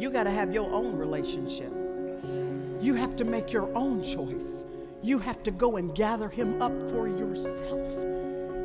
You 0.00 0.08
got 0.08 0.24
to 0.24 0.30
have 0.30 0.50
your 0.50 0.72
own 0.72 0.96
relationship. 0.96 1.70
You 2.80 2.94
have 2.94 3.16
to 3.16 3.24
make 3.26 3.52
your 3.52 3.68
own 3.76 4.02
choice. 4.02 4.64
You 5.02 5.18
have 5.18 5.42
to 5.42 5.50
go 5.50 5.76
and 5.76 5.94
gather 5.94 6.30
him 6.30 6.62
up 6.62 6.72
for 6.88 7.06
yourself. 7.06 8.09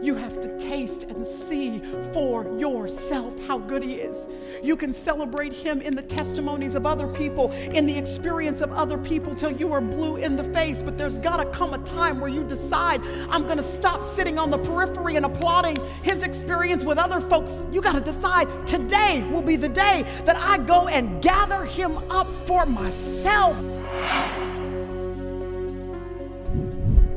You 0.05 0.13
have 0.13 0.39
to 0.41 0.59
taste 0.59 1.05
and 1.05 1.25
see 1.25 1.81
for 2.13 2.45
yourself 2.59 3.35
how 3.47 3.57
good 3.57 3.81
He 3.81 3.95
is. 3.95 4.27
You 4.61 4.77
can 4.77 4.93
celebrate 4.93 5.51
Him 5.51 5.81
in 5.81 5.95
the 5.95 6.03
testimonies 6.03 6.75
of 6.75 6.85
other 6.85 7.07
people, 7.07 7.51
in 7.51 7.87
the 7.87 7.97
experience 7.97 8.61
of 8.61 8.71
other 8.71 8.99
people 8.99 9.33
till 9.33 9.51
you 9.51 9.73
are 9.73 9.81
blue 9.81 10.17
in 10.17 10.35
the 10.35 10.43
face. 10.43 10.83
But 10.83 10.95
there's 10.95 11.17
got 11.17 11.37
to 11.37 11.45
come 11.45 11.73
a 11.73 11.79
time 11.79 12.19
where 12.19 12.29
you 12.29 12.43
decide, 12.43 13.01
I'm 13.31 13.45
going 13.45 13.57
to 13.57 13.63
stop 13.63 14.03
sitting 14.03 14.37
on 14.37 14.51
the 14.51 14.59
periphery 14.59 15.15
and 15.15 15.25
applauding 15.25 15.75
His 16.03 16.21
experience 16.21 16.85
with 16.85 16.99
other 16.99 17.19
folks. 17.19 17.51
You 17.71 17.81
got 17.81 17.93
to 17.93 18.01
decide 18.01 18.67
today 18.67 19.27
will 19.31 19.41
be 19.41 19.55
the 19.55 19.69
day 19.69 20.05
that 20.25 20.35
I 20.35 20.59
go 20.59 20.87
and 20.87 21.19
gather 21.23 21.65
Him 21.65 21.97
up 22.11 22.27
for 22.45 22.67
myself. 22.67 23.57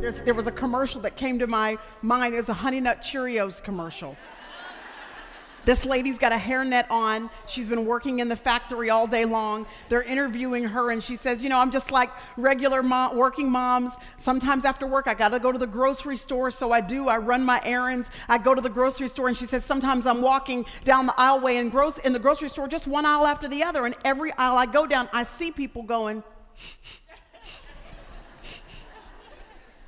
There's, 0.08 0.22
there 0.22 0.32
was 0.32 0.46
a 0.46 0.52
commercial 0.52 1.02
that 1.02 1.16
came 1.16 1.38
to 1.38 1.46
my 1.46 1.76
mind. 2.00 2.32
It 2.32 2.38
was 2.38 2.48
a 2.48 2.54
Honey 2.54 2.80
Nut 2.80 3.02
Cheerios 3.02 3.62
commercial. 3.62 4.16
This 5.66 5.84
lady's 5.84 6.18
got 6.18 6.32
a 6.32 6.36
hairnet 6.36 6.90
on. 6.90 7.28
She's 7.46 7.68
been 7.68 7.84
working 7.84 8.20
in 8.20 8.28
the 8.30 8.34
factory 8.34 8.88
all 8.88 9.06
day 9.06 9.26
long. 9.26 9.66
They're 9.90 10.00
interviewing 10.02 10.64
her, 10.64 10.92
and 10.92 11.04
she 11.04 11.16
says, 11.16 11.42
You 11.42 11.50
know, 11.50 11.58
I'm 11.58 11.70
just 11.70 11.92
like 11.92 12.08
regular 12.38 12.82
mom, 12.82 13.18
working 13.18 13.50
moms. 13.50 13.92
Sometimes 14.16 14.64
after 14.64 14.86
work, 14.86 15.08
I 15.08 15.12
got 15.12 15.32
to 15.32 15.38
go 15.38 15.52
to 15.52 15.58
the 15.58 15.66
grocery 15.66 16.16
store, 16.16 16.50
so 16.50 16.72
I 16.72 16.80
do. 16.80 17.08
I 17.08 17.18
run 17.18 17.44
my 17.44 17.60
errands. 17.62 18.10
I 18.30 18.38
go 18.38 18.54
to 18.54 18.62
the 18.62 18.70
grocery 18.70 19.08
store, 19.08 19.28
and 19.28 19.36
she 19.36 19.44
says, 19.44 19.62
Sometimes 19.62 20.06
I'm 20.06 20.22
walking 20.22 20.64
down 20.84 21.04
the 21.04 21.12
aisleway 21.12 21.60
in, 21.60 21.68
gross, 21.68 21.98
in 21.98 22.14
the 22.14 22.18
grocery 22.18 22.48
store, 22.48 22.66
just 22.66 22.86
one 22.86 23.04
aisle 23.04 23.26
after 23.26 23.46
the 23.46 23.62
other, 23.62 23.84
and 23.84 23.94
every 24.06 24.32
aisle 24.38 24.56
I 24.56 24.64
go 24.64 24.86
down, 24.86 25.06
I 25.12 25.24
see 25.24 25.50
people 25.50 25.82
going, 25.82 26.22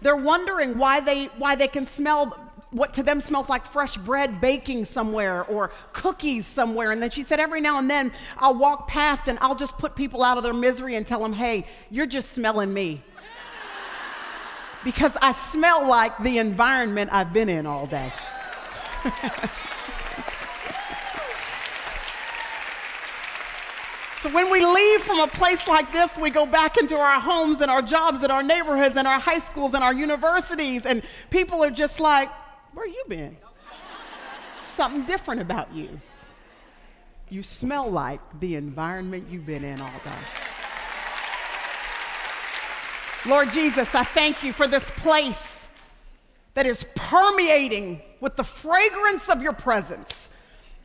They're 0.02 0.16
wondering 0.16 0.78
why 0.78 1.00
they, 1.00 1.26
why 1.38 1.56
they 1.56 1.68
can 1.68 1.86
smell 1.86 2.38
what 2.72 2.94
to 2.94 3.02
them 3.02 3.20
smells 3.20 3.48
like 3.48 3.66
fresh 3.66 3.96
bread 3.96 4.40
baking 4.40 4.84
somewhere 4.84 5.44
or 5.44 5.72
cookies 5.92 6.46
somewhere. 6.46 6.92
And 6.92 7.02
then 7.02 7.10
she 7.10 7.22
said, 7.22 7.40
every 7.40 7.60
now 7.60 7.78
and 7.78 7.90
then 7.90 8.12
I'll 8.38 8.54
walk 8.54 8.86
past 8.86 9.28
and 9.28 9.38
I'll 9.40 9.56
just 9.56 9.76
put 9.78 9.96
people 9.96 10.22
out 10.22 10.36
of 10.36 10.44
their 10.44 10.54
misery 10.54 10.94
and 10.94 11.06
tell 11.06 11.20
them, 11.20 11.32
hey, 11.32 11.66
you're 11.90 12.06
just 12.06 12.32
smelling 12.32 12.72
me. 12.72 13.02
because 14.84 15.16
I 15.20 15.32
smell 15.32 15.88
like 15.88 16.16
the 16.18 16.38
environment 16.38 17.10
I've 17.12 17.32
been 17.32 17.48
in 17.48 17.66
all 17.66 17.86
day. 17.86 18.12
So 24.22 24.28
when 24.34 24.50
we 24.50 24.62
leave 24.62 25.00
from 25.00 25.18
a 25.20 25.26
place 25.28 25.66
like 25.66 25.90
this, 25.94 26.18
we 26.18 26.28
go 26.28 26.44
back 26.44 26.76
into 26.76 26.94
our 26.94 27.18
homes 27.18 27.62
and 27.62 27.70
our 27.70 27.80
jobs 27.80 28.22
and 28.22 28.30
our 28.30 28.42
neighborhoods 28.42 28.96
and 28.96 29.08
our 29.08 29.18
high 29.18 29.38
schools 29.38 29.72
and 29.72 29.82
our 29.82 29.94
universities, 29.94 30.84
and 30.84 31.02
people 31.30 31.64
are 31.64 31.70
just 31.70 32.00
like, 32.00 32.28
Where 32.74 32.86
you 32.86 33.02
been? 33.08 33.38
Something 34.56 35.04
different 35.04 35.40
about 35.40 35.72
you. 35.72 36.00
You 37.30 37.42
smell 37.42 37.90
like 37.90 38.20
the 38.40 38.56
environment 38.56 39.27
you've 39.30 39.46
been 39.46 39.64
in 39.64 39.80
all 39.80 40.00
day. 40.04 40.12
Lord 43.27 43.50
Jesus, 43.52 43.94
I 43.94 44.05
thank 44.05 44.42
you 44.42 44.52
for 44.52 44.66
this 44.66 44.90
place 44.90 45.66
that 46.52 46.66
is 46.66 46.84
permeating 46.94 48.02
with 48.20 48.36
the 48.36 48.44
fragrance 48.44 49.30
of 49.30 49.40
your 49.40 49.55
presence. 49.55 50.28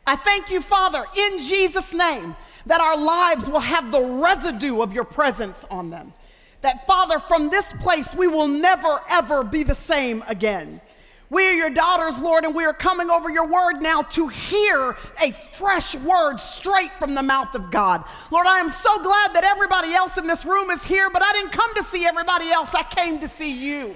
I 0.08 0.16
thank 0.16 0.50
you, 0.52 0.62
Father, 0.62 1.04
in 1.18 1.42
Jesus' 1.42 1.94
name 1.94 2.36
that 2.66 2.82
our 2.82 2.98
lives 2.98 3.50
will 3.50 3.60
have 3.60 3.92
the 3.92 4.02
residue 4.02 4.82
of 4.82 4.94
your 4.94 5.04
presence 5.04 5.66
on 5.70 5.90
them. 5.90 6.14
That, 6.62 6.88
Father, 6.88 7.20
from 7.20 7.50
this 7.50 7.74
place, 7.74 8.16
we 8.16 8.28
will 8.28 8.48
never, 8.48 9.00
ever 9.10 9.44
be 9.44 9.64
the 9.64 9.76
same 9.76 10.24
again. 10.28 10.82
We 11.30 11.48
are 11.48 11.54
your 11.54 11.70
daughters, 11.72 12.22
Lord, 12.22 12.44
and 12.44 12.54
we 12.54 12.66
are 12.66 12.74
coming 12.74 13.10
over 13.10 13.30
your 13.30 13.48
word 13.48 13.82
now 13.82 14.04
to 14.04 14.28
hear 14.28 14.96
a 15.20 15.32
fresh 15.32 15.96
word 15.96 16.38
straight 16.38 16.92
from 16.94 17.16
the 17.16 17.24
mouth 17.24 17.56
of 17.56 17.72
God. 17.72 18.04
Lord, 18.32 18.46
I 18.46 18.60
am 18.60 18.70
so 18.70 19.02
glad 19.02 19.34
that 19.34 19.44
everybody 19.44 19.94
else 19.94 20.18
in 20.18 20.28
this 20.28 20.46
room 20.46 20.70
is 20.70 20.86
here, 20.86 21.10
but 21.10 21.24
I 21.24 21.32
didn't 21.34 21.52
come 21.52 21.74
to 21.76 21.84
see 21.86 22.06
everybody 22.06 22.52
else, 22.52 22.70
I 22.76 22.84
came 22.84 23.20
to 23.20 23.28
see 23.28 23.52
you. 23.52 23.96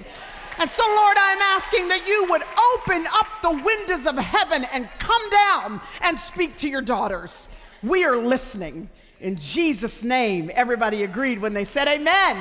And 0.58 0.70
so, 0.70 0.84
Lord, 0.86 1.18
I'm 1.18 1.42
asking 1.42 1.88
that 1.88 2.06
you 2.08 2.26
would 2.30 2.42
open 2.76 3.06
up 3.14 3.28
the 3.42 3.64
windows 3.64 4.06
of 4.06 4.18
heaven 4.18 4.66
and 4.74 4.90
come 5.00 5.30
down 5.30 5.82
and 6.02 6.18
speak 6.18 6.58
to 6.58 6.68
your 6.68 6.82
daughters. 6.82 7.48
We 7.82 8.04
are 8.04 8.18
listening. 8.18 8.90
In 9.22 9.38
Jesus' 9.38 10.04
name, 10.04 10.52
everybody 10.54 11.04
agreed 11.04 11.40
when 11.40 11.54
they 11.54 11.64
said 11.64 11.88
amen. 11.88 12.38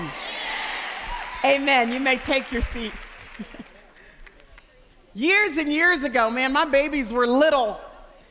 Amen. 1.44 1.62
amen. 1.62 1.92
You 1.92 2.00
may 2.00 2.16
take 2.16 2.50
your 2.50 2.62
seats. 2.62 3.22
years 5.14 5.56
and 5.56 5.72
years 5.72 6.02
ago, 6.02 6.28
man, 6.30 6.52
my 6.52 6.64
babies 6.64 7.12
were 7.12 7.26
little. 7.26 7.80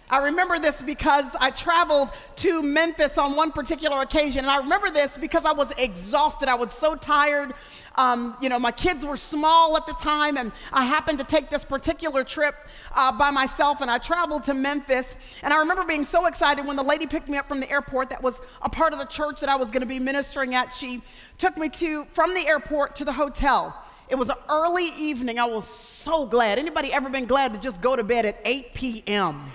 I 0.10 0.20
remember 0.20 0.60
this 0.60 0.82
because 0.82 1.26
I 1.40 1.52
traveled 1.52 2.12
to 2.38 2.64
Memphis 2.64 3.18
on 3.18 3.36
one 3.36 3.52
particular 3.52 4.02
occasion. 4.02 4.40
And 4.40 4.50
I 4.50 4.58
remember 4.58 4.90
this 4.90 5.18
because 5.18 5.46
I 5.46 5.52
was 5.52 5.72
exhausted. 5.78 6.48
I 6.48 6.56
was 6.56 6.72
so 6.72 6.96
tired. 6.96 7.54
Um, 7.98 8.38
you 8.42 8.50
know, 8.50 8.60
my 8.60 8.72
kids 8.72 9.06
were 9.06 9.18
small 9.18 9.76
at 9.76 9.88
the 9.88 9.94
time, 9.94 10.38
and 10.38 10.52
I 10.72 10.86
happened 10.86 11.18
to 11.18 11.24
take 11.24 11.50
this 11.50 11.66
particular 11.66 12.24
trip 12.24 12.56
uh, 12.96 13.12
by 13.12 13.32
myself, 13.32 13.82
and 13.82 13.90
I 13.90 13.98
traveled 13.98 14.44
to 14.46 14.54
Memphis. 14.54 15.18
And 15.42 15.54
I 15.54 15.58
remember 15.58 15.84
being 15.84 16.06
so 16.06 16.28
excited 16.28 16.66
when 16.66 16.76
the 16.76 16.84
lady 16.84 17.08
picked 17.08 17.28
me 17.28 17.38
up 17.38 17.48
from 17.48 17.60
the 17.60 17.70
airport 17.70 18.10
that 18.12 18.22
was 18.22 18.40
a 18.62 18.70
part 18.70 18.94
of 18.94 19.00
the 19.00 19.06
church 19.06 19.40
that 19.40 19.50
I 19.50 19.56
was 19.56 19.70
going 19.70 19.82
to 19.82 19.88
be 19.88 20.00
ministering 20.00 20.54
at. 20.54 20.74
She 20.74 21.02
took 21.38 21.58
me 21.58 21.70
to 21.70 22.06
from 22.06 22.34
the 22.34 22.48
airport 22.48 22.96
to 22.98 23.06
the 23.06 23.14
hotel. 23.14 23.76
It 24.10 24.16
was 24.16 24.30
an 24.30 24.38
early 24.50 24.90
evening. 24.98 25.38
I 25.38 25.46
was 25.46 25.68
so 25.68 26.26
glad. 26.26 26.60
Anybody 26.60 26.94
ever 26.94 27.10
been 27.10 27.26
glad 27.26 27.54
to 27.54 27.60
just 27.60 27.82
go 27.82 27.96
to 27.96 28.04
bed 28.04 28.26
at 28.26 28.40
8 28.46 28.74
p.m.? 28.74 29.52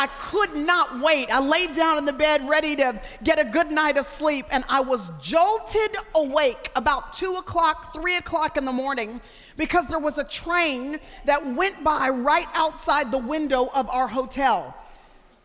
I 0.00 0.06
could 0.18 0.56
not 0.56 0.98
wait. 1.00 1.30
I 1.30 1.40
laid 1.40 1.74
down 1.74 1.98
in 1.98 2.06
the 2.06 2.14
bed 2.14 2.48
ready 2.48 2.74
to 2.76 2.98
get 3.22 3.38
a 3.38 3.44
good 3.44 3.70
night 3.70 3.98
of 3.98 4.06
sleep, 4.06 4.46
and 4.50 4.64
I 4.66 4.80
was 4.80 5.10
jolted 5.20 5.94
awake 6.14 6.70
about 6.74 7.12
two 7.12 7.34
o'clock, 7.34 7.92
three 7.92 8.16
o'clock 8.16 8.56
in 8.56 8.64
the 8.64 8.72
morning 8.72 9.20
because 9.58 9.86
there 9.88 9.98
was 9.98 10.16
a 10.16 10.24
train 10.24 11.00
that 11.26 11.54
went 11.54 11.84
by 11.84 12.08
right 12.08 12.46
outside 12.54 13.12
the 13.12 13.18
window 13.18 13.68
of 13.74 13.90
our 13.90 14.08
hotel. 14.08 14.74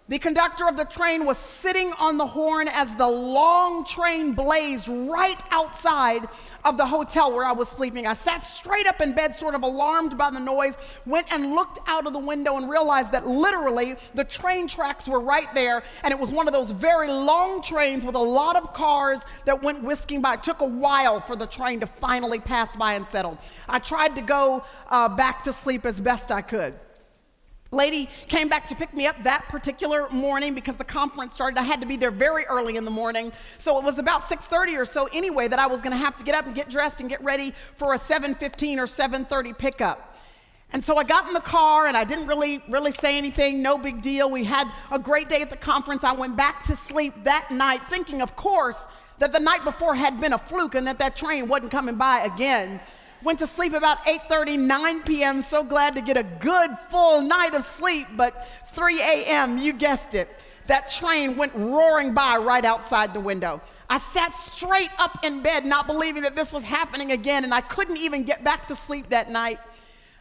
The 0.08 0.20
conductor 0.20 0.68
of 0.68 0.78
the 0.78 0.86
train 0.86 1.26
was 1.26 1.40
sitting 1.40 1.92
on 2.00 2.20
the 2.20 2.28
horn 2.28 2.68
as 2.68 2.96
the 2.96 3.08
long 3.08 3.84
train 3.86 4.34
blazed 4.34 4.88
right 4.88 5.42
outside 5.50 6.30
of 6.64 6.78
the 6.78 6.86
hotel 6.86 7.34
where 7.34 7.44
I 7.44 7.54
was 7.54 7.70
sleeping. 7.70 8.06
I 8.06 8.14
sat 8.14 8.44
straight 8.44 8.86
up 8.86 9.02
in 9.02 9.14
bed, 9.14 9.36
sort 9.36 9.56
of 9.56 9.64
alarmed 9.64 10.16
by 10.16 10.30
the 10.30 10.40
noise, 10.40 10.78
went 11.08 11.34
and 11.34 11.56
looked 11.56 11.80
out 11.88 12.06
of 12.06 12.14
the 12.14 12.20
window 12.20 12.58
and 12.58 12.70
realized 12.70 13.14
that 13.14 13.26
literally 13.26 13.96
the 14.14 14.24
train 14.24 14.68
tracks 14.68 15.08
were 15.08 15.20
right 15.20 15.52
there. 15.56 15.82
And 16.04 16.12
it 16.12 16.20
was 16.20 16.30
one 16.30 16.48
of 16.48 16.54
those 16.54 16.70
very 16.70 17.08
long 17.08 17.64
trains 17.64 18.06
with 18.06 18.14
a 18.14 18.20
lot 18.20 18.56
of 18.58 18.74
cars 18.74 19.26
that 19.46 19.64
went 19.64 19.84
whisking 19.84 20.22
by. 20.22 20.36
It 20.36 20.44
took 20.44 20.62
a 20.62 20.68
while 20.68 21.20
for 21.20 21.36
the 21.36 21.48
train 21.48 21.80
to 21.80 21.88
finally 21.88 22.38
pass 22.38 22.76
by 22.76 22.94
and 22.94 23.08
settle. 23.08 23.40
I 23.68 23.80
tried 23.80 24.16
to 24.18 24.22
go 24.22 24.64
uh, 24.88 25.10
back 25.10 25.44
to 25.46 25.54
sleep 25.54 25.84
as 25.84 26.00
best 26.00 26.32
I 26.32 26.44
could 26.44 26.76
lady 27.76 28.10
came 28.28 28.48
back 28.48 28.68
to 28.68 28.76
pick 28.76 28.94
me 28.94 29.06
up 29.06 29.22
that 29.24 29.48
particular 29.50 30.10
morning 30.10 30.54
because 30.54 30.76
the 30.76 30.84
conference 30.84 31.36
started. 31.36 31.60
I 31.60 31.64
had 31.64 31.82
to 31.82 31.88
be 31.88 31.98
there 31.98 32.12
very 32.12 32.46
early 32.46 32.78
in 32.78 32.86
the 32.86 32.92
morning. 32.92 33.32
So 33.58 33.78
it 33.78 33.84
was 33.84 34.00
about 34.00 34.22
6.30 34.22 34.78
or 34.80 34.86
so 34.86 35.08
anyway 35.14 35.48
that 35.48 35.60
i 35.60 35.68
was 35.68 35.82
going 35.82 35.92
to 35.92 35.98
have 35.98 36.16
to 36.18 36.24
get 36.24 36.36
up 36.36 36.46
and 36.46 36.56
get 36.56 36.70
dressed 36.70 37.00
and 37.00 37.10
get 37.10 37.24
ready 37.24 37.54
for 37.76 37.94
a 37.94 38.00
7.15 38.00 38.78
or 38.78 38.86
7.30 38.86 39.58
pickup. 39.58 40.18
And 40.74 40.84
so 40.84 40.98
i 40.98 41.04
got 41.04 41.28
in 41.28 41.34
the 41.34 41.42
car 41.42 41.88
and 41.88 41.96
i 41.96 42.04
didn't 42.04 42.28
really 42.28 42.62
really 42.70 42.92
say 42.92 43.18
anything 43.18 43.62
no 43.62 43.78
big 43.78 44.02
deal. 44.02 44.30
We 44.30 44.44
had 44.44 44.68
a 44.92 45.00
great 45.00 45.30
day 45.30 45.42
at 45.42 45.50
the 45.50 45.58
conference. 45.58 46.04
I 46.04 46.14
went 46.14 46.36
back 46.36 46.64
to 46.64 46.76
sleep 46.76 47.14
that 47.24 47.52
night 47.52 47.82
thinking 47.90 48.22
of 48.22 48.36
course 48.36 48.88
that 49.20 49.32
the 49.32 49.40
night 49.40 49.64
before 49.64 49.96
had 49.96 50.20
been 50.20 50.34
a 50.34 50.38
fluke 50.38 50.76
and 50.76 50.88
that 50.88 51.00
that 51.00 51.16
train 51.16 51.48
wasn't 51.48 51.72
coming 51.72 51.96
by 51.96 52.20
again 52.22 52.80
Went 53.26 53.40
to 53.40 53.48
sleep 53.48 53.74
about 53.74 54.06
8:30, 54.06 54.60
9 54.60 55.02
p.m. 55.02 55.42
So 55.42 55.64
glad 55.64 55.96
to 55.96 56.02
get 56.02 56.16
a 56.16 56.22
good 56.22 56.78
full 56.90 57.22
night 57.22 57.56
of 57.56 57.66
sleep, 57.66 58.06
but 58.16 58.48
3 58.68 59.02
a.m., 59.02 59.58
you 59.58 59.74
guessed 59.74 60.14
it, 60.14 60.30
that 60.68 60.92
train 60.92 61.36
went 61.36 61.52
roaring 61.56 62.14
by 62.14 62.38
right 62.38 62.64
outside 62.64 63.16
the 63.16 63.20
window. 63.20 63.62
I 63.90 63.98
sat 63.98 64.36
straight 64.36 64.92
up 65.00 65.26
in 65.26 65.42
bed, 65.42 65.66
not 65.66 65.88
believing 65.88 66.22
that 66.22 66.36
this 66.36 66.54
was 66.54 66.64
happening 66.64 67.14
again, 67.14 67.44
and 67.44 67.52
I 67.52 67.62
couldn't 67.62 67.98
even 67.98 68.26
get 68.26 68.44
back 68.44 68.68
to 68.68 68.76
sleep 68.76 69.10
that 69.10 69.32
night. 69.32 69.60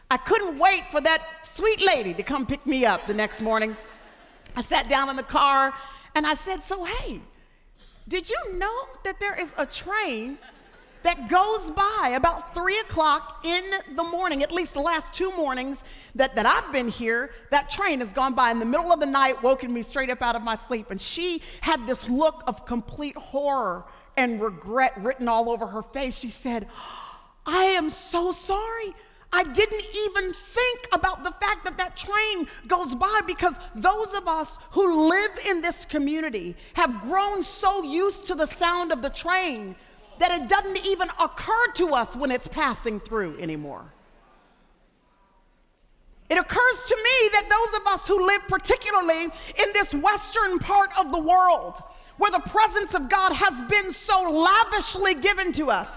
I 0.09 0.17
couldn't 0.17 0.57
wait 0.57 0.85
for 0.89 0.99
that 0.99 1.21
sweet 1.43 1.85
lady 1.85 2.15
to 2.15 2.23
come 2.23 2.47
pick 2.47 2.65
me 2.65 2.87
up 2.87 3.05
the 3.05 3.13
next 3.13 3.39
morning. 3.39 3.77
I 4.55 4.63
sat 4.63 4.89
down 4.89 5.11
in 5.11 5.15
the 5.15 5.21
car 5.21 5.75
and 6.15 6.25
I 6.25 6.33
said, 6.33 6.63
So, 6.63 6.83
hey, 6.85 7.21
did 8.07 8.31
you 8.31 8.57
know 8.57 8.87
that 9.03 9.19
there 9.19 9.39
is 9.39 9.51
a 9.59 9.67
train 9.67 10.39
that 11.05 11.29
goes 11.29 11.69
by 11.69 12.13
about 12.15 12.55
three 12.55 12.79
o'clock 12.79 13.45
in 13.45 13.63
the 13.95 14.03
morning, 14.03 14.41
at 14.41 14.51
least 14.51 14.73
the 14.73 14.81
last 14.81 15.13
two 15.13 15.31
mornings 15.37 15.83
that, 16.15 16.35
that 16.35 16.47
I've 16.47 16.73
been 16.73 16.87
here, 16.87 17.29
that 17.51 17.69
train 17.69 17.99
has 17.99 18.11
gone 18.11 18.33
by 18.33 18.49
in 18.49 18.57
the 18.57 18.65
middle 18.65 18.91
of 18.91 18.99
the 18.99 19.05
night, 19.05 19.41
woken 19.43 19.71
me 19.71 19.83
straight 19.83 20.09
up 20.09 20.23
out 20.23 20.35
of 20.35 20.41
my 20.41 20.55
sleep. 20.55 20.89
And 20.89 20.99
she 20.99 21.43
had 21.61 21.85
this 21.85 22.09
look 22.09 22.43
of 22.47 22.65
complete 22.65 23.15
horror 23.15 23.85
and 24.17 24.41
regret 24.41 24.93
written 24.97 25.27
all 25.27 25.51
over 25.51 25.67
her 25.67 25.83
face. 25.83 26.17
She 26.17 26.31
said, 26.31 26.67
I 27.45 27.65
am 27.65 27.91
so 27.91 28.31
sorry. 28.31 28.95
I 29.31 29.43
didn't 29.43 29.85
even 30.07 30.33
think 30.33 30.87
about 30.91 31.23
the 31.23 31.31
fact 31.31 31.65
that 31.65 31.77
that 31.77 31.97
train 31.97 32.47
goes 32.67 32.95
by 32.95 33.21
because 33.27 33.53
those 33.75 34.13
of 34.15 34.27
us 34.27 34.57
who 34.71 35.09
live 35.09 35.31
in 35.47 35.61
this 35.61 35.85
community 35.85 36.55
have 36.73 37.01
grown 37.01 37.43
so 37.43 37.83
used 37.83 38.25
to 38.27 38.33
the 38.33 38.47
sound 38.47 38.91
of 38.91 39.03
the 39.03 39.09
train 39.11 39.75
that 40.19 40.31
it 40.31 40.49
doesn't 40.49 40.85
even 40.85 41.09
occur 41.19 41.71
to 41.75 41.93
us 41.93 42.15
when 42.15 42.31
it's 42.31 42.47
passing 42.47 42.99
through 42.99 43.37
anymore. 43.39 43.85
It 46.29 46.37
occurs 46.37 46.85
to 46.87 46.95
me 46.95 47.29
that 47.33 47.49
those 47.49 47.81
of 47.81 47.87
us 47.87 48.07
who 48.07 48.25
live 48.25 48.41
particularly 48.47 49.23
in 49.23 49.73
this 49.73 49.93
western 49.93 50.59
part 50.59 50.89
of 50.97 51.11
the 51.11 51.19
world, 51.19 51.81
where 52.17 52.31
the 52.31 52.39
presence 52.39 52.93
of 52.95 53.09
God 53.09 53.33
has 53.33 53.61
been 53.69 53.91
so 53.91 54.31
lavishly 54.31 55.15
given 55.15 55.51
to 55.53 55.69
us, 55.69 55.87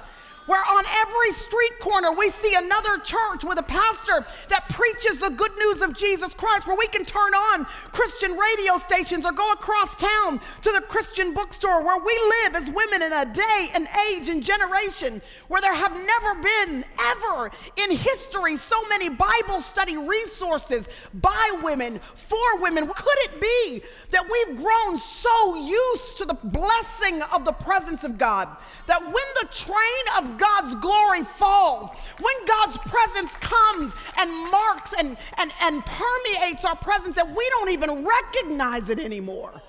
where 0.48 0.64
on 0.64 0.82
every 0.96 1.32
street 1.32 1.78
corner 1.78 2.10
we 2.10 2.30
see 2.30 2.54
another 2.54 2.98
church 3.04 3.44
with 3.44 3.58
a 3.58 3.62
pastor 3.62 4.24
that 4.48 4.66
preaches 4.70 5.18
the 5.18 5.28
good 5.28 5.52
news 5.58 5.82
of 5.82 5.94
Jesus 5.94 6.32
Christ, 6.32 6.66
where 6.66 6.76
we 6.76 6.88
can 6.88 7.04
turn 7.04 7.34
on 7.34 7.66
Christian 7.92 8.32
radio 8.32 8.78
stations 8.78 9.26
or 9.26 9.32
go 9.32 9.52
across 9.52 9.94
town 9.94 10.40
to 10.62 10.72
the 10.72 10.80
Christian 10.80 11.34
bookstore, 11.34 11.84
where 11.84 12.02
we 12.02 12.18
live 12.42 12.62
as 12.62 12.70
women 12.70 13.02
in 13.02 13.12
a 13.12 13.26
day 13.26 13.68
and 13.74 13.86
age 14.08 14.30
and 14.30 14.42
generation 14.42 15.20
where 15.48 15.60
there 15.60 15.74
have 15.74 15.92
never 15.92 16.40
been 16.40 16.84
ever 16.98 17.50
in 17.76 17.90
history 17.94 18.56
so 18.56 18.76
many 18.88 19.10
Bible 19.10 19.60
study 19.60 19.98
resources 19.98 20.88
by 21.12 21.58
women, 21.62 22.00
for 22.14 22.60
women. 22.60 22.86
Could 22.86 23.18
it 23.18 23.40
be 23.40 23.82
that 24.10 24.24
we've 24.24 24.56
grown 24.56 24.96
so 24.96 25.56
used 25.56 26.16
to 26.18 26.24
the 26.24 26.34
blessing 26.34 27.20
of 27.34 27.44
the 27.44 27.52
presence 27.52 28.02
of 28.04 28.16
God 28.16 28.48
that 28.86 29.02
when 29.02 29.14
the 29.42 29.48
train 29.52 30.04
of 30.16 30.37
God's 30.38 30.74
glory 30.76 31.24
falls, 31.24 31.90
when 32.20 32.46
God's 32.46 32.78
presence 32.78 33.34
comes 33.36 33.94
and 34.18 34.50
marks 34.50 34.94
and, 34.98 35.16
and, 35.38 35.52
and 35.62 35.84
permeates 35.84 36.64
our 36.64 36.76
presence, 36.76 37.16
that 37.16 37.28
we 37.28 37.48
don't 37.50 37.70
even 37.70 38.06
recognize 38.06 38.88
it 38.88 38.98
anymore. 38.98 39.60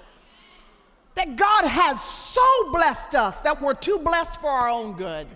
That 1.15 1.35
God 1.35 1.65
has 1.65 2.01
so 2.01 2.71
blessed 2.71 3.15
us 3.15 3.39
that 3.41 3.61
we're 3.61 3.73
too 3.73 3.99
blessed 3.99 4.39
for 4.39 4.49
our 4.49 4.69
own 4.69 4.93
good 4.93 5.27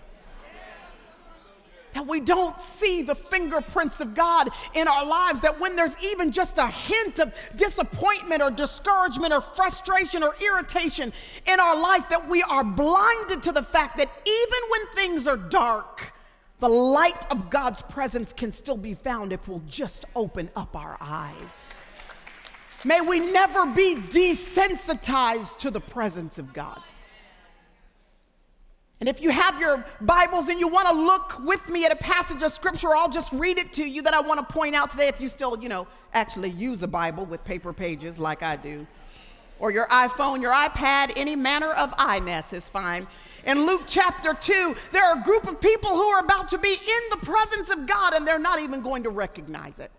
that 1.94 2.06
we 2.06 2.20
don't 2.20 2.58
see 2.58 3.02
the 3.02 3.14
fingerprints 3.14 4.00
of 4.00 4.14
God 4.14 4.50
in 4.74 4.86
our 4.86 5.06
lives, 5.06 5.40
that 5.40 5.58
when 5.58 5.76
there's 5.76 5.96
even 6.02 6.32
just 6.32 6.58
a 6.58 6.66
hint 6.66 7.18
of 7.18 7.34
disappointment 7.56 8.42
or 8.42 8.50
discouragement 8.50 9.32
or 9.32 9.40
frustration 9.40 10.22
or 10.22 10.34
irritation 10.40 11.12
in 11.46 11.60
our 11.60 11.78
life, 11.80 12.08
that 12.10 12.28
we 12.28 12.42
are 12.42 12.64
blinded 12.64 13.42
to 13.44 13.52
the 13.52 13.62
fact 13.62 13.96
that 13.98 14.10
even 14.26 14.58
when 14.70 14.86
things 14.94 15.26
are 15.26 15.36
dark, 15.36 16.12
the 16.60 16.68
light 16.68 17.30
of 17.30 17.50
God's 17.50 17.82
presence 17.82 18.32
can 18.32 18.52
still 18.52 18.76
be 18.76 18.94
found 18.94 19.32
if 19.32 19.48
we'll 19.48 19.62
just 19.68 20.04
open 20.14 20.50
up 20.56 20.76
our 20.76 20.96
eyes. 21.00 21.58
May 22.84 23.00
we 23.00 23.32
never 23.32 23.66
be 23.66 23.96
desensitized 23.96 25.58
to 25.58 25.70
the 25.70 25.80
presence 25.80 26.38
of 26.38 26.52
God. 26.52 26.82
And 29.04 29.08
if 29.10 29.22
you 29.22 29.28
have 29.28 29.60
your 29.60 29.84
Bibles 30.00 30.48
and 30.48 30.58
you 30.58 30.66
want 30.66 30.88
to 30.88 30.94
look 30.94 31.38
with 31.44 31.68
me 31.68 31.84
at 31.84 31.92
a 31.92 31.96
passage 31.96 32.42
of 32.42 32.50
scripture, 32.54 32.96
I'll 32.96 33.10
just 33.10 33.34
read 33.34 33.58
it 33.58 33.70
to 33.74 33.84
you 33.84 34.00
that 34.00 34.14
I 34.14 34.22
want 34.22 34.40
to 34.40 34.50
point 34.50 34.74
out 34.74 34.92
today 34.92 35.08
if 35.08 35.20
you 35.20 35.28
still, 35.28 35.62
you 35.62 35.68
know, 35.68 35.86
actually 36.14 36.48
use 36.48 36.82
a 36.82 36.88
Bible 36.88 37.26
with 37.26 37.44
paper 37.44 37.74
pages 37.74 38.18
like 38.18 38.42
I 38.42 38.56
do. 38.56 38.86
Or 39.58 39.70
your 39.70 39.86
iPhone, 39.88 40.40
your 40.40 40.54
iPad, 40.54 41.12
any 41.16 41.36
manner 41.36 41.72
of 41.72 41.94
iNess 41.98 42.54
is 42.54 42.70
fine. 42.70 43.06
In 43.44 43.66
Luke 43.66 43.82
chapter 43.86 44.32
2, 44.32 44.74
there 44.92 45.04
are 45.04 45.20
a 45.20 45.22
group 45.22 45.46
of 45.46 45.60
people 45.60 45.90
who 45.90 46.04
are 46.04 46.24
about 46.24 46.48
to 46.48 46.56
be 46.56 46.72
in 46.72 47.10
the 47.10 47.26
presence 47.26 47.68
of 47.68 47.86
God 47.86 48.14
and 48.14 48.26
they're 48.26 48.38
not 48.38 48.58
even 48.58 48.80
going 48.80 49.02
to 49.02 49.10
recognize 49.10 49.80
it. 49.80 49.90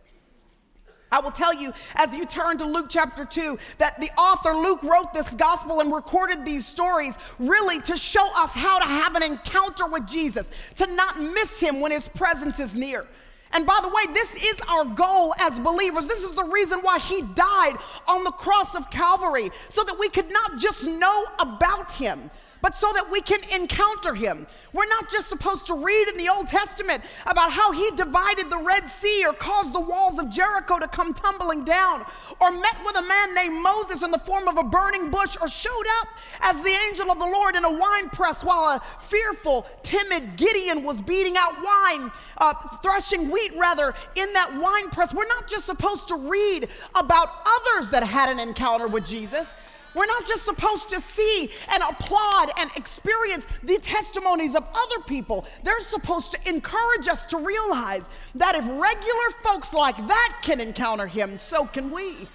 I 1.11 1.19
will 1.19 1.31
tell 1.31 1.53
you 1.53 1.73
as 1.95 2.15
you 2.15 2.25
turn 2.25 2.57
to 2.57 2.65
Luke 2.65 2.87
chapter 2.89 3.25
2 3.25 3.57
that 3.77 3.99
the 3.99 4.09
author 4.17 4.53
Luke 4.53 4.83
wrote 4.83 5.13
this 5.13 5.33
gospel 5.33 5.79
and 5.79 5.93
recorded 5.93 6.45
these 6.45 6.65
stories 6.65 7.15
really 7.39 7.81
to 7.81 7.95
show 7.95 8.27
us 8.35 8.51
how 8.51 8.79
to 8.79 8.85
have 8.85 9.15
an 9.15 9.23
encounter 9.23 9.87
with 9.87 10.07
Jesus, 10.07 10.49
to 10.75 10.87
not 10.95 11.19
miss 11.21 11.59
him 11.59 11.79
when 11.79 11.91
his 11.91 12.07
presence 12.09 12.59
is 12.59 12.75
near. 12.75 13.05
And 13.51 13.65
by 13.65 13.79
the 13.81 13.87
way, 13.87 14.13
this 14.13 14.35
is 14.35 14.59
our 14.67 14.83
goal 14.83 15.33
as 15.37 15.59
believers. 15.59 16.07
This 16.07 16.23
is 16.23 16.33
the 16.33 16.43
reason 16.43 16.79
why 16.79 16.99
he 16.99 17.21
died 17.21 17.77
on 18.07 18.25
the 18.25 18.31
cross 18.31 18.75
of 18.75 18.89
Calvary, 18.91 19.49
so 19.69 19.83
that 19.83 19.97
we 19.97 20.09
could 20.09 20.29
not 20.31 20.59
just 20.59 20.85
know 20.85 21.25
about 21.39 21.91
him, 21.93 22.29
but 22.65 22.73
so 22.73 22.91
that 22.93 23.11
we 23.11 23.21
can 23.21 23.43
encounter 23.53 24.15
him. 24.15 24.47
We're 24.73 24.87
not 24.87 25.11
just 25.11 25.29
supposed 25.29 25.67
to 25.67 25.75
read 25.75 26.07
in 26.07 26.17
the 26.17 26.29
Old 26.29 26.47
Testament 26.47 27.03
about 27.27 27.51
how 27.51 27.71
he 27.71 27.91
divided 27.91 28.49
the 28.49 28.57
Red 28.57 28.89
Sea 28.89 29.23
or 29.27 29.33
caused 29.33 29.71
the 29.71 29.79
walls 29.79 30.17
of 30.17 30.31
Jericho 30.31 30.79
to 30.79 30.87
come 30.87 31.13
tumbling 31.13 31.63
down, 31.63 32.03
or 32.41 32.49
met 32.49 32.75
with 32.83 32.95
a 32.95 33.03
man 33.03 33.35
named 33.35 33.61
Moses 33.61 34.01
in 34.01 34.09
the 34.09 34.17
form 34.17 34.47
of 34.47 34.57
a 34.57 34.63
burning 34.63 35.11
bush, 35.11 35.37
or 35.39 35.47
showed 35.47 35.85
up 36.01 36.07
as 36.41 36.59
the 36.63 36.75
angel 36.89 37.11
of 37.11 37.19
the 37.19 37.25
Lord 37.25 37.55
in 37.55 37.65
a 37.65 37.71
wine 37.71 38.09
press 38.09 38.43
while 38.43 38.63
a 38.63 38.81
fearful, 38.99 39.67
timid 39.83 40.35
Gideon 40.35 40.81
was 40.81 41.03
beating 41.03 41.37
out 41.37 41.53
wine, 41.63 42.11
uh, 42.39 42.55
threshing 42.81 43.29
wheat 43.29 43.55
rather, 43.55 43.93
in 44.15 44.33
that 44.33 44.51
wine 44.59 44.89
press. 44.89 45.13
We're 45.13 45.27
not 45.27 45.47
just 45.47 45.67
supposed 45.67 46.07
to 46.07 46.15
read 46.15 46.67
about 46.95 47.29
others 47.45 47.91
that 47.91 48.01
had 48.01 48.29
an 48.29 48.39
encounter 48.39 48.87
with 48.87 49.05
Jesus. 49.05 49.47
We're 49.95 50.05
not 50.05 50.27
just 50.27 50.43
supposed 50.43 50.89
to 50.89 50.99
see 50.99 51.49
and 51.69 51.81
applaud 51.81 52.51
and 52.59 52.69
experience 52.75 53.47
the 53.63 53.77
testimonies 53.79 54.53
of 54.53 54.65
other 54.73 54.99
people. 55.07 55.45
They're 55.63 55.79
supposed 55.79 56.31
to 56.33 56.49
encourage 56.49 57.07
us 57.07 57.23
to 57.27 57.37
realize 57.37 58.07
that 58.35 58.55
if 58.55 58.65
regular 58.65 59.31
folks 59.41 59.73
like 59.73 59.95
that 60.07 60.39
can 60.41 60.59
encounter 60.59 61.07
him, 61.07 61.37
so 61.37 61.65
can 61.65 61.91
we. 61.91 62.27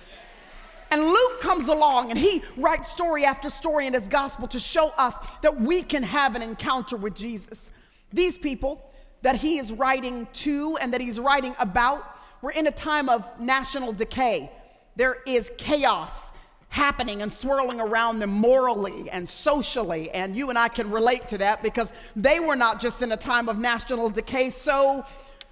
And 0.90 1.02
Luke 1.04 1.40
comes 1.40 1.68
along 1.68 2.10
and 2.10 2.18
he 2.18 2.42
writes 2.56 2.90
story 2.90 3.24
after 3.24 3.50
story 3.50 3.86
in 3.86 3.92
his 3.92 4.08
gospel 4.08 4.48
to 4.48 4.58
show 4.58 4.88
us 4.96 5.14
that 5.42 5.60
we 5.60 5.82
can 5.82 6.02
have 6.02 6.34
an 6.34 6.42
encounter 6.42 6.96
with 6.96 7.14
Jesus. 7.14 7.70
These 8.12 8.38
people 8.38 8.90
that 9.22 9.36
he 9.36 9.58
is 9.58 9.72
writing 9.72 10.26
to 10.32 10.78
and 10.80 10.92
that 10.92 11.00
he's 11.00 11.20
writing 11.20 11.54
about, 11.58 12.16
we're 12.42 12.52
in 12.52 12.66
a 12.66 12.72
time 12.72 13.08
of 13.08 13.28
national 13.38 13.92
decay. 13.92 14.50
There 14.96 15.18
is 15.26 15.52
chaos 15.58 16.29
happening 16.70 17.20
and 17.20 17.32
swirling 17.32 17.80
around 17.80 18.20
them 18.20 18.30
morally 18.30 19.10
and 19.10 19.28
socially. 19.28 20.10
And 20.12 20.34
you 20.34 20.48
and 20.48 20.58
I 20.58 20.68
can 20.68 20.90
relate 20.90 21.28
to 21.28 21.38
that 21.38 21.62
because 21.62 21.92
they 22.16 22.40
were 22.40 22.56
not 22.56 22.80
just 22.80 23.02
in 23.02 23.12
a 23.12 23.16
time 23.16 23.48
of 23.48 23.58
national 23.58 24.08
decay, 24.08 24.50
so 24.50 25.04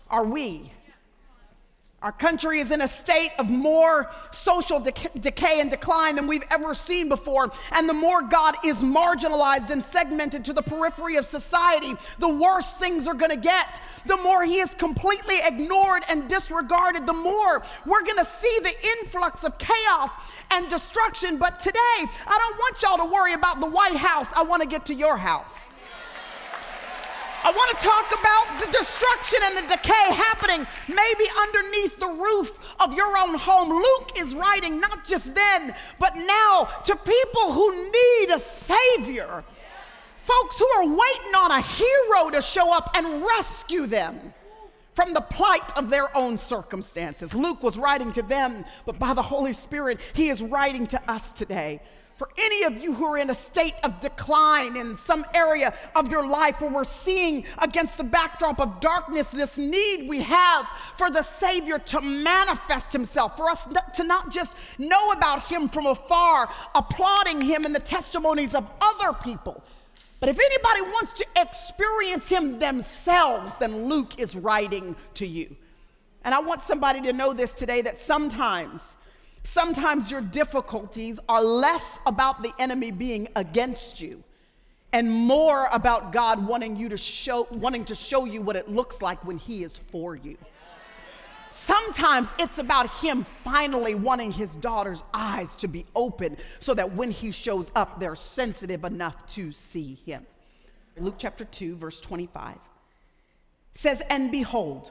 are 0.09 0.25
we. 0.25 0.73
Our 2.01 2.13
country 2.13 2.61
is 2.61 2.71
in 2.71 2.81
a 2.81 2.87
state 2.87 3.33
of 3.41 3.51
more 3.51 4.09
social 4.31 4.79
decay 4.79 5.61
and 5.61 5.69
decline 5.69 6.15
than 6.15 6.29
we've 6.29 6.45
ever 6.49 6.73
seen 6.73 7.09
before. 7.09 7.51
And 7.73 7.89
the 7.89 7.95
more 7.95 8.23
God 8.23 8.55
is 8.65 8.77
marginalized 8.77 9.71
and 9.71 9.83
segmented 9.83 10.45
to 10.45 10.53
the 10.53 10.63
periphery 10.63 11.17
of 11.17 11.27
society, 11.27 11.95
the 12.21 12.29
worse 12.29 12.71
things 12.75 13.09
are 13.09 13.15
going 13.15 13.33
to 13.33 13.37
get. 13.37 13.67
The 14.07 14.17
more 14.19 14.45
he 14.45 14.61
is 14.61 14.73
completely 14.77 15.41
ignored 15.45 16.05
and 16.09 16.29
disregarded, 16.29 17.05
the 17.05 17.13
more 17.13 17.65
we're 17.85 18.05
going 18.05 18.19
to 18.19 18.25
see 18.25 18.59
the 18.63 18.75
influx 19.01 19.43
of 19.43 19.59
chaos 19.59 20.11
and 20.53 20.71
destruction. 20.71 21.37
But 21.37 21.59
today, 21.59 21.81
I 21.81 22.39
don't 22.39 22.57
want 22.59 22.81
y'all 22.81 23.09
to 23.09 23.13
worry 23.13 23.33
about 23.33 23.61
the 23.61 23.69
White 23.69 23.97
House. 23.97 24.29
I 24.37 24.45
want 24.45 24.63
to 24.63 24.69
get 24.69 24.87
to 24.87 24.95
your 24.95 25.17
house. 25.17 25.68
I 27.49 27.51
want 27.51 27.79
to 27.79 27.87
talk 27.87 28.13
about 28.13 28.61
the 28.61 28.79
destruction 28.79 29.39
and 29.43 29.57
the 29.57 29.75
decay 29.75 30.13
happening 30.13 30.67
maybe 30.87 31.31
underneath 31.41 31.99
the 31.99 32.09
roof 32.09 32.59
of 32.79 32.93
your 32.93 33.17
own 33.17 33.37
home. 33.39 33.71
Luke 33.71 34.11
is 34.19 34.35
writing 34.35 34.79
not 34.79 35.07
just 35.07 35.35
then, 35.35 35.75
but 35.99 36.15
now 36.15 36.69
to 36.85 36.95
people 36.95 37.53
who 37.53 37.75
need 37.75 38.35
a 38.35 38.39
Savior. 38.39 39.43
Folks 40.19 40.59
who 40.59 40.67
are 40.77 40.89
waiting 40.89 41.35
on 41.39 41.53
a 41.53 41.63
hero 41.63 42.29
to 42.33 42.43
show 42.43 42.71
up 42.71 42.91
and 42.95 43.25
rescue 43.25 43.87
them 43.87 44.35
from 44.93 45.15
the 45.15 45.23
plight 45.23 45.75
of 45.79 45.89
their 45.89 46.15
own 46.15 46.37
circumstances. 46.37 47.35
Luke 47.35 47.63
was 47.63 47.79
writing 47.79 48.13
to 48.13 48.21
them, 48.21 48.63
but 48.85 48.99
by 48.99 49.15
the 49.15 49.23
Holy 49.23 49.55
Spirit, 49.55 50.01
he 50.13 50.29
is 50.29 50.43
writing 50.43 50.87
to 50.89 51.11
us 51.11 51.33
today. 51.33 51.81
For 52.19 52.29
any 52.37 52.65
of 52.65 52.77
you 52.83 52.95
who 52.95 53.05
are 53.05 53.19
in 53.19 53.31
a 53.31 53.35
state 53.35 53.77
of 53.85 54.01
decline 54.01 54.77
in 54.77 54.97
some 54.97 55.25
area 55.35 55.73
of 55.95 56.11
your 56.11 56.27
life 56.27 56.61
where 56.61 56.69
we're 56.71 56.83
seeing 56.83 57.45
against 57.59 57.97
the 57.97 58.03
backdrop 58.03 58.61
of 58.61 58.81
darkness 58.81 59.31
this 59.31 59.57
need 59.57 60.09
we 60.09 60.21
have 60.23 60.67
for 60.97 61.11
the 61.11 61.23
Savior 61.23 61.79
to 61.79 62.01
manifest 62.01 62.93
Himself, 62.93 63.37
for 63.37 63.49
us 63.49 63.69
to 63.95 64.03
not 64.03 64.33
just 64.33 64.53
know 64.81 65.13
about 65.13 65.45
Him 65.45 65.69
from 65.69 65.87
afar, 65.87 66.53
applauding 66.75 67.41
Him 67.41 67.65
in 67.65 67.73
the 67.73 67.79
testimonies 67.79 68.53
of 68.53 68.69
other 68.81 69.17
people, 69.23 69.63
But 70.21 70.29
if 70.29 70.39
anybody 70.39 70.83
wants 70.83 71.13
to 71.15 71.27
experience 71.37 72.29
him 72.29 72.59
themselves, 72.59 73.55
then 73.55 73.89
Luke 73.89 74.19
is 74.19 74.35
writing 74.35 74.97
to 75.15 75.27
you. 75.27 75.55
And 76.25 76.35
I 76.35 76.41
want 76.41 76.63
somebody 76.63 77.01
to 77.03 77.13
know 77.13 77.33
this 77.33 77.55
today 77.55 77.83
that 77.83 78.01
sometimes, 78.01 78.97
sometimes 79.49 80.11
your 80.11 80.21
difficulties 80.21 81.19
are 81.29 81.43
less 81.43 82.01
about 82.05 82.43
the 82.43 82.53
enemy 82.59 82.91
being 82.91 83.27
against 83.35 83.99
you 84.01 84.23
and 84.93 85.11
more 85.11 85.69
about 85.73 86.13
God 86.13 86.47
wanting 86.47 86.77
you 86.77 86.91
to 86.91 86.99
show 86.99 87.47
wanting 87.51 87.85
to 87.87 87.95
show 87.95 88.27
you 88.27 88.43
what 88.43 88.57
it 88.57 88.69
looks 88.69 89.01
like 89.01 89.25
when 89.25 89.39
he 89.39 89.65
is 89.65 89.79
for 89.79 90.15
you. 90.15 90.37
Sometimes 91.51 92.29
it's 92.39 92.59
about 92.59 92.91
him 93.01 93.25
finally 93.25 93.95
wanting 93.95 94.33
his 94.33 94.55
daughter's 94.55 95.03
eyes 95.15 95.55
to 95.57 95.69
be 95.69 95.87
open 95.95 96.37
so 96.61 96.75
that 96.75 96.93
when 96.93 97.11
he 97.11 97.33
shows 97.33 97.73
up, 97.75 97.99
they're 97.99 98.15
sensitive 98.15 98.85
enough 98.85 99.27
to 99.29 99.51
see 99.51 99.99
him. 100.07 100.27
Luke 100.99 101.17
chapter 101.19 101.45
2, 101.45 101.77
verse 101.77 102.01
25 102.01 102.57
says, 103.75 104.03
And 104.11 104.31
behold, 104.31 104.91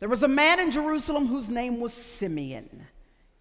there 0.00 0.08
was 0.08 0.22
a 0.22 0.28
man 0.28 0.60
in 0.60 0.70
Jerusalem 0.70 1.26
whose 1.26 1.48
name 1.48 1.80
was 1.80 1.92
Simeon. 1.92 2.86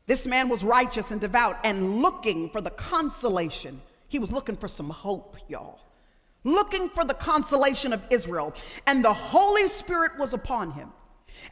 This 0.07 0.25
man 0.25 0.47
was 0.47 0.63
righteous 0.63 1.11
and 1.11 1.21
devout 1.21 1.57
and 1.63 2.01
looking 2.01 2.49
for 2.49 2.61
the 2.61 2.71
consolation. 2.71 3.81
He 4.07 4.19
was 4.19 4.31
looking 4.31 4.55
for 4.55 4.69
some 4.69 4.89
hope, 4.89 5.35
y'all. 5.49 5.79
Looking 6.45 6.87
for 6.87 7.03
the 7.03 7.13
consolation 7.13 7.91
of 7.91 8.01
Israel. 8.09 8.53
And 8.87 9.03
the 9.03 9.13
Holy 9.13 9.67
Spirit 9.67 10.13
was 10.17 10.33
upon 10.33 10.71
him. 10.71 10.93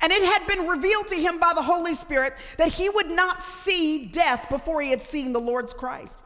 And 0.01 0.11
it 0.11 0.23
had 0.23 0.47
been 0.47 0.67
revealed 0.67 1.09
to 1.09 1.15
him 1.15 1.37
by 1.37 1.51
the 1.53 1.61
Holy 1.61 1.95
Spirit 1.95 2.33
that 2.57 2.69
he 2.69 2.89
would 2.89 3.11
not 3.11 3.43
see 3.43 4.05
death 4.05 4.47
before 4.49 4.81
he 4.81 4.89
had 4.89 5.01
seen 5.01 5.33
the 5.33 5.39
Lord's 5.39 5.73
Christ. 5.73 6.19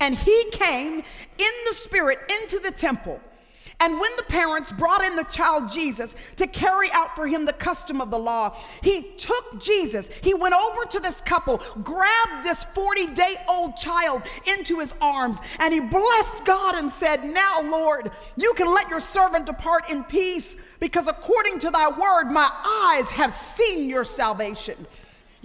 And 0.00 0.14
he 0.14 0.50
came 0.50 0.98
in 0.98 1.52
the 1.68 1.74
Spirit 1.74 2.18
into 2.42 2.58
the 2.58 2.72
temple. 2.72 3.20
And 3.78 4.00
when 4.00 4.10
the 4.16 4.22
parents 4.24 4.72
brought 4.72 5.04
in 5.04 5.16
the 5.16 5.24
child 5.24 5.70
Jesus 5.70 6.14
to 6.36 6.46
carry 6.46 6.88
out 6.92 7.14
for 7.14 7.26
him 7.26 7.44
the 7.44 7.52
custom 7.52 8.00
of 8.00 8.10
the 8.10 8.18
law, 8.18 8.56
he 8.82 9.02
took 9.18 9.60
Jesus. 9.60 10.08
He 10.22 10.32
went 10.32 10.54
over 10.54 10.86
to 10.86 11.00
this 11.00 11.20
couple, 11.20 11.60
grabbed 11.82 12.42
this 12.42 12.64
40 12.64 13.14
day 13.14 13.34
old 13.48 13.76
child 13.76 14.22
into 14.46 14.78
his 14.78 14.94
arms, 15.00 15.38
and 15.58 15.74
he 15.74 15.80
blessed 15.80 16.44
God 16.46 16.76
and 16.76 16.90
said, 16.90 17.22
Now, 17.24 17.60
Lord, 17.62 18.10
you 18.36 18.54
can 18.54 18.66
let 18.66 18.88
your 18.88 19.00
servant 19.00 19.44
depart 19.44 19.90
in 19.90 20.04
peace, 20.04 20.56
because 20.80 21.06
according 21.06 21.58
to 21.60 21.70
thy 21.70 21.88
word, 21.88 22.30
my 22.30 22.50
eyes 22.64 23.10
have 23.10 23.34
seen 23.34 23.88
your 23.90 24.04
salvation 24.04 24.86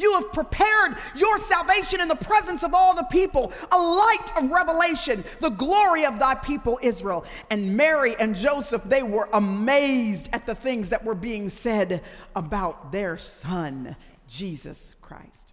you 0.01 0.13
have 0.13 0.33
prepared 0.33 0.97
your 1.15 1.37
salvation 1.39 2.01
in 2.01 2.07
the 2.07 2.15
presence 2.15 2.63
of 2.63 2.73
all 2.73 2.95
the 2.95 3.05
people, 3.05 3.53
a 3.71 3.77
light 3.77 4.31
of 4.37 4.49
revelation, 4.51 5.23
the 5.39 5.49
glory 5.49 6.05
of 6.05 6.19
thy 6.19 6.35
people 6.35 6.79
Israel. 6.81 7.25
And 7.49 7.77
Mary 7.77 8.15
and 8.19 8.35
Joseph, 8.35 8.83
they 8.83 9.03
were 9.03 9.29
amazed 9.33 10.29
at 10.33 10.45
the 10.45 10.55
things 10.55 10.89
that 10.89 11.03
were 11.03 11.15
being 11.15 11.49
said 11.49 12.01
about 12.35 12.91
their 12.91 13.17
son, 13.17 13.95
Jesus 14.27 14.93
Christ. 15.01 15.50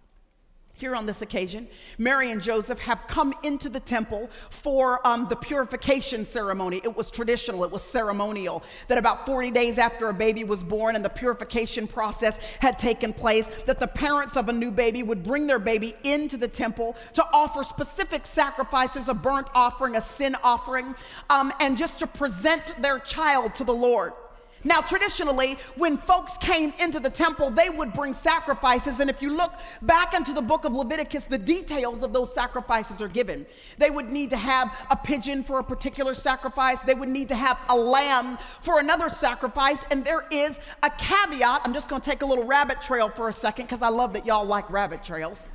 Here 0.79 0.95
on 0.95 1.05
this 1.05 1.21
occasion, 1.21 1.67
Mary 1.97 2.31
and 2.31 2.41
Joseph 2.41 2.79
have 2.79 3.05
come 3.05 3.33
into 3.43 3.67
the 3.67 3.81
temple 3.81 4.29
for 4.49 5.05
um, 5.05 5.27
the 5.29 5.35
purification 5.35 6.25
ceremony. 6.25 6.79
It 6.85 6.95
was 6.95 7.11
traditional, 7.11 7.65
it 7.65 7.71
was 7.71 7.83
ceremonial. 7.83 8.63
That 8.87 8.97
about 8.97 9.25
40 9.25 9.51
days 9.51 9.77
after 9.77 10.07
a 10.07 10.13
baby 10.13 10.45
was 10.45 10.63
born 10.63 10.95
and 10.95 11.03
the 11.03 11.09
purification 11.09 11.85
process 11.85 12.39
had 12.59 12.79
taken 12.79 13.11
place, 13.11 13.49
that 13.65 13.81
the 13.81 13.87
parents 13.87 14.37
of 14.37 14.47
a 14.47 14.53
new 14.53 14.71
baby 14.71 15.03
would 15.03 15.21
bring 15.21 15.47
their 15.47 15.59
baby 15.59 15.95
into 16.05 16.37
the 16.37 16.47
temple 16.47 16.95
to 17.11 17.27
offer 17.33 17.61
specific 17.61 18.25
sacrifices 18.25 19.09
a 19.09 19.13
burnt 19.13 19.47
offering, 19.53 19.97
a 19.97 20.01
sin 20.01 20.33
offering, 20.43 20.95
um, 21.29 21.51
and 21.59 21.77
just 21.77 21.99
to 21.99 22.07
present 22.07 22.81
their 22.81 22.99
child 22.99 23.53
to 23.55 23.65
the 23.65 23.75
Lord. 23.75 24.13
Now, 24.63 24.81
traditionally, 24.81 25.57
when 25.75 25.97
folks 25.97 26.37
came 26.37 26.73
into 26.79 26.99
the 26.99 27.09
temple, 27.09 27.49
they 27.49 27.69
would 27.69 27.93
bring 27.93 28.13
sacrifices. 28.13 28.99
And 28.99 29.09
if 29.09 29.21
you 29.21 29.35
look 29.35 29.53
back 29.81 30.13
into 30.13 30.33
the 30.33 30.41
book 30.41 30.65
of 30.65 30.73
Leviticus, 30.73 31.23
the 31.23 31.37
details 31.37 32.03
of 32.03 32.11
those 32.11 32.33
sacrifices 32.33 33.01
are 33.01 33.07
given. 33.07 33.45
They 33.77 33.89
would 33.89 34.09
need 34.09 34.29
to 34.31 34.37
have 34.37 34.73
a 34.91 34.97
pigeon 34.97 35.43
for 35.43 35.59
a 35.59 35.63
particular 35.63 36.13
sacrifice, 36.13 36.81
they 36.81 36.93
would 36.93 37.09
need 37.09 37.29
to 37.29 37.35
have 37.35 37.57
a 37.69 37.77
lamb 37.77 38.37
for 38.61 38.79
another 38.79 39.09
sacrifice. 39.09 39.79
And 39.91 40.03
there 40.03 40.25
is 40.31 40.59
a 40.83 40.89
caveat. 40.89 41.61
I'm 41.63 41.73
just 41.73 41.89
going 41.89 42.01
to 42.01 42.09
take 42.09 42.21
a 42.21 42.25
little 42.25 42.45
rabbit 42.45 42.81
trail 42.81 43.09
for 43.09 43.29
a 43.29 43.33
second 43.33 43.65
because 43.65 43.81
I 43.81 43.89
love 43.89 44.13
that 44.13 44.25
y'all 44.25 44.45
like 44.45 44.69
rabbit 44.69 45.03
trails. 45.03 45.47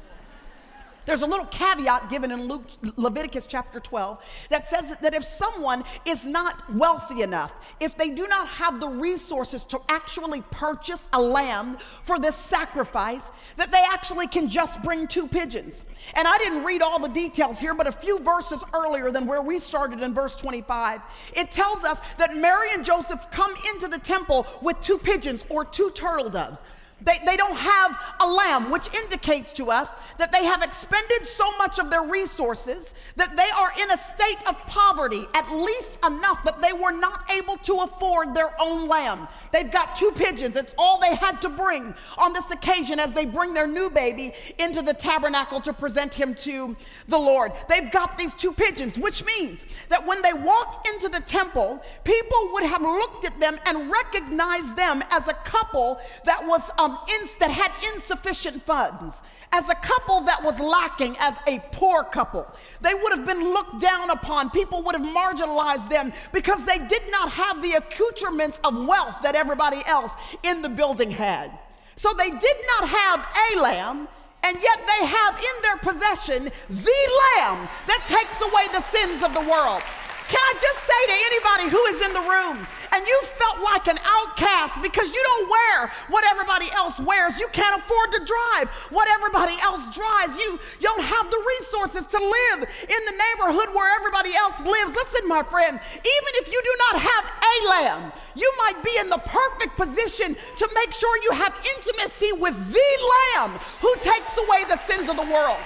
There's 1.07 1.23
a 1.23 1.27
little 1.27 1.47
caveat 1.47 2.09
given 2.09 2.31
in 2.31 2.49
Luke, 2.49 2.65
Leviticus 2.97 3.47
chapter 3.47 3.81
12 3.81 4.19
that 4.51 4.69
says 4.69 4.97
that 4.97 5.15
if 5.15 5.23
someone 5.25 5.85
is 6.07 6.27
not 6.27 6.73
wealthy 6.75 7.23
enough, 7.23 7.55
if 7.81 7.97
they 7.97 8.11
do 8.11 8.27
not 8.27 8.49
have 8.49 8.81
the 8.81 8.89
resources 8.89 9.65
to 9.67 9.81
actually 9.89 10.43
purchase 10.51 11.07
a 11.13 11.21
lamb 11.21 11.79
for 12.05 12.19
this 12.19 12.37
sacrifice, 12.37 13.31
that 13.57 13.71
they 13.71 13.83
actually 13.93 14.27
can 14.27 14.49
just 14.49 14.83
bring 14.83 15.07
two 15.07 15.27
pigeons. 15.27 15.85
And 16.15 16.27
I 16.27 16.39
didn't 16.39 16.65
read 16.65 16.83
all 16.83 16.99
the 16.99 17.09
details 17.09 17.59
here, 17.59 17.75
but 17.75 17.87
a 17.87 17.93
few 17.93 18.19
verses 18.21 18.63
earlier 18.73 19.11
than 19.11 19.27
where 19.27 19.43
we 19.43 19.59
started 19.59 20.01
in 20.01 20.15
verse 20.15 20.37
25, 20.37 21.01
it 21.35 21.51
tells 21.51 21.85
us 21.85 22.01
that 22.19 22.37
Mary 22.37 22.69
and 22.73 22.85
Joseph 22.85 23.31
come 23.31 23.53
into 23.75 23.89
the 23.89 23.99
temple 23.99 24.47
with 24.63 24.81
two 24.81 24.99
pigeons 24.99 25.45
or 25.49 25.65
two 25.65 25.91
turtle 25.95 26.31
doves. 26.31 26.63
They, 27.05 27.19
they 27.27 27.37
don't 27.37 27.57
have 27.57 27.99
a 28.21 28.27
lamb, 28.27 28.71
which 28.71 28.93
indicates 28.95 29.53
to 29.55 29.71
us 29.71 29.91
that 30.19 30.33
they 30.33 30.45
have 30.45 30.63
expended 30.63 31.27
so 31.27 31.45
much 31.59 31.79
of 31.79 31.91
their 31.91 32.03
resources 32.03 32.95
that 33.17 33.37
they 33.37 33.49
are 33.57 33.71
in 33.81 33.91
a 33.91 33.99
state 33.99 34.39
of 34.49 34.59
poverty, 34.67 35.25
at 35.35 35.51
least 35.53 35.99
enough 36.05 36.43
that 36.45 36.63
they 36.63 36.73
were 36.73 36.93
not 36.93 37.31
able 37.31 37.59
to 37.59 37.75
afford 37.81 38.35
their 38.35 38.51
own 38.61 38.89
lamb. 38.89 39.29
They've 39.55 39.71
got 39.71 39.95
two 39.95 40.11
pigeons. 40.17 40.57
It's 40.57 40.75
all 40.77 40.99
they 40.99 41.15
had 41.15 41.41
to 41.43 41.49
bring 41.49 41.95
on 42.19 42.33
this 42.33 42.51
occasion 42.51 42.99
as 42.99 43.13
they 43.13 43.25
bring 43.25 43.55
their 43.55 43.69
new 43.69 43.89
baby 43.89 44.33
into 44.59 44.83
the 44.83 44.93
tabernacle 44.93 45.61
to 45.61 45.73
present 45.73 46.13
him 46.13 46.35
to 46.35 46.75
the 47.07 47.17
Lord. 47.17 47.53
They've 47.69 47.89
got 47.93 48.19
these 48.19 48.35
two 48.35 48.51
pigeons, 48.51 48.99
which 48.99 49.25
means 49.25 49.65
that 49.91 50.05
when 50.05 50.21
they 50.23 50.33
walked 50.33 50.89
into 50.89 51.09
the 51.09 51.21
temple, 51.21 51.81
people 52.03 52.49
would 52.53 52.65
have 52.65 52.83
looked 52.83 53.27
at 53.27 53.39
them 53.39 53.57
and 53.65 53.93
recognized 53.93 54.77
them 54.77 55.05
as 55.13 55.29
a 55.29 55.35
couple 55.35 56.01
that 56.25 56.45
was 56.45 56.69
um, 56.77 56.99
in, 57.21 57.29
that 57.39 57.53
had 57.53 57.71
insufficient 57.95 58.61
funds 58.67 59.23
as 59.55 59.71
a 59.71 59.75
couple 59.77 60.21
that 60.23 60.43
was 60.43 60.59
lacking, 60.59 61.15
as 61.21 61.37
a 61.47 61.61
poor 61.71 62.03
couple. 62.03 62.45
They 62.81 62.93
would 62.93 63.17
have 63.17 63.25
been 63.25 63.53
looked 63.53 63.81
down 63.81 64.11
upon. 64.11 64.51
People 64.51 64.83
would 64.83 64.97
have 64.97 65.07
marginalized 65.07 65.89
them 65.89 66.13
because 66.33 66.65
they 66.65 66.79
did 66.79 67.03
not 67.11 67.31
have 67.31 67.63
the 67.63 67.75
accoutrements 67.75 68.59
of 68.65 68.75
wealth 68.85 69.17
that 69.23 69.37
everybody 69.45 69.83
else 69.87 70.13
in 70.43 70.63
the 70.63 70.69
building 70.69 71.11
had. 71.11 71.51
So 71.97 72.13
they 72.15 72.31
did 72.31 72.57
not 72.73 72.89
have 72.89 73.27
a 73.53 73.61
lamb, 73.61 74.09
and 74.43 74.57
yet 74.61 74.79
they 74.87 75.07
have 75.07 75.35
in 75.37 75.63
their 75.63 75.77
possession 75.77 76.45
the 76.69 77.03
lamb 77.23 77.69
that 77.87 78.03
takes 78.09 78.41
away 78.41 78.67
the 78.73 78.81
sins 78.81 79.23
of 79.23 79.35
the 79.35 79.49
world. 79.49 79.83
Can 80.29 80.41
I 80.41 80.55
just 80.57 80.81
say 80.89 81.01
to 81.05 81.17
anybody 81.29 81.67
who 81.69 81.83
is 81.93 82.01
in 82.01 82.13
the 82.17 82.25
room 82.25 82.67
and 82.93 83.07
you 83.07 83.19
felt 83.37 83.61
like 83.61 83.89
an 83.89 83.99
outcast 84.05 84.81
because 84.81 85.09
you 85.13 85.21
don't 85.23 85.51
wear 85.51 85.93
what 86.09 86.25
everybody 86.25 86.73
else 86.73 86.99
wears, 86.99 87.39
you 87.39 87.49
can't 87.53 87.77
afford 87.77 88.11
to 88.13 88.21
drive 88.25 88.69
what 88.89 89.07
everybody 89.13 89.61
else 89.61 89.85
drives, 89.93 90.39
you, 90.39 90.59
you 90.81 90.89
don't 90.89 91.05
have 91.05 91.31
the 91.31 91.43
resources 91.61 92.07
to 92.09 92.19
live 92.19 92.65
in 92.89 93.01
the 93.05 93.17
neighborhood 93.21 93.75
where 93.75 93.95
everybody 93.97 94.35
else 94.35 94.59
lives. 94.61 94.97
Listen, 94.97 95.29
my 95.29 95.43
friend, 95.43 95.79
even 95.93 96.33
if 96.41 96.49
you 96.49 96.61
do 96.63 96.75
not 96.89 97.03
have 97.03 97.25
a 97.29 97.55
lamb, 97.69 98.13
you 98.35 98.51
might 98.59 98.83
be 98.83 98.97
in 98.99 99.11
the 99.11 99.21
perfect 99.29 99.77
position 99.77 100.35
to 100.57 100.69
make 100.75 100.93
sure 100.95 101.23
you 101.23 101.33
have 101.33 101.55
intimacy 101.77 102.33
with 102.33 102.57
the 102.73 102.91
lamb 103.37 103.51
who 103.81 103.95
takes 104.01 104.39
away 104.39 104.65
the 104.69 104.79
sins 104.89 105.09
of 105.11 105.17
the 105.17 105.29
world. 105.29 105.61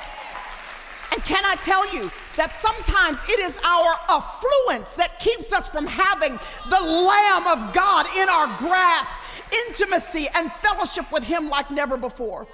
And 1.12 1.25
can 1.25 1.45
I 1.45 1.55
tell 1.57 1.93
you 1.95 2.11
that 2.38 2.54
sometimes 2.54 3.18
it 3.28 3.40
is 3.40 3.59
our 3.64 3.99
affluence 4.09 4.95
that 4.95 5.18
keeps 5.18 5.52
us 5.52 5.66
from 5.66 5.87
having 5.87 6.38
the 6.71 6.80
Lamb 6.80 7.47
of 7.49 7.75
God 7.75 8.07
in 8.16 8.28
our 8.28 8.47
grasp, 8.59 9.18
intimacy 9.66 10.28
and 10.37 10.50
fellowship 10.62 11.11
with 11.12 11.25
Him 11.25 11.49
like 11.49 11.68
never 11.71 11.97
before. 11.97 12.47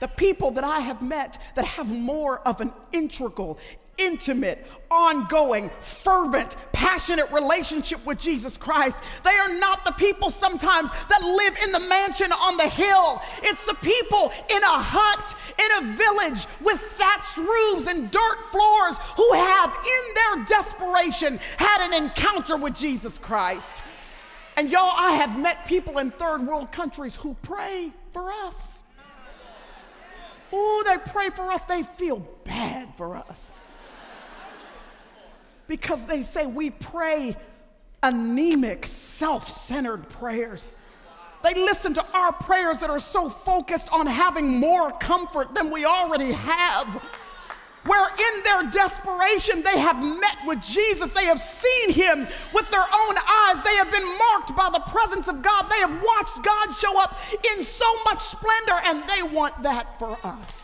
The 0.00 0.08
people 0.08 0.50
that 0.50 0.64
I 0.64 0.80
have 0.80 1.02
met 1.02 1.40
that 1.54 1.64
have 1.64 1.88
more 1.88 2.40
of 2.40 2.60
an 2.60 2.72
integral, 2.92 3.58
intimate, 3.98 4.66
ongoing, 4.90 5.70
fervent, 5.80 6.56
passionate 6.72 7.30
relationship 7.32 8.04
with 8.04 8.18
Jesus 8.18 8.56
Christ. 8.56 8.98
They 9.24 9.30
are 9.30 9.58
not 9.58 9.84
the 9.84 9.92
people 9.92 10.30
sometimes 10.30 10.90
that 11.08 11.22
live 11.22 11.56
in 11.64 11.72
the 11.72 11.80
mansion 11.80 12.32
on 12.32 12.56
the 12.56 12.68
hill. 12.68 13.20
It's 13.42 13.64
the 13.64 13.74
people 13.74 14.32
in 14.50 14.62
a 14.62 14.78
hut, 14.78 15.36
in 15.58 15.84
a 15.84 15.96
village 15.96 16.46
with 16.60 16.80
thatched 16.96 17.36
roofs 17.36 17.86
and 17.88 18.10
dirt 18.10 18.42
floors 18.50 18.96
who 19.16 19.32
have, 19.32 19.74
in 19.74 20.14
their 20.14 20.44
desperation, 20.46 21.38
had 21.56 21.86
an 21.86 22.02
encounter 22.04 22.56
with 22.56 22.74
Jesus 22.74 23.18
Christ. 23.18 23.70
And 24.56 24.70
y'all, 24.70 24.92
I 24.96 25.12
have 25.12 25.38
met 25.38 25.66
people 25.66 25.98
in 25.98 26.10
third 26.10 26.46
world 26.46 26.72
countries 26.72 27.14
who 27.14 27.36
pray 27.42 27.92
for 28.12 28.32
us. 28.32 28.56
Ooh, 30.54 30.84
they 30.86 30.96
pray 30.98 31.30
for 31.30 31.50
us, 31.50 31.64
they 31.64 31.82
feel 31.82 32.26
bad 32.44 32.88
for 32.96 33.16
us. 33.16 33.62
Because 35.68 36.04
they 36.06 36.22
say 36.22 36.46
we 36.46 36.70
pray 36.70 37.36
anemic, 38.02 38.86
self 38.86 39.48
centered 39.48 40.08
prayers. 40.08 40.76
They 41.42 41.54
listen 41.54 41.94
to 41.94 42.06
our 42.12 42.32
prayers 42.32 42.80
that 42.80 42.90
are 42.90 42.98
so 42.98 43.28
focused 43.28 43.92
on 43.92 44.06
having 44.06 44.58
more 44.58 44.90
comfort 44.92 45.54
than 45.54 45.70
we 45.70 45.84
already 45.84 46.32
have 46.32 47.02
where 47.86 48.08
in 48.08 48.42
their 48.42 48.70
desperation 48.70 49.62
they 49.62 49.78
have 49.78 50.02
met 50.02 50.36
with 50.44 50.60
Jesus. 50.60 51.10
They 51.12 51.26
have 51.26 51.40
seen 51.40 51.92
him 51.92 52.26
with 52.52 52.68
their 52.70 52.80
own 52.80 53.16
eyes. 53.16 53.62
They 53.64 53.76
have 53.76 53.90
been 53.90 54.18
marked 54.18 54.56
by 54.56 54.70
the 54.72 54.80
presence 54.80 55.28
of 55.28 55.42
God. 55.42 55.70
They 55.70 55.78
have 55.78 56.02
watched 56.02 56.42
God 56.42 56.72
show 56.72 57.00
up 57.00 57.16
in 57.56 57.62
so 57.62 57.86
much 58.04 58.22
splendor, 58.22 58.80
and 58.84 59.04
they 59.08 59.22
want 59.22 59.62
that 59.62 59.98
for 59.98 60.18
us. 60.24 60.62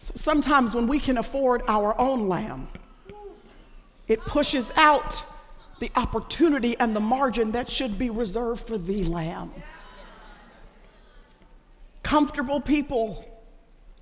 So 0.00 0.03
sometimes 0.14 0.74
when 0.74 0.86
we 0.86 0.98
can 0.98 1.18
afford 1.18 1.62
our 1.68 1.98
own 2.00 2.28
lamb, 2.28 2.68
it 4.08 4.20
pushes 4.22 4.72
out 4.76 5.22
the 5.80 5.90
opportunity 5.96 6.76
and 6.78 6.94
the 6.94 7.00
margin 7.00 7.52
that 7.52 7.68
should 7.68 7.98
be 7.98 8.10
reserved 8.10 8.66
for 8.66 8.78
the 8.78 9.04
lamb. 9.04 9.50
Comfortable 12.02 12.60
people 12.60 13.24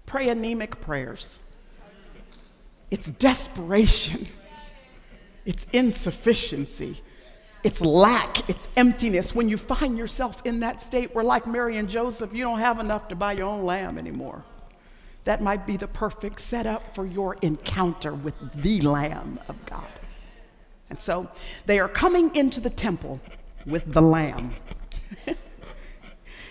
pray 0.06 0.28
anemic 0.28 0.80
prayers. 0.80 1.40
It's 2.90 3.10
desperation, 3.10 4.26
it's 5.46 5.66
insufficiency, 5.72 7.00
it's 7.64 7.80
lack, 7.80 8.48
it's 8.50 8.68
emptiness. 8.76 9.34
When 9.34 9.48
you 9.48 9.56
find 9.56 9.96
yourself 9.96 10.44
in 10.44 10.60
that 10.60 10.80
state 10.80 11.14
where, 11.14 11.24
like 11.24 11.46
Mary 11.46 11.78
and 11.78 11.88
Joseph, 11.88 12.34
you 12.34 12.44
don't 12.44 12.58
have 12.58 12.80
enough 12.80 13.08
to 13.08 13.16
buy 13.16 13.32
your 13.32 13.46
own 13.46 13.64
lamb 13.64 13.96
anymore. 13.96 14.44
That 15.24 15.42
might 15.42 15.66
be 15.66 15.76
the 15.76 15.86
perfect 15.86 16.40
setup 16.40 16.94
for 16.94 17.06
your 17.06 17.34
encounter 17.42 18.12
with 18.12 18.34
the 18.60 18.80
Lamb 18.80 19.38
of 19.48 19.64
God. 19.66 19.86
And 20.90 21.00
so 21.00 21.30
they 21.66 21.78
are 21.78 21.88
coming 21.88 22.34
into 22.34 22.60
the 22.60 22.70
temple 22.70 23.20
with 23.64 23.92
the 23.92 24.02
Lamb. 24.02 24.54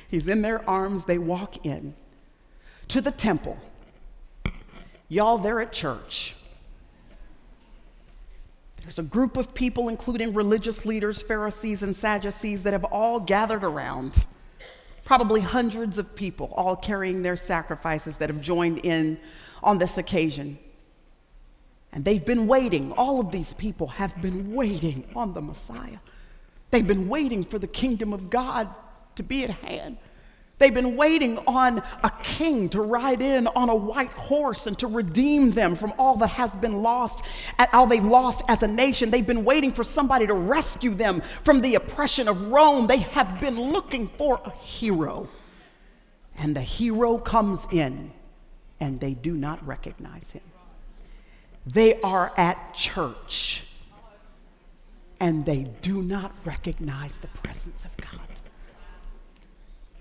He's 0.10 0.28
in 0.28 0.42
their 0.42 0.68
arms, 0.70 1.06
they 1.06 1.18
walk 1.18 1.66
in 1.66 1.94
to 2.88 3.02
the 3.02 3.12
temple. 3.12 3.58
Y'all, 5.10 5.38
they're 5.38 5.60
at 5.60 5.74
church. 5.74 6.36
There's 8.82 9.00
a 9.00 9.04
group 9.04 9.38
of 9.38 9.54
people, 9.54 9.90
including 9.90 10.34
religious 10.34 10.86
leaders, 10.86 11.22
Pharisees, 11.22 11.84
and 11.84 11.96
Sadducees, 11.96 12.64
that 12.64 12.74
have 12.74 12.86
all 12.86 13.20
gathered 13.20 13.64
around. 13.64 14.26
Probably 15.04 15.42
hundreds 15.42 15.98
of 15.98 16.16
people, 16.16 16.54
all 16.56 16.76
carrying 16.76 17.22
their 17.22 17.38
sacrifices, 17.38 18.18
that 18.18 18.30
have 18.30 18.42
joined 18.42 18.80
in 18.86 19.20
on 19.64 19.78
this 19.78 19.98
occasion. 19.98 20.58
And 21.92 22.06
they've 22.06 22.24
been 22.24 22.48
waiting, 22.48 22.94
all 22.94 23.20
of 23.20 23.32
these 23.32 23.54
people 23.54 23.88
have 23.88 24.22
been 24.22 24.54
waiting 24.54 25.04
on 25.16 25.34
the 25.34 25.42
Messiah. 25.42 25.98
They've 26.70 26.88
been 26.88 27.10
waiting 27.10 27.44
for 27.44 27.60
the 27.60 27.68
kingdom 27.68 28.14
of 28.14 28.30
God 28.30 28.70
to 29.16 29.24
be 29.24 29.44
at 29.44 29.50
hand. 29.50 29.98
They've 30.62 30.72
been 30.72 30.96
waiting 30.96 31.40
on 31.48 31.82
a 32.04 32.12
king 32.22 32.70
to 32.70 32.82
ride 32.82 33.24
in 33.24 33.48
on 33.48 33.70
a 33.70 33.76
white 33.76 34.12
horse 34.12 34.68
and 34.68 34.78
to 34.78 34.86
redeem 34.86 35.50
them 35.50 35.74
from 35.74 35.92
all 35.98 36.16
that 36.18 36.28
has 36.28 36.56
been 36.56 36.84
lost, 36.84 37.24
all 37.74 37.88
they've 37.88 38.06
lost 38.06 38.44
as 38.48 38.62
a 38.62 38.68
nation. 38.68 39.10
They've 39.10 39.26
been 39.26 39.44
waiting 39.44 39.72
for 39.74 39.84
somebody 39.84 40.28
to 40.28 40.36
rescue 40.36 40.94
them 40.94 41.24
from 41.44 41.62
the 41.62 41.74
oppression 41.74 42.28
of 42.28 42.50
Rome. 42.50 42.86
They 42.86 43.00
have 43.00 43.40
been 43.42 43.60
looking 43.60 44.08
for 44.08 44.40
a 44.46 44.52
hero. 44.52 45.28
And 46.38 46.56
the 46.56 46.62
hero 46.62 47.18
comes 47.18 47.66
in, 47.72 48.12
and 48.80 49.00
they 49.00 49.16
do 49.16 49.34
not 49.34 49.66
recognize 49.66 50.30
him. 50.30 50.44
They 51.66 52.00
are 52.02 52.34
at 52.38 52.76
church, 52.76 53.64
and 55.20 55.44
they 55.44 55.64
do 55.82 56.04
not 56.04 56.36
recognize 56.46 57.18
the 57.18 57.30
presence 57.30 57.84
of 57.84 57.98
God. 57.98 58.31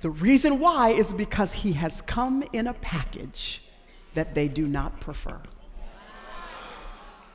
The 0.00 0.10
reason 0.10 0.58
why 0.58 0.90
is 0.90 1.12
because 1.12 1.52
he 1.52 1.72
has 1.74 2.00
come 2.02 2.42
in 2.52 2.66
a 2.66 2.74
package 2.74 3.62
that 4.14 4.34
they 4.34 4.48
do 4.48 4.66
not 4.66 5.00
prefer. 5.00 5.38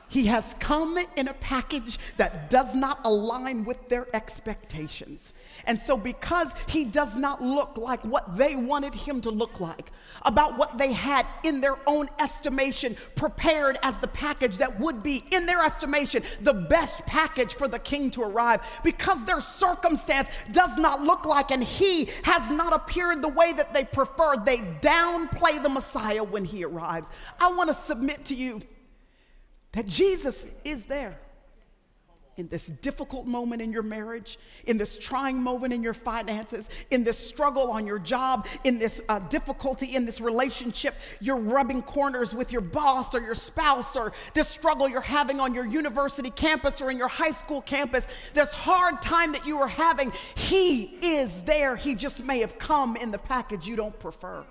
He 0.08 0.26
has 0.26 0.54
come 0.60 0.98
in 1.16 1.26
a 1.26 1.34
package 1.34 1.98
that 2.16 2.48
does 2.48 2.74
not 2.74 3.00
align 3.04 3.64
with 3.64 3.88
their 3.88 4.06
expectations. 4.14 5.32
And 5.66 5.80
so, 5.80 5.96
because 5.96 6.54
he 6.68 6.84
does 6.84 7.16
not 7.16 7.42
look 7.42 7.76
like 7.76 8.04
what 8.04 8.36
they 8.36 8.54
wanted 8.54 8.94
him 8.94 9.20
to 9.22 9.30
look 9.30 9.58
like, 9.58 9.90
about 10.22 10.56
what 10.58 10.78
they 10.78 10.92
had 10.92 11.26
in 11.42 11.60
their 11.60 11.76
own 11.88 12.08
estimation 12.20 12.96
prepared 13.16 13.78
as 13.82 13.98
the 13.98 14.08
package 14.08 14.58
that 14.58 14.78
would 14.78 15.02
be, 15.02 15.24
in 15.32 15.44
their 15.44 15.64
estimation, 15.64 16.22
the 16.40 16.54
best 16.54 17.04
package 17.06 17.54
for 17.54 17.66
the 17.66 17.78
king 17.78 18.10
to 18.12 18.22
arrive, 18.22 18.60
because 18.84 19.24
their 19.24 19.40
circumstance 19.40 20.28
does 20.52 20.76
not 20.78 21.02
look 21.02 21.24
like, 21.24 21.50
and 21.50 21.64
he 21.64 22.08
has 22.22 22.48
not 22.50 22.72
appeared 22.72 23.22
the 23.22 23.28
way 23.28 23.52
that 23.52 23.74
they 23.74 23.82
prefer, 23.84 24.36
they 24.36 24.58
downplay 24.80 25.60
the 25.60 25.68
Messiah 25.68 26.22
when 26.22 26.44
he 26.44 26.64
arrives. 26.64 27.10
I 27.40 27.50
want 27.50 27.70
to 27.70 27.74
submit 27.74 28.24
to 28.26 28.34
you 28.34 28.62
that 29.76 29.86
Jesus 29.86 30.46
is 30.64 30.86
there 30.86 31.18
in 32.38 32.48
this 32.48 32.66
difficult 32.66 33.26
moment 33.26 33.60
in 33.60 33.72
your 33.72 33.82
marriage, 33.82 34.38
in 34.64 34.78
this 34.78 34.96
trying 34.96 35.42
moment 35.42 35.70
in 35.70 35.82
your 35.82 35.92
finances, 35.92 36.70
in 36.90 37.04
this 37.04 37.18
struggle 37.18 37.70
on 37.70 37.86
your 37.86 37.98
job, 37.98 38.46
in 38.64 38.78
this 38.78 39.02
uh, 39.10 39.18
difficulty 39.28 39.94
in 39.94 40.06
this 40.06 40.18
relationship, 40.18 40.94
you're 41.20 41.36
rubbing 41.36 41.82
corners 41.82 42.34
with 42.34 42.52
your 42.52 42.62
boss 42.62 43.14
or 43.14 43.20
your 43.20 43.34
spouse, 43.34 43.96
or 43.96 44.14
this 44.32 44.48
struggle 44.48 44.88
you're 44.88 45.02
having 45.02 45.40
on 45.40 45.54
your 45.54 45.66
university 45.66 46.30
campus 46.30 46.80
or 46.80 46.90
in 46.90 46.96
your 46.96 47.08
high 47.08 47.32
school 47.32 47.60
campus, 47.60 48.06
this 48.32 48.54
hard 48.54 49.02
time 49.02 49.30
that 49.32 49.46
you 49.46 49.58
are 49.58 49.68
having, 49.68 50.10
He 50.36 50.84
is 51.02 51.42
there. 51.42 51.76
He 51.76 51.94
just 51.94 52.24
may 52.24 52.40
have 52.40 52.58
come 52.58 52.96
in 52.96 53.10
the 53.10 53.18
package 53.18 53.68
you 53.68 53.76
don't 53.76 53.98
prefer. 53.98 54.42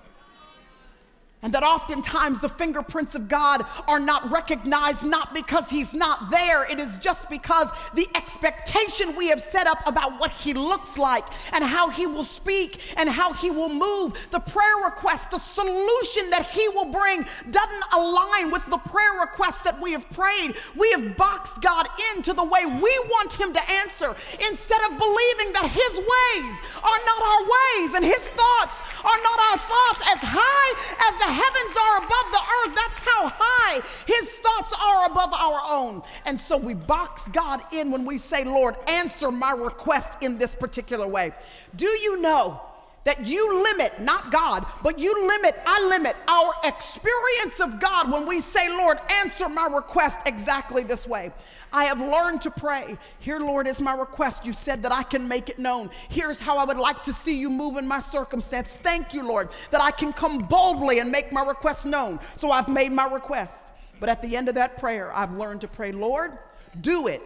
And 1.46 1.54
that 1.54 1.62
oftentimes 1.62 2.40
the 2.40 2.50
fingerprints 2.50 3.14
of 3.14 3.28
God 3.28 3.64
are 3.88 4.00
not 4.00 4.32
recognized, 4.32 5.04
not 5.04 5.32
because 5.32 5.70
He's 5.70 5.94
not 5.94 6.32
there. 6.32 6.68
It 6.68 6.80
is 6.80 6.98
just 6.98 7.30
because 7.30 7.70
the 7.94 8.08
expectation 8.16 9.16
we 9.16 9.28
have 9.28 9.40
set 9.40 9.68
up 9.68 9.78
about 9.86 10.20
what 10.20 10.32
He 10.32 10.56
looks 10.56 10.98
like 10.98 11.24
and 11.54 11.64
how 11.64 11.90
He 11.90 12.08
will 12.08 12.24
speak 12.24 12.94
and 12.98 13.08
how 13.08 13.32
He 13.34 13.52
will 13.52 13.70
move, 13.70 14.14
the 14.32 14.40
prayer 14.40 14.78
request, 14.86 15.30
the 15.30 15.38
solution 15.38 16.32
that 16.32 16.48
He 16.50 16.68
will 16.70 16.92
bring 16.92 17.24
doesn't 17.52 17.84
align 17.94 18.50
with 18.50 18.66
the 18.66 18.80
prayer 18.80 19.20
request 19.22 19.66
that 19.66 19.80
we 19.80 19.92
have 19.92 20.10
prayed. 20.10 20.56
We 20.76 20.90
have 20.94 21.16
boxed 21.16 21.62
God 21.62 21.88
into 22.16 22.34
the 22.34 22.44
way 22.44 22.66
we 22.66 23.00
want 23.14 23.34
Him 23.34 23.54
to 23.54 23.72
answer 23.72 24.16
instead 24.50 24.82
of 24.90 24.98
believing 24.98 25.54
that 25.54 25.70
His 25.70 25.94
ways 25.94 26.56
are 26.82 27.02
not 27.06 27.22
our 27.22 27.44
ways 27.44 27.94
and 27.94 28.04
His 28.04 28.26
thoughts 28.34 28.82
are 29.06 29.22
not 29.24 29.40
our 29.40 29.58
thoughts 29.58 30.02
as 30.14 30.20
high 30.22 30.72
as 31.08 31.14
the 31.22 31.32
heavens 31.32 31.76
are 31.78 31.98
above 31.98 32.28
the 32.32 32.44
earth, 32.58 32.76
that's 32.76 33.00
how 33.00 33.32
high 33.36 33.80
his 34.06 34.32
thoughts 34.42 34.74
are 34.80 35.06
above 35.12 35.34
our 35.34 35.62
own. 35.68 36.02
And 36.26 36.40
so 36.40 36.58
we 36.58 36.74
box 36.74 37.28
God 37.30 37.62
in 37.72 37.92
when 37.92 38.06
we 38.06 38.18
say, 38.18 38.44
Lord, 38.44 38.76
answer 38.88 39.32
my 39.32 39.52
request 39.52 40.16
in 40.22 40.38
this 40.38 40.56
particular 40.56 41.08
way. 41.08 41.32
Do 41.76 41.88
you 41.88 42.22
know? 42.22 42.62
that 43.06 43.24
you 43.26 43.64
limit, 43.64 44.02
not 44.02 44.32
God, 44.32 44.66
but 44.84 45.00
you 45.00 45.28
limit, 45.28 45.56
I 45.66 45.88
limit 45.90 46.16
our 46.28 46.54
experience 46.64 47.60
of 47.60 47.80
God 47.80 48.12
when 48.12 48.28
we 48.28 48.42
say, 48.42 48.68
Lord, 48.68 48.98
answer 49.22 49.48
my 49.48 49.68
request 49.68 50.20
exactly 50.26 50.84
this 50.84 51.08
way. 51.08 51.32
I 51.76 51.84
have 51.84 52.00
learned 52.00 52.42
to 52.44 52.52
pray. 52.52 52.98
Here, 53.20 53.38
Lord, 53.38 53.68
is 53.68 53.82
my 53.82 53.94
request. 53.94 54.46
You 54.46 54.54
said 54.54 54.82
that 54.84 54.94
I 54.94 55.04
can 55.04 55.28
make 55.28 55.50
it 55.50 55.60
known. 55.60 55.90
Here's 56.08 56.40
how 56.40 56.58
I 56.58 56.64
would 56.64 56.78
like 56.78 57.04
to 57.04 57.12
see 57.12 57.38
you 57.38 57.50
move 57.50 57.76
in 57.76 57.86
my 57.86 58.00
circumstance. 58.00 58.78
Thank 58.78 59.14
you, 59.14 59.28
Lord, 59.28 59.50
that 59.72 59.82
I 59.82 59.92
can 59.92 60.14
come 60.14 60.38
boldly 60.40 61.00
and 61.00 61.12
make 61.12 61.34
my 61.34 61.44
request 61.44 61.86
known. 61.86 62.22
So 62.38 62.50
I've 62.50 62.70
made 62.70 62.94
my 62.94 63.12
request. 63.12 63.58
But 64.00 64.08
at 64.08 64.22
the 64.22 64.38
end 64.38 64.48
of 64.48 64.56
that 64.56 64.78
prayer, 64.78 65.14
I've 65.14 65.34
learned 65.34 65.60
to 65.62 65.68
pray, 65.68 65.92
Lord, 65.92 66.38
do 66.80 67.08
it 67.08 67.22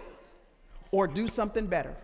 or 0.90 1.06
do 1.06 1.28
something 1.28 1.68
better. 1.68 1.96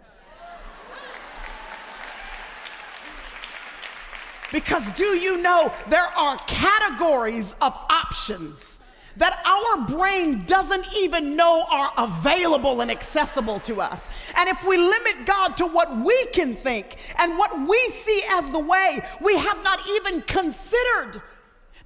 Because 4.51 4.83
do 4.91 5.17
you 5.17 5.41
know 5.41 5.73
there 5.89 6.09
are 6.15 6.37
categories 6.45 7.55
of 7.59 7.73
options? 7.89 8.79
That 9.17 9.41
our 9.45 9.97
brain 9.97 10.45
doesn't 10.45 10.85
even 10.97 11.35
know 11.35 11.65
are 11.69 11.93
available 11.97 12.81
and 12.81 12.91
accessible 12.91 13.59
to 13.61 13.81
us. 13.81 14.07
And 14.35 14.49
if 14.49 14.63
we 14.65 14.77
limit 14.77 15.25
God 15.25 15.57
to 15.57 15.65
what 15.65 15.97
we 15.97 16.25
can 16.27 16.55
think 16.55 16.97
and 17.17 17.37
what 17.37 17.57
we 17.67 17.79
see 17.91 18.21
as 18.31 18.49
the 18.51 18.59
way, 18.59 18.99
we 19.21 19.37
have 19.37 19.63
not 19.63 19.79
even 19.89 20.21
considered 20.23 21.21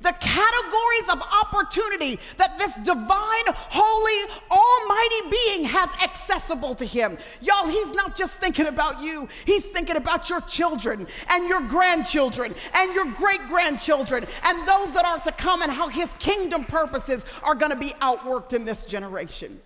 the 0.02 0.14
categories 0.20 1.10
of 1.12 1.22
opportunity 1.22 2.20
that 2.38 2.58
this 2.58 2.76
divine, 2.78 3.46
holy, 3.48 4.34
almighty 4.50 5.30
being 5.30 5.66
has 5.66 5.90
accessible 6.02 6.74
to 6.76 6.86
him. 6.86 7.18
Y'all, 7.42 7.68
he's 7.68 7.92
not 7.92 8.16
just 8.16 8.36
thinking 8.36 8.68
about 8.68 9.02
you, 9.02 9.28
he's 9.46 9.66
thinking 9.66 9.98
about 9.98 10.30
your 10.30 10.42
children 10.42 11.06
and 11.30 11.50
your 11.50 11.62
grandchildren 11.62 12.56
and 12.74 12.96
your 12.96 13.06
great 13.14 13.42
grandchildren 13.48 14.26
and 14.44 14.68
those 14.68 14.94
that 14.94 15.06
are 15.06 15.20
to 15.20 15.32
come 15.34 15.62
and 15.62 15.72
how 15.72 15.90
his 15.90 16.14
kingdom 16.14 16.64
purposes 16.64 17.26
are 17.44 17.56
going 17.56 17.72
to 17.72 17.78
be 17.78 17.90
outworked 18.02 18.54
in 18.54 18.64
this 18.64 18.86
generation. 18.86 19.60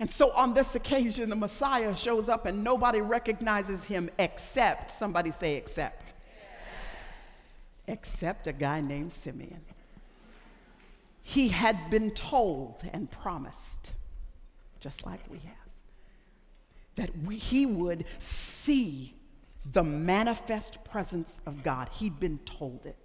And 0.00 0.10
so 0.10 0.32
on 0.32 0.54
this 0.54 0.74
occasion, 0.74 1.28
the 1.28 1.36
Messiah 1.36 1.94
shows 1.94 2.28
up 2.28 2.46
and 2.46 2.64
nobody 2.64 3.00
recognizes 3.00 3.84
him 3.84 4.10
except, 4.18 4.90
somebody 4.90 5.30
say, 5.30 5.56
except, 5.56 6.14
except 7.86 8.46
a 8.46 8.52
guy 8.52 8.80
named 8.80 9.12
Simeon. 9.12 9.60
He 11.26 11.48
had 11.48 11.90
been 11.90 12.10
told 12.10 12.82
and 12.92 13.10
promised, 13.10 13.92
just 14.78 15.06
like 15.06 15.20
we 15.30 15.38
have, 15.38 15.56
that 16.96 17.10
we, 17.24 17.38
he 17.38 17.64
would 17.64 18.04
see 18.18 19.14
the 19.72 19.82
manifest 19.82 20.84
presence 20.84 21.40
of 21.46 21.62
God. 21.62 21.88
He'd 21.94 22.20
been 22.20 22.38
told 22.44 22.84
it, 22.84 22.96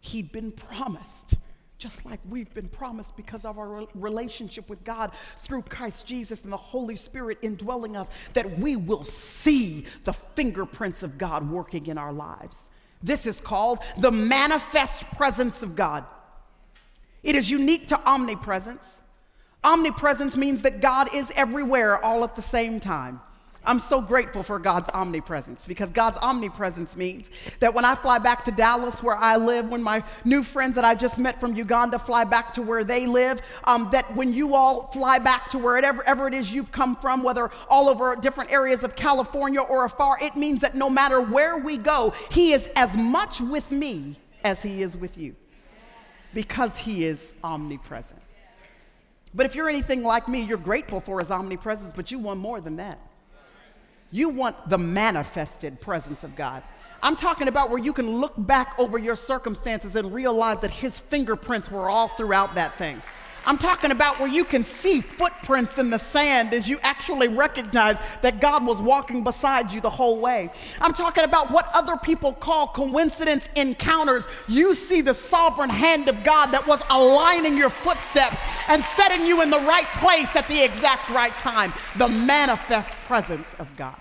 he'd 0.00 0.32
been 0.32 0.50
promised 0.50 1.34
just 1.76 2.06
like 2.06 2.20
we've 2.30 2.54
been 2.54 2.68
promised 2.68 3.16
because 3.16 3.44
of 3.44 3.58
our 3.58 3.88
relationship 3.96 4.70
with 4.70 4.84
God 4.84 5.10
through 5.40 5.62
Christ 5.62 6.06
Jesus 6.06 6.42
and 6.42 6.52
the 6.52 6.56
Holy 6.56 6.94
Spirit 6.94 7.38
indwelling 7.42 7.96
us, 7.96 8.08
that 8.34 8.58
we 8.58 8.76
will 8.76 9.02
see 9.02 9.84
the 10.04 10.12
fingerprints 10.12 11.02
of 11.02 11.18
God 11.18 11.50
working 11.50 11.88
in 11.88 11.98
our 11.98 12.12
lives. 12.12 12.70
This 13.02 13.26
is 13.26 13.40
called 13.40 13.80
the 13.98 14.12
manifest 14.12 15.10
presence 15.16 15.64
of 15.64 15.74
God. 15.74 16.04
It 17.22 17.36
is 17.36 17.50
unique 17.50 17.88
to 17.88 18.00
omnipresence. 18.00 18.98
Omnipresence 19.64 20.36
means 20.36 20.62
that 20.62 20.80
God 20.80 21.08
is 21.14 21.32
everywhere 21.36 22.04
all 22.04 22.24
at 22.24 22.34
the 22.34 22.42
same 22.42 22.80
time. 22.80 23.20
I'm 23.64 23.78
so 23.78 24.00
grateful 24.00 24.42
for 24.42 24.58
God's 24.58 24.90
omnipresence 24.90 25.66
because 25.68 25.90
God's 25.90 26.18
omnipresence 26.18 26.96
means 26.96 27.30
that 27.60 27.72
when 27.72 27.84
I 27.84 27.94
fly 27.94 28.18
back 28.18 28.44
to 28.46 28.50
Dallas, 28.50 29.04
where 29.04 29.16
I 29.16 29.36
live, 29.36 29.68
when 29.68 29.84
my 29.84 30.02
new 30.24 30.42
friends 30.42 30.74
that 30.74 30.84
I 30.84 30.96
just 30.96 31.16
met 31.16 31.38
from 31.38 31.54
Uganda 31.54 32.00
fly 32.00 32.24
back 32.24 32.52
to 32.54 32.62
where 32.62 32.82
they 32.82 33.06
live, 33.06 33.40
um, 33.64 33.88
that 33.92 34.16
when 34.16 34.32
you 34.32 34.56
all 34.56 34.90
fly 34.90 35.20
back 35.20 35.48
to 35.50 35.58
wherever 35.58 36.02
ever 36.08 36.26
it 36.26 36.34
is 36.34 36.52
you've 36.52 36.72
come 36.72 36.96
from, 36.96 37.22
whether 37.22 37.52
all 37.68 37.88
over 37.88 38.16
different 38.16 38.50
areas 38.50 38.82
of 38.82 38.96
California 38.96 39.60
or 39.60 39.84
afar, 39.84 40.18
it 40.20 40.34
means 40.34 40.60
that 40.62 40.74
no 40.74 40.90
matter 40.90 41.20
where 41.20 41.58
we 41.58 41.76
go, 41.76 42.12
He 42.32 42.52
is 42.52 42.68
as 42.74 42.96
much 42.96 43.40
with 43.40 43.70
me 43.70 44.16
as 44.42 44.60
He 44.60 44.82
is 44.82 44.96
with 44.96 45.16
you 45.16 45.36
because 46.34 46.76
He 46.76 47.04
is 47.04 47.32
omnipresent. 47.42 48.20
But 49.34 49.46
if 49.46 49.54
you're 49.54 49.68
anything 49.68 50.02
like 50.02 50.28
me, 50.28 50.42
you're 50.42 50.58
grateful 50.58 51.00
for 51.00 51.18
His 51.18 51.30
omnipresence, 51.30 51.92
but 51.94 52.10
you 52.10 52.18
want 52.18 52.40
more 52.40 52.60
than 52.60 52.76
that. 52.76 52.98
You 54.10 54.28
want 54.28 54.68
the 54.68 54.78
manifested 54.78 55.80
presence 55.80 56.22
of 56.22 56.36
God. 56.36 56.62
I'm 57.02 57.16
talking 57.16 57.48
about 57.48 57.70
where 57.70 57.82
you 57.82 57.92
can 57.92 58.18
look 58.18 58.34
back 58.36 58.78
over 58.78 58.98
your 58.98 59.16
circumstances 59.16 59.96
and 59.96 60.12
realize 60.12 60.60
that 60.60 60.70
His 60.70 61.00
fingerprints 61.00 61.70
were 61.70 61.88
all 61.88 62.08
throughout 62.08 62.54
that 62.54 62.76
thing. 62.76 63.02
I'm 63.44 63.58
talking 63.58 63.90
about 63.90 64.20
where 64.20 64.28
you 64.28 64.44
can 64.44 64.64
see 64.64 65.00
footprints 65.00 65.78
in 65.78 65.90
the 65.90 65.98
sand 65.98 66.54
as 66.54 66.68
you 66.68 66.78
actually 66.82 67.28
recognize 67.28 67.98
that 68.20 68.40
God 68.40 68.64
was 68.64 68.80
walking 68.80 69.24
beside 69.24 69.70
you 69.72 69.80
the 69.80 69.90
whole 69.90 70.18
way. 70.20 70.50
I'm 70.80 70.92
talking 70.92 71.24
about 71.24 71.50
what 71.50 71.68
other 71.74 71.96
people 71.96 72.32
call 72.32 72.68
coincidence 72.68 73.48
encounters. 73.56 74.26
You 74.48 74.74
see 74.74 75.00
the 75.00 75.14
sovereign 75.14 75.70
hand 75.70 76.08
of 76.08 76.22
God 76.22 76.46
that 76.52 76.66
was 76.66 76.82
aligning 76.90 77.56
your 77.56 77.70
footsteps 77.70 78.36
and 78.68 78.82
setting 78.84 79.26
you 79.26 79.42
in 79.42 79.50
the 79.50 79.60
right 79.60 79.86
place 79.98 80.34
at 80.36 80.46
the 80.48 80.62
exact 80.62 81.08
right 81.10 81.32
time. 81.34 81.72
The 81.96 82.08
manifest 82.08 82.90
presence 83.06 83.48
of 83.58 83.68
God. 83.76 83.96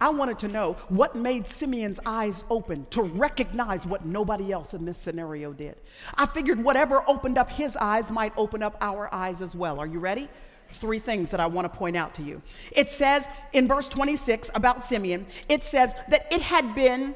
I 0.00 0.10
wanted 0.10 0.38
to 0.40 0.48
know 0.48 0.74
what 0.88 1.16
made 1.16 1.46
Simeon's 1.46 1.98
eyes 2.06 2.44
open 2.50 2.86
to 2.90 3.02
recognize 3.02 3.86
what 3.86 4.06
nobody 4.06 4.52
else 4.52 4.74
in 4.74 4.84
this 4.84 4.98
scenario 4.98 5.52
did. 5.52 5.76
I 6.14 6.26
figured 6.26 6.62
whatever 6.62 7.02
opened 7.08 7.36
up 7.36 7.50
his 7.50 7.76
eyes 7.76 8.10
might 8.10 8.32
open 8.36 8.62
up 8.62 8.76
our 8.80 9.12
eyes 9.12 9.40
as 9.40 9.56
well. 9.56 9.80
Are 9.80 9.86
you 9.86 9.98
ready? 9.98 10.28
Three 10.70 11.00
things 11.00 11.30
that 11.30 11.40
I 11.40 11.46
want 11.46 11.70
to 11.70 11.76
point 11.76 11.96
out 11.96 12.14
to 12.14 12.22
you. 12.22 12.42
It 12.72 12.90
says 12.90 13.26
in 13.52 13.66
verse 13.66 13.88
26 13.88 14.50
about 14.54 14.84
Simeon, 14.84 15.26
it 15.48 15.64
says 15.64 15.94
that 16.10 16.32
it 16.32 16.42
had 16.42 16.74
been 16.74 17.14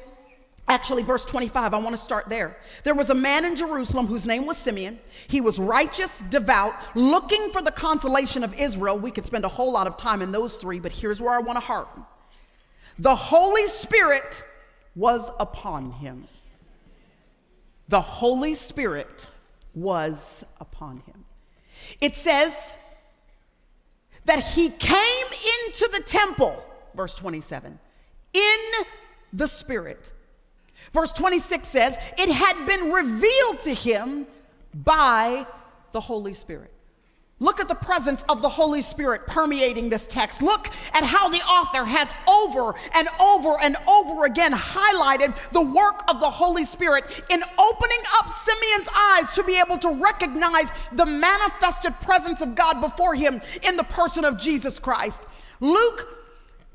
Actually, 0.65 1.03
verse 1.03 1.25
25, 1.25 1.73
I 1.73 1.77
want 1.77 1.93
to 1.93 2.01
start 2.01 2.29
there. 2.29 2.55
There 2.85 2.95
was 2.95 3.09
a 3.09 3.13
man 3.13 3.43
in 3.43 3.57
Jerusalem 3.57 4.07
whose 4.07 4.25
name 4.25 4.45
was 4.45 4.55
Simeon. 4.57 4.97
He 5.27 5.41
was 5.41 5.59
righteous, 5.59 6.23
devout, 6.29 6.73
looking 6.95 7.49
for 7.49 7.61
the 7.61 7.69
consolation 7.69 8.45
of 8.45 8.53
Israel. 8.53 8.97
We 8.97 9.11
could 9.11 9.25
spend 9.25 9.43
a 9.43 9.49
whole 9.49 9.73
lot 9.73 9.87
of 9.87 9.97
time 9.97 10.21
in 10.21 10.31
those 10.31 10.55
three, 10.55 10.79
but 10.79 10.93
here's 10.93 11.21
where 11.21 11.33
I 11.33 11.39
want 11.39 11.57
to 11.57 11.65
harp 11.65 11.89
the 12.99 13.15
Holy 13.15 13.67
Spirit 13.67 14.43
was 14.95 15.29
upon 15.39 15.91
him. 15.91 16.27
The 17.87 18.01
Holy 18.01 18.55
Spirit 18.55 19.29
was 19.73 20.43
upon 20.59 20.97
him. 21.05 21.25
It 22.01 22.15
says 22.15 22.77
that 24.25 24.39
he 24.39 24.69
came 24.69 25.25
into 25.27 25.89
the 25.91 26.03
temple, 26.05 26.63
verse 26.95 27.15
27, 27.15 27.77
in 28.33 28.57
the 29.31 29.47
Spirit. 29.47 30.11
Verse 30.91 31.11
26 31.11 31.67
says, 31.67 31.97
it 32.17 32.31
had 32.31 32.65
been 32.65 32.91
revealed 32.91 33.61
to 33.61 33.73
him 33.73 34.27
by 34.73 35.45
the 35.91 36.01
Holy 36.01 36.33
Spirit. 36.33 36.72
Look 37.43 37.59
at 37.59 37.67
the 37.67 37.75
presence 37.75 38.23
of 38.29 38.41
the 38.41 38.47
Holy 38.47 38.81
Spirit 38.81 39.27
permeating 39.27 39.89
this 39.89 40.07
text. 40.07 40.41
Look 40.41 40.69
at 40.93 41.03
how 41.03 41.27
the 41.27 41.41
author 41.41 41.83
has 41.83 42.07
over 42.25 42.73
and 42.95 43.09
over 43.19 43.59
and 43.61 43.75
over 43.85 44.23
again 44.23 44.53
highlighted 44.53 45.35
the 45.51 45.61
work 45.61 46.05
of 46.07 46.21
the 46.21 46.29
Holy 46.29 46.63
Spirit 46.63 47.03
in 47.29 47.43
opening 47.59 47.99
up 48.17 48.29
Simeon's 48.45 48.87
eyes 48.95 49.35
to 49.35 49.43
be 49.43 49.59
able 49.59 49.77
to 49.79 49.89
recognize 49.89 50.71
the 50.93 51.05
manifested 51.05 51.93
presence 51.99 52.39
of 52.39 52.55
God 52.55 52.79
before 52.79 53.13
him 53.13 53.41
in 53.67 53.75
the 53.75 53.83
person 53.83 54.23
of 54.23 54.39
Jesus 54.39 54.79
Christ. 54.79 55.21
Luke 55.59 56.07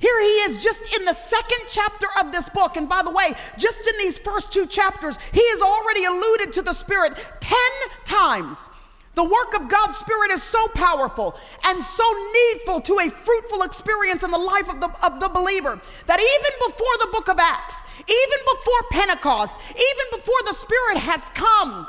here 0.01 0.21
he 0.21 0.27
is 0.27 0.63
just 0.63 0.83
in 0.95 1.07
the 1.07 1.15
second 1.15 1.59
chapter 1.71 2.07
of 2.21 2.31
this 2.31 2.49
book. 2.51 2.77
And 2.77 2.89
by 2.89 3.03
the 3.03 3.11
way, 3.11 3.33
just 3.57 3.81
in 3.81 3.95
these 3.99 4.19
first 4.19 4.53
two 4.53 4.67
chapters, 4.67 5.19
he 5.33 5.43
has 5.51 5.61
already 5.61 6.05
alluded 6.05 6.53
to 6.53 6.63
the 6.63 6.75
Spirit 6.75 7.17
10 7.41 7.59
times. 8.05 8.59
The 9.19 9.25
work 9.25 9.61
of 9.61 9.69
God's 9.69 9.97
Spirit 9.97 10.31
is 10.31 10.45
so 10.45 10.69
powerful 10.77 11.37
and 11.65 11.83
so 11.83 12.05
needful 12.33 12.81
to 12.83 13.01
a 13.01 13.11
fruitful 13.11 13.65
experience 13.65 14.23
in 14.23 14.31
the 14.31 14.39
life 14.39 14.69
of 14.73 14.81
the, 14.81 14.89
of 15.05 15.19
the 15.19 15.29
believer 15.29 15.81
that 16.07 16.21
even 16.21 16.71
before 16.71 16.97
the 17.01 17.09
book 17.11 17.29
of 17.29 17.37
Acts, 17.41 17.75
even 17.99 18.39
before 18.55 18.81
Pentecost, 18.93 19.59
even 19.71 20.21
before 20.21 20.41
the 20.47 20.55
Spirit 20.55 20.99
has 20.99 21.21
come, 21.35 21.89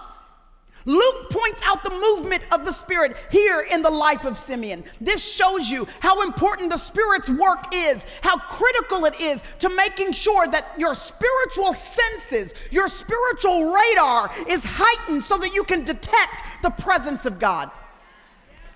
Luke 0.89 1.29
points 1.29 1.61
out 1.67 1.83
the 1.83 1.91
movement 1.91 2.43
of 2.51 2.65
the 2.65 2.71
Spirit 2.71 3.15
here 3.31 3.63
in 3.71 3.83
the 3.83 3.89
life 3.91 4.25
of 4.25 4.39
Simeon. 4.39 4.83
This 4.99 5.23
shows 5.23 5.69
you 5.69 5.87
how 5.99 6.23
important 6.23 6.71
the 6.71 6.79
Spirit's 6.79 7.29
work 7.29 7.65
is, 7.71 8.03
how 8.21 8.39
critical 8.39 9.05
it 9.05 9.21
is 9.21 9.43
to 9.59 9.69
making 9.69 10.13
sure 10.13 10.47
that 10.47 10.65
your 10.79 10.95
spiritual 10.95 11.73
senses, 11.73 12.55
your 12.71 12.87
spiritual 12.87 13.71
radar 13.71 14.31
is 14.47 14.63
heightened 14.65 15.23
so 15.23 15.37
that 15.37 15.53
you 15.53 15.63
can 15.63 15.83
detect 15.83 16.41
the 16.63 16.71
presence 16.71 17.27
of 17.27 17.37
God. 17.37 17.69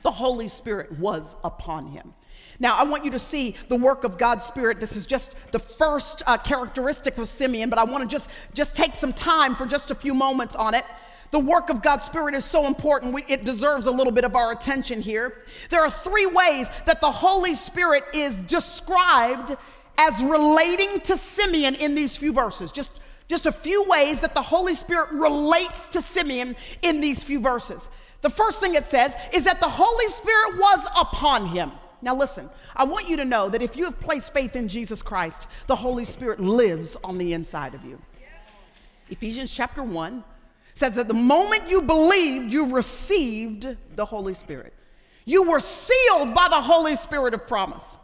The 0.03 0.11
Holy 0.11 0.49
Spirit 0.49 0.91
was 0.99 1.35
upon 1.43 1.87
him. 1.87 2.13
Now, 2.59 2.77
I 2.77 2.83
want 2.83 3.05
you 3.05 3.11
to 3.11 3.19
see 3.19 3.55
the 3.69 3.75
work 3.75 4.03
of 4.03 4.19
God's 4.19 4.45
Spirit. 4.45 4.79
This 4.79 4.95
is 4.95 5.07
just 5.07 5.35
the 5.51 5.57
first 5.57 6.21
uh, 6.27 6.37
characteristic 6.37 7.17
of 7.17 7.27
Simeon, 7.27 7.71
but 7.71 7.79
I 7.79 7.85
want 7.85 8.07
to 8.07 8.15
just, 8.15 8.29
just 8.53 8.75
take 8.75 8.93
some 8.93 9.13
time 9.13 9.55
for 9.55 9.65
just 9.65 9.89
a 9.89 9.95
few 9.95 10.13
moments 10.13 10.55
on 10.55 10.75
it. 10.75 10.85
The 11.33 11.39
work 11.39 11.71
of 11.71 11.81
God's 11.81 12.05
Spirit 12.05 12.35
is 12.35 12.45
so 12.45 12.67
important, 12.67 13.11
we, 13.11 13.25
it 13.27 13.43
deserves 13.43 13.87
a 13.87 13.91
little 13.91 14.13
bit 14.13 14.23
of 14.23 14.35
our 14.35 14.51
attention 14.51 15.01
here. 15.01 15.33
There 15.71 15.83
are 15.83 15.89
three 15.89 16.27
ways 16.27 16.67
that 16.85 17.01
the 17.01 17.11
Holy 17.11 17.55
Spirit 17.55 18.03
is 18.13 18.37
described 18.41 19.57
as 19.97 20.23
relating 20.23 20.99
to 20.99 21.17
Simeon 21.17 21.73
in 21.73 21.95
these 21.95 22.15
few 22.15 22.33
verses. 22.33 22.71
Just, 22.71 22.91
just 23.27 23.47
a 23.47 23.51
few 23.51 23.83
ways 23.89 24.19
that 24.19 24.35
the 24.35 24.43
Holy 24.43 24.75
Spirit 24.75 25.09
relates 25.11 25.87
to 25.87 26.03
Simeon 26.03 26.55
in 26.83 27.01
these 27.01 27.23
few 27.23 27.39
verses. 27.39 27.89
The 28.21 28.29
first 28.29 28.59
thing 28.59 28.75
it 28.75 28.85
says 28.85 29.15
is 29.33 29.45
that 29.45 29.59
the 29.59 29.69
Holy 29.69 30.09
Spirit 30.09 30.59
was 30.59 30.87
upon 30.95 31.47
him. 31.47 31.71
Now, 32.03 32.15
listen, 32.15 32.47
I 32.75 32.83
want 32.83 33.09
you 33.09 33.17
to 33.17 33.25
know 33.25 33.49
that 33.49 33.63
if 33.63 33.75
you 33.75 33.85
have 33.85 33.99
placed 33.99 34.35
faith 34.35 34.55
in 34.55 34.67
Jesus 34.67 35.01
Christ, 35.01 35.47
the 35.65 35.77
Holy 35.77 36.05
Spirit 36.05 36.39
lives 36.39 36.95
on 37.03 37.17
the 37.17 37.33
inside 37.33 37.73
of 37.73 37.83
you. 37.83 37.99
Ephesians 39.09 39.51
chapter 39.51 39.81
1, 39.81 40.23
says 40.83 40.95
that 40.95 41.07
the 41.07 41.13
moment 41.13 41.69
you 41.69 41.81
believed, 41.81 42.51
you 42.51 42.75
received 42.75 43.77
the 43.95 44.03
Holy 44.03 44.33
Spirit. 44.33 44.73
You 45.23 45.43
were 45.43 45.61
sealed 45.61 46.35
by 46.35 46.49
the 46.49 46.61
Holy 46.61 46.97
Spirit 46.97 47.33
of 47.33 47.47
promise. 47.47 47.97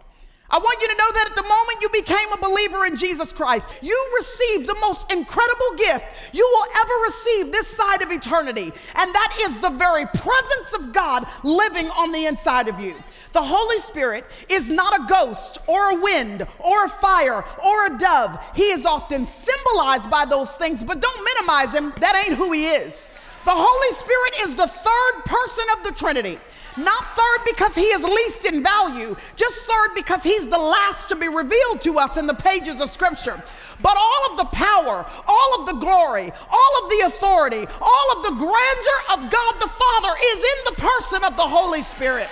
I 0.52 0.58
want 0.58 0.82
you 0.82 0.88
to 0.88 0.98
know 0.98 1.12
that 1.14 1.30
at 1.30 1.36
the 1.36 1.44
moment 1.44 1.82
you 1.82 1.90
became 1.90 2.34
a 2.34 2.38
believer 2.38 2.86
in 2.86 2.98
Jesus 2.98 3.32
Christ, 3.32 3.68
you 3.82 3.96
received 4.18 4.68
the 4.68 4.78
most 4.82 5.12
incredible 5.12 5.76
gift 5.78 6.06
you 6.34 6.44
will 6.44 6.68
ever 6.76 6.94
receive 7.06 7.52
this 7.52 7.68
side 7.68 8.02
of 8.02 8.12
eternity. 8.12 8.74
And 8.96 9.14
that 9.14 9.38
is 9.42 9.60
the 9.60 9.70
very 9.70 10.06
presence 10.08 10.74
of 10.80 10.92
God 10.92 11.28
living 11.44 11.88
on 11.90 12.12
the 12.12 12.26
inside 12.26 12.68
of 12.68 12.80
you. 12.80 12.96
The 13.32 13.44
Holy 13.44 13.78
Spirit 13.78 14.26
is 14.50 14.72
not 14.72 15.00
a 15.00 15.06
ghost 15.08 15.60
or 15.68 15.92
a 15.92 16.02
wind 16.02 16.48
or 16.58 16.86
a 16.86 16.90
fire 16.90 17.46
or 17.64 17.86
a 17.86 17.98
dove. 18.00 18.40
He 18.56 18.72
is 18.72 18.88
often 18.88 19.28
symbolized 19.28 20.10
by 20.10 20.26
those 20.26 20.50
things, 20.54 20.84
but 20.84 21.00
don't 21.00 21.24
minimize 21.24 21.74
him. 21.74 21.94
That 22.00 22.24
ain't 22.26 22.38
who 22.38 22.52
he 22.54 22.66
is. 22.66 23.06
The 23.46 23.52
Holy 23.54 23.96
Spirit 23.96 24.50
is 24.50 24.56
the 24.56 24.68
third 24.68 25.26
person 25.26 25.66
of 25.78 25.84
the 25.84 25.92
Trinity. 25.92 26.40
Not 26.80 27.16
third 27.16 27.46
because 27.46 27.76
he 27.76 27.84
is 27.84 28.04
least 28.04 28.46
in 28.46 28.64
value, 28.64 29.16
just 29.36 29.56
third 29.68 29.96
because 29.96 30.24
he's 30.24 30.48
the 30.48 30.58
last 30.58 31.10
to 31.10 31.16
be 31.16 31.28
revealed 31.28 31.82
to 31.82 32.00
us 32.00 32.16
in 32.18 32.26
the 32.26 32.34
pages 32.34 32.80
of 32.80 32.90
Scripture. 32.90 33.44
But 33.82 33.98
all 33.98 34.32
of 34.32 34.38
the 34.38 34.46
power, 34.46 35.06
all 35.28 35.60
of 35.60 35.68
the 35.68 35.74
glory, 35.74 36.32
all 36.50 36.84
of 36.84 36.90
the 36.90 37.04
authority, 37.06 37.66
all 37.82 38.18
of 38.18 38.24
the 38.24 38.32
grandeur 38.32 39.00
of 39.14 39.32
God 39.32 39.54
the 39.60 39.68
Father 39.68 40.16
is 40.24 40.38
in 40.38 40.66
the 40.66 40.82
person 40.82 41.24
of 41.24 41.36
the 41.36 41.48
Holy 41.48 41.82
Spirit. 41.82 42.28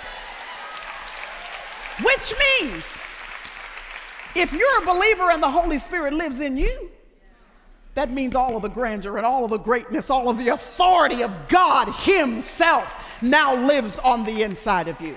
Which 2.02 2.32
means, 2.60 2.84
if 4.34 4.52
you're 4.52 4.82
a 4.82 4.86
believer 4.86 5.30
and 5.30 5.42
the 5.42 5.50
Holy 5.50 5.78
Spirit 5.78 6.14
lives 6.14 6.40
in 6.40 6.56
you, 6.56 6.90
that 7.94 8.12
means 8.12 8.36
all 8.36 8.56
of 8.56 8.62
the 8.62 8.68
grandeur 8.68 9.16
and 9.16 9.26
all 9.26 9.44
of 9.44 9.50
the 9.50 9.58
greatness, 9.58 10.08
all 10.08 10.28
of 10.28 10.38
the 10.38 10.48
authority 10.48 11.22
of 11.22 11.48
God 11.48 11.92
Himself 11.92 13.04
now 13.22 13.54
lives 13.54 13.98
on 13.98 14.24
the 14.24 14.42
inside 14.42 14.88
of 14.88 15.00
you. 15.00 15.16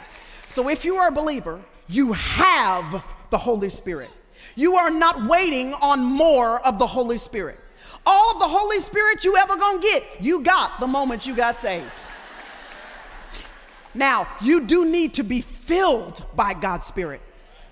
So 0.50 0.70
if 0.70 0.84
you 0.86 0.96
are 0.96 1.10
a 1.10 1.12
believer, 1.12 1.60
you 1.88 2.14
have 2.14 3.04
the 3.30 3.38
Holy 3.38 3.70
Spirit. 3.70 4.10
You 4.56 4.76
are 4.76 4.90
not 4.90 5.28
waiting 5.28 5.74
on 5.76 6.02
more 6.04 6.66
of 6.66 6.80
the 6.80 6.88
Holy 6.88 7.18
Spirit. 7.18 7.60
All 8.06 8.32
of 8.34 8.40
the 8.40 8.48
Holy 8.48 8.80
Spirit 8.80 9.24
you 9.24 9.38
ever 9.38 9.56
gonna 9.56 9.82
get, 9.82 10.04
you 10.20 10.42
got 10.42 10.80
the 10.80 10.88
moment 10.88 11.26
you 11.26 11.36
got 11.36 11.60
saved. 11.60 11.86
Now, 13.94 14.28
you 14.42 14.66
do 14.66 14.86
need 14.86 15.14
to 15.16 15.24
be 15.24 15.42
filled 15.42 16.24
by 16.36 16.54
God's 16.54 16.88
Spirit 16.88 17.22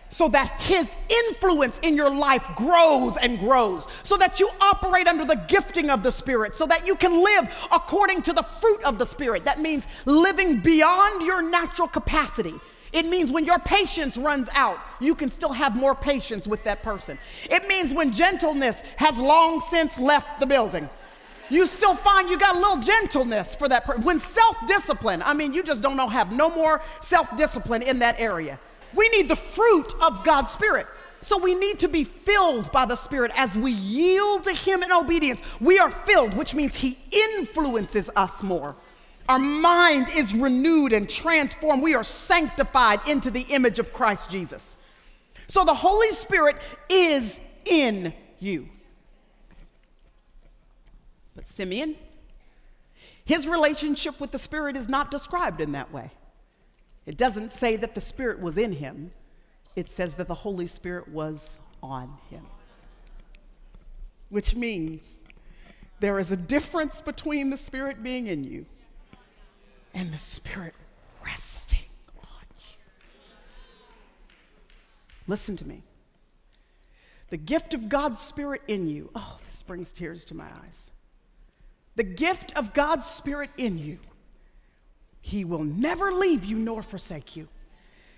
so 0.10 0.28
that 0.30 0.62
His 0.62 0.96
influence 1.28 1.80
in 1.80 1.96
your 1.96 2.10
life 2.10 2.48
grows 2.56 3.16
and 3.18 3.40
grows, 3.40 3.88
so 4.04 4.18
that 4.18 4.40
you 4.40 4.50
operate 4.60 5.08
under 5.08 5.26
the 5.26 5.42
gifting 5.48 5.90
of 5.90 6.04
the 6.04 6.12
Spirit, 6.12 6.56
so 6.56 6.66
that 6.66 6.86
you 6.86 6.96
can 6.96 7.24
live 7.24 7.50
according 7.72 8.22
to 8.24 8.34
the 8.34 8.44
fruit 8.44 8.84
of 8.84 8.98
the 9.00 9.06
Spirit. 9.06 9.46
That 9.46 9.60
means 9.60 9.86
living 10.06 10.60
beyond 10.60 11.26
your 11.26 11.50
natural 11.50 11.88
capacity. 11.88 12.56
It 12.92 13.06
means 13.06 13.32
when 13.32 13.46
your 13.46 13.60
patience 13.60 14.18
runs 14.18 14.50
out, 14.54 14.80
you 15.00 15.14
can 15.14 15.30
still 15.30 15.54
have 15.54 15.76
more 15.76 15.94
patience 15.94 16.48
with 16.48 16.64
that 16.64 16.82
person. 16.82 17.20
It 17.50 17.68
means 17.68 17.94
when 17.94 18.12
gentleness 18.12 18.82
has 18.98 19.18
long 19.18 19.62
since 19.62 20.00
left 20.00 20.40
the 20.40 20.48
building, 20.48 20.90
you 21.50 21.66
still 21.66 21.96
find 21.96 22.30
you 22.30 22.38
got 22.38 22.56
a 22.56 22.60
little 22.60 22.80
gentleness 22.80 23.56
for 23.56 23.68
that 23.70 23.86
person. 23.86 24.04
When 24.04 24.20
self 24.20 24.58
discipline, 24.68 25.22
I 25.24 25.34
mean, 25.34 25.54
you 25.54 25.64
just 25.64 25.82
don't 25.82 25.98
know, 25.98 26.08
have 26.08 26.32
no 26.32 26.50
more 26.50 26.82
self 27.02 27.36
discipline 27.38 27.82
in 27.82 28.00
that 28.00 28.20
area. 28.20 28.60
We 28.96 29.10
need 29.10 29.30
the 29.30 29.36
fruit 29.36 29.94
of 30.02 30.24
God's 30.24 30.52
Spirit. 30.52 30.88
So 31.22 31.38
we 31.38 31.54
need 31.54 31.80
to 31.80 31.88
be 31.88 32.06
filled 32.06 32.72
by 32.72 32.86
the 32.86 32.96
Spirit 32.96 33.32
as 33.36 33.56
we 33.56 33.72
yield 33.72 34.46
to 34.46 34.54
Him 34.54 34.84
in 34.84 34.92
obedience. 34.92 35.42
We 35.60 35.80
are 35.80 35.92
filled, 35.92 36.34
which 36.36 36.56
means 36.56 36.76
He 36.76 36.98
influences 37.12 38.10
us 38.16 38.42
more. 38.42 38.76
Our 39.28 39.40
mind 39.40 40.08
is 40.16 40.34
renewed 40.34 40.94
and 40.94 41.10
transformed. 41.10 41.84
We 41.84 41.94
are 41.94 42.04
sanctified 42.04 43.02
into 43.08 43.30
the 43.30 43.42
image 43.50 43.78
of 43.78 43.94
Christ 43.94 44.32
Jesus. 44.32 44.78
So 45.48 45.64
the 45.64 45.74
Holy 45.74 46.12
Spirit 46.12 46.56
is 46.90 47.40
in 47.66 48.14
you. 48.40 48.70
But 51.36 51.48
Simeon, 51.48 51.96
his 53.24 53.46
relationship 53.46 54.20
with 54.20 54.32
the 54.32 54.40
Spirit 54.40 54.76
is 54.76 54.90
not 54.90 55.12
described 55.12 55.62
in 55.62 55.74
that 55.74 55.94
way. 55.94 56.12
It 57.10 57.18
doesn't 57.18 57.52
say 57.52 57.76
that 57.76 57.96
the 57.96 58.02
Spirit 58.02 58.40
was 58.40 58.56
in 58.60 58.72
him, 58.72 59.10
it 59.76 59.90
says 59.90 60.14
that 60.16 60.28
the 60.28 60.36
Holy 60.36 60.68
Spirit 60.68 61.08
was 61.08 61.58
on 61.82 62.16
him. 62.30 62.46
Which 64.30 64.56
means 64.56 65.16
there 66.02 66.20
is 66.20 66.30
a 66.30 66.38
difference 66.38 67.02
between 67.02 67.50
the 67.50 67.58
Spirit 67.58 68.04
being 68.04 68.28
in 68.28 68.44
you 68.44 68.68
and 69.96 70.14
the 70.14 70.20
Spirit 70.20 70.76
resting 71.26 71.80
on 72.20 72.46
you. 72.60 72.78
Listen 75.26 75.58
to 75.58 75.68
me. 75.68 75.82
The 77.30 77.38
gift 77.38 77.74
of 77.74 77.90
God's 77.90 78.20
Spirit 78.20 78.62
in 78.68 78.88
you, 78.88 79.10
oh, 79.16 79.38
this 79.48 79.64
brings 79.64 79.92
tears 79.92 80.26
to 80.26 80.36
my 80.36 80.46
eyes 80.46 80.92
the 81.96 82.04
gift 82.04 82.56
of 82.56 82.74
God's 82.74 83.08
Spirit 83.08 83.50
in 83.58 83.80
you, 83.80 83.98
He 85.22 85.46
will 85.46 85.64
never 85.64 86.12
leave 86.12 86.46
you 86.46 86.58
nor 86.58 86.82
forsake 86.82 87.36
you. 87.36 87.48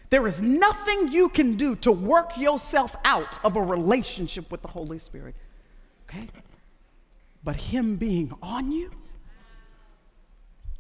There 0.10 0.28
is 0.28 0.42
nothing 0.42 1.12
you 1.12 1.30
can 1.30 1.56
do 1.56 1.76
to 1.78 1.92
work 1.92 2.38
yourself 2.38 2.96
out 3.06 3.44
of 3.46 3.56
a 3.56 3.62
relationship 3.62 4.52
with 4.52 4.62
the 4.62 4.68
Holy 4.68 5.00
Spirit. 5.00 5.36
Okay? 6.04 6.28
But 7.44 7.56
Him 7.56 7.96
being 7.96 8.34
on 8.42 8.72
you, 8.72 8.92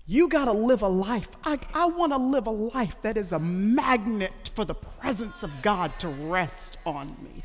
you 0.05 0.27
got 0.27 0.45
to 0.45 0.51
live 0.51 0.81
a 0.81 0.87
life. 0.87 1.29
I, 1.43 1.59
I 1.73 1.85
want 1.85 2.11
to 2.11 2.17
live 2.17 2.45
a 2.47 2.51
life 2.51 3.01
that 3.03 3.15
is 3.15 3.31
a 3.31 3.39
magnet 3.39 4.51
for 4.53 4.65
the 4.65 4.75
presence 4.75 5.43
of 5.43 5.51
God 5.61 5.97
to 5.99 6.09
rest 6.09 6.77
on 6.85 7.15
me. 7.23 7.43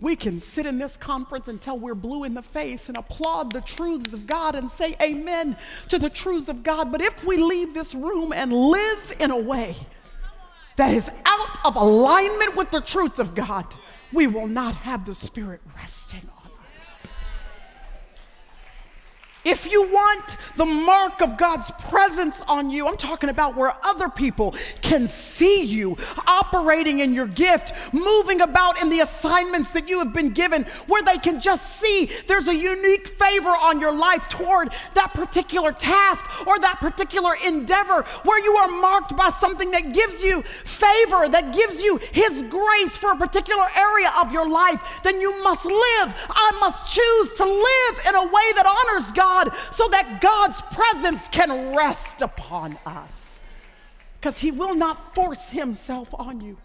We 0.00 0.14
can 0.14 0.40
sit 0.40 0.66
in 0.66 0.78
this 0.78 0.96
conference 0.96 1.48
until 1.48 1.78
we're 1.78 1.94
blue 1.94 2.24
in 2.24 2.34
the 2.34 2.42
face 2.42 2.88
and 2.88 2.98
applaud 2.98 3.52
the 3.52 3.62
truths 3.62 4.12
of 4.12 4.26
God 4.26 4.54
and 4.54 4.70
say 4.70 4.94
amen 5.00 5.56
to 5.88 5.98
the 5.98 6.10
truths 6.10 6.48
of 6.48 6.62
God. 6.62 6.92
But 6.92 7.00
if 7.00 7.24
we 7.24 7.38
leave 7.38 7.72
this 7.72 7.94
room 7.94 8.32
and 8.32 8.52
live 8.52 9.12
in 9.18 9.30
a 9.30 9.38
way 9.38 9.74
that 10.76 10.92
is 10.92 11.10
out 11.24 11.58
of 11.64 11.76
alignment 11.76 12.56
with 12.56 12.70
the 12.70 12.82
truth 12.82 13.18
of 13.18 13.34
God, 13.34 13.64
we 14.12 14.26
will 14.26 14.46
not 14.46 14.74
have 14.74 15.06
the 15.06 15.14
Spirit 15.14 15.60
resting 15.76 16.28
If 19.46 19.70
you 19.70 19.88
want 19.92 20.36
the 20.56 20.64
mark 20.64 21.22
of 21.22 21.36
God's 21.36 21.70
presence 21.88 22.42
on 22.48 22.68
you, 22.68 22.88
I'm 22.88 22.96
talking 22.96 23.28
about 23.28 23.54
where 23.54 23.72
other 23.84 24.08
people 24.08 24.56
can 24.82 25.06
see 25.06 25.62
you 25.62 25.96
operating 26.26 26.98
in 26.98 27.14
your 27.14 27.28
gift, 27.28 27.72
moving 27.92 28.40
about 28.40 28.82
in 28.82 28.90
the 28.90 29.00
assignments 29.00 29.70
that 29.70 29.88
you 29.88 30.00
have 30.00 30.12
been 30.12 30.30
given, 30.30 30.64
where 30.88 31.00
they 31.04 31.18
can 31.18 31.40
just 31.40 31.78
see 31.80 32.10
there's 32.26 32.48
a 32.48 32.56
unique 32.56 33.06
favor 33.06 33.50
on 33.50 33.80
your 33.80 33.96
life 33.96 34.26
toward 34.26 34.70
that 34.94 35.14
particular 35.14 35.70
task 35.70 36.24
or 36.44 36.58
that 36.58 36.78
particular 36.80 37.36
endeavor, 37.46 38.02
where 38.24 38.42
you 38.42 38.50
are 38.56 38.80
marked 38.80 39.16
by 39.16 39.30
something 39.30 39.70
that 39.70 39.92
gives 39.92 40.24
you 40.24 40.42
favor, 40.64 41.28
that 41.28 41.54
gives 41.54 41.80
you 41.80 41.98
His 42.10 42.42
grace 42.50 42.96
for 42.96 43.12
a 43.12 43.16
particular 43.16 43.66
area 43.76 44.10
of 44.18 44.32
your 44.32 44.50
life, 44.50 44.80
then 45.04 45.20
you 45.20 45.40
must 45.44 45.64
live. 45.64 46.14
I 46.30 46.50
must 46.58 46.92
choose 46.92 47.34
to 47.36 47.44
live 47.44 48.06
in 48.08 48.16
a 48.16 48.24
way 48.24 48.52
that 48.56 48.66
honors 48.66 49.12
God 49.12 49.35
God 49.36 49.52
so 49.70 49.88
that 49.88 50.20
God's 50.20 50.62
presence 50.62 51.28
can 51.28 51.74
rest 51.74 52.22
upon 52.22 52.78
us. 52.86 53.40
Because 54.14 54.38
He 54.38 54.50
will 54.50 54.74
not 54.74 55.14
force 55.14 55.50
Himself 55.50 56.14
on 56.18 56.40
you. 56.40 56.56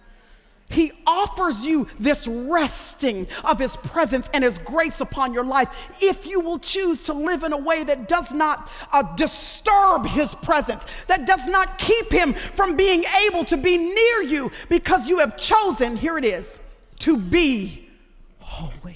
He 0.69 0.93
offers 1.05 1.65
you 1.65 1.89
this 1.99 2.27
resting 2.27 3.27
of 3.43 3.59
His 3.59 3.75
presence 3.75 4.29
and 4.33 4.43
His 4.43 4.57
grace 4.59 5.01
upon 5.01 5.33
your 5.33 5.43
life 5.43 5.89
if 6.01 6.25
you 6.25 6.39
will 6.39 6.59
choose 6.59 7.03
to 7.03 7.13
live 7.13 7.43
in 7.43 7.51
a 7.51 7.57
way 7.57 7.83
that 7.83 8.07
does 8.07 8.33
not 8.33 8.71
uh, 8.93 9.03
disturb 9.15 10.05
His 10.05 10.33
presence, 10.35 10.85
that 11.07 11.27
does 11.27 11.45
not 11.47 11.77
keep 11.77 12.09
Him 12.09 12.33
from 12.53 12.77
being 12.77 13.03
able 13.27 13.43
to 13.45 13.57
be 13.57 13.77
near 13.77 14.21
you 14.21 14.49
because 14.69 15.09
you 15.09 15.19
have 15.19 15.37
chosen, 15.37 15.97
here 15.97 16.17
it 16.17 16.25
is, 16.25 16.57
to 16.99 17.17
be 17.17 17.89
holy. 18.39 18.95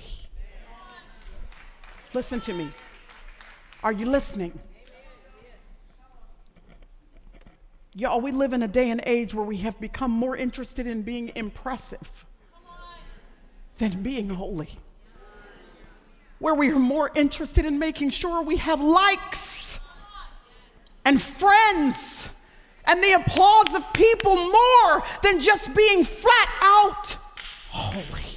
Listen 2.13 2.39
to 2.39 2.53
me. 2.53 2.69
Are 3.85 3.91
you 3.91 4.07
listening? 4.07 4.59
Y'all, 7.93 8.19
we 8.19 8.31
live 8.31 8.51
in 8.51 8.63
a 8.63 8.67
day 8.67 8.89
and 8.89 8.99
age 9.05 9.35
where 9.35 9.45
we 9.45 9.57
have 9.57 9.79
become 9.79 10.09
more 10.09 10.35
interested 10.35 10.87
in 10.87 11.03
being 11.03 11.31
impressive 11.35 12.25
than 13.77 14.01
being 14.01 14.29
holy. 14.29 14.71
Where 16.39 16.55
we 16.55 16.71
are 16.71 16.79
more 16.79 17.11
interested 17.13 17.63
in 17.63 17.77
making 17.77 18.09
sure 18.09 18.41
we 18.41 18.57
have 18.57 18.81
likes 18.81 19.79
and 21.05 21.21
friends 21.21 22.27
and 22.85 23.03
the 23.03 23.11
applause 23.11 23.75
of 23.75 23.93
people 23.93 24.35
more 24.35 25.03
than 25.21 25.39
just 25.41 25.75
being 25.75 26.03
flat 26.03 26.49
out 26.59 27.17
holy 27.69 28.34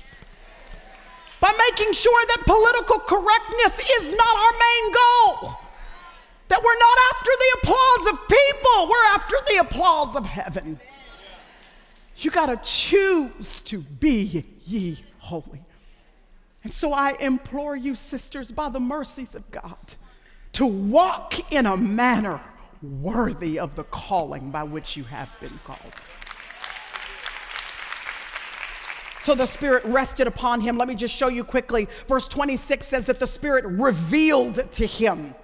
by 1.41 1.53
making 1.71 1.93
sure 1.95 2.27
that 2.29 2.43
political 2.45 2.99
correctness 2.99 3.79
is 4.01 4.13
not 4.17 4.37
our 4.37 4.53
main 4.53 4.93
goal. 4.93 5.55
That 6.49 6.63
we're 6.63 6.79
not 6.79 6.99
after 7.13 7.31
the 7.39 7.59
applause 7.63 8.13
of 8.13 8.29
people, 8.29 8.89
we're 8.91 9.15
after 9.15 9.37
the 9.49 9.57
applause 9.61 10.17
of 10.17 10.27
heaven. 10.27 10.81
You 12.17 12.31
got 12.31 12.47
to 12.47 12.57
choose 12.69 13.61
to 13.63 13.79
be 13.79 14.45
ye 14.65 14.99
holy. 15.19 15.63
And 16.65 16.73
so 16.73 16.93
I 16.93 17.13
implore 17.21 17.77
you, 17.77 17.95
sisters, 17.95 18.51
by 18.51 18.69
the 18.69 18.81
mercies 18.81 19.35
of 19.35 19.49
God, 19.51 19.77
to 20.53 20.67
walk 20.67 21.53
in 21.53 21.67
a 21.67 21.77
manner 21.77 22.41
worthy 22.83 23.59
of 23.59 23.77
the 23.77 23.85
calling 23.85 24.51
by 24.51 24.65
which 24.65 24.97
you 24.97 25.05
have 25.05 25.31
been 25.41 25.59
called. 25.65 25.95
So 29.23 29.35
the 29.35 29.47
Spirit 29.47 29.85
rested 29.85 30.27
upon 30.27 30.61
him. 30.61 30.77
Let 30.77 30.89
me 30.89 30.95
just 30.95 31.15
show 31.15 31.29
you 31.29 31.45
quickly. 31.45 31.89
Verse 32.07 32.29
26 32.29 32.87
says 32.87 33.07
that 33.07 33.21
the 33.21 33.27
Spirit 33.27 33.65
revealed 33.67 34.71
to 34.73 34.87
him. 34.87 35.35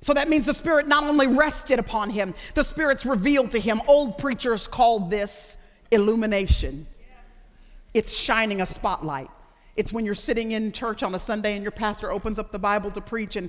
So 0.00 0.12
that 0.14 0.28
means 0.28 0.46
the 0.46 0.54
Spirit 0.54 0.88
not 0.88 1.04
only 1.04 1.28
rested 1.28 1.78
upon 1.78 2.10
him, 2.10 2.34
the 2.54 2.64
Spirit's 2.64 3.06
revealed 3.06 3.52
to 3.52 3.60
him. 3.60 3.80
Old 3.86 4.18
preachers 4.18 4.66
called 4.66 5.10
this 5.10 5.56
illumination. 5.92 6.86
It's 7.94 8.12
shining 8.12 8.60
a 8.60 8.66
spotlight. 8.66 9.30
It's 9.76 9.92
when 9.92 10.04
you're 10.04 10.14
sitting 10.14 10.52
in 10.52 10.72
church 10.72 11.02
on 11.02 11.14
a 11.14 11.18
Sunday 11.18 11.54
and 11.54 11.62
your 11.62 11.72
pastor 11.72 12.10
opens 12.10 12.38
up 12.38 12.50
the 12.50 12.58
Bible 12.58 12.90
to 12.90 13.00
preach, 13.00 13.36
and 13.36 13.48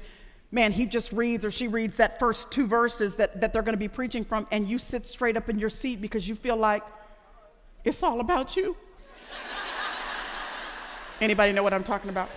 man, 0.52 0.72
he 0.72 0.86
just 0.86 1.12
reads 1.12 1.44
or 1.44 1.52
she 1.52 1.68
reads 1.68 1.98
that 1.98 2.20
first 2.20 2.52
two 2.52 2.68
verses 2.68 3.16
that, 3.16 3.42
that 3.42 3.52
they're 3.52 3.64
going 3.64 3.74
to 3.74 3.80
be 3.80 3.88
preaching 3.88 4.24
from, 4.24 4.48
and 4.52 4.68
you 4.70 4.78
sit 4.78 5.08
straight 5.08 5.36
up 5.36 5.50
in 5.50 5.58
your 5.58 5.70
seat 5.70 6.02
because 6.02 6.30
you 6.30 6.36
feel 6.36 6.56
like 6.56 6.84
it's 7.84 8.04
all 8.04 8.20
about 8.20 8.56
you. 8.56 8.78
Anybody 11.24 11.54
know 11.54 11.64
what 11.64 11.74
I'm 11.74 11.86
talking 11.86 12.10
about? 12.10 12.30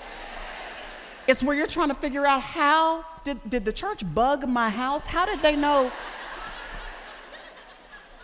It's 1.27 1.43
where 1.43 1.57
you're 1.57 1.67
trying 1.67 1.89
to 1.89 1.95
figure 1.95 2.25
out 2.25 2.41
how 2.41 3.05
did, 3.25 3.39
did 3.51 3.65
the 3.65 3.73
church 3.73 4.03
bug 4.15 4.49
my 4.49 4.71
house? 4.71 5.07
How 5.07 5.27
did 5.27 5.43
they 5.43 5.57
know? 5.57 5.91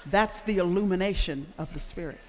That's 0.07 0.43
the 0.43 0.59
illumination 0.59 1.53
of 1.59 1.73
the 1.75 1.81
Spirit. 1.81 2.21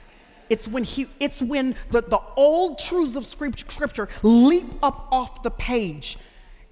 It's 0.49 0.67
when 0.67 0.83
he 0.83 1.07
it's 1.19 1.43
when 1.43 1.75
the, 1.91 2.01
the 2.01 2.19
old 2.35 2.79
truths 2.79 3.15
of 3.15 3.25
scripture 3.25 4.09
leap 4.23 4.65
up 4.81 5.07
off 5.11 5.43
the 5.43 5.51
page. 5.51 6.17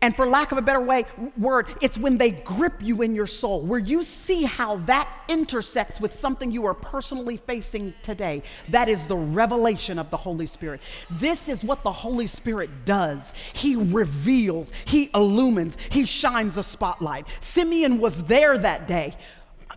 And 0.04 0.16
for 0.16 0.26
lack 0.26 0.52
of 0.52 0.58
a 0.58 0.64
better 0.64 0.82
way, 0.82 1.06
word, 1.38 1.68
it's 1.80 1.98
when 1.98 2.18
they 2.18 2.32
grip 2.32 2.74
you 2.82 3.04
in 3.04 3.14
your 3.14 3.28
soul, 3.28 3.62
where 3.62 3.80
you 3.80 4.02
see 4.02 4.44
how 4.44 4.78
that 4.78 5.08
intersects 5.30 6.02
with 6.02 6.20
something 6.20 6.52
you 6.52 6.66
are 6.66 6.74
personally 6.74 7.38
facing 7.38 7.94
today. 8.02 8.42
That 8.70 8.90
is 8.90 9.06
the 9.06 9.18
revelation 9.18 10.00
of 10.00 10.10
the 10.10 10.18
Holy 10.18 10.48
Spirit. 10.48 10.82
This 11.12 11.48
is 11.48 11.64
what 11.64 11.84
the 11.84 11.92
Holy 11.92 12.26
Spirit 12.26 12.84
does. 12.84 13.32
He 13.54 13.76
reveals, 13.76 14.72
He 14.86 15.12
illumines, 15.14 15.78
He 15.92 16.06
shines 16.06 16.58
a 16.58 16.64
spotlight. 16.64 17.28
Simeon 17.40 18.00
was 18.00 18.24
there 18.24 18.58
that 18.58 18.88
day 18.88 19.16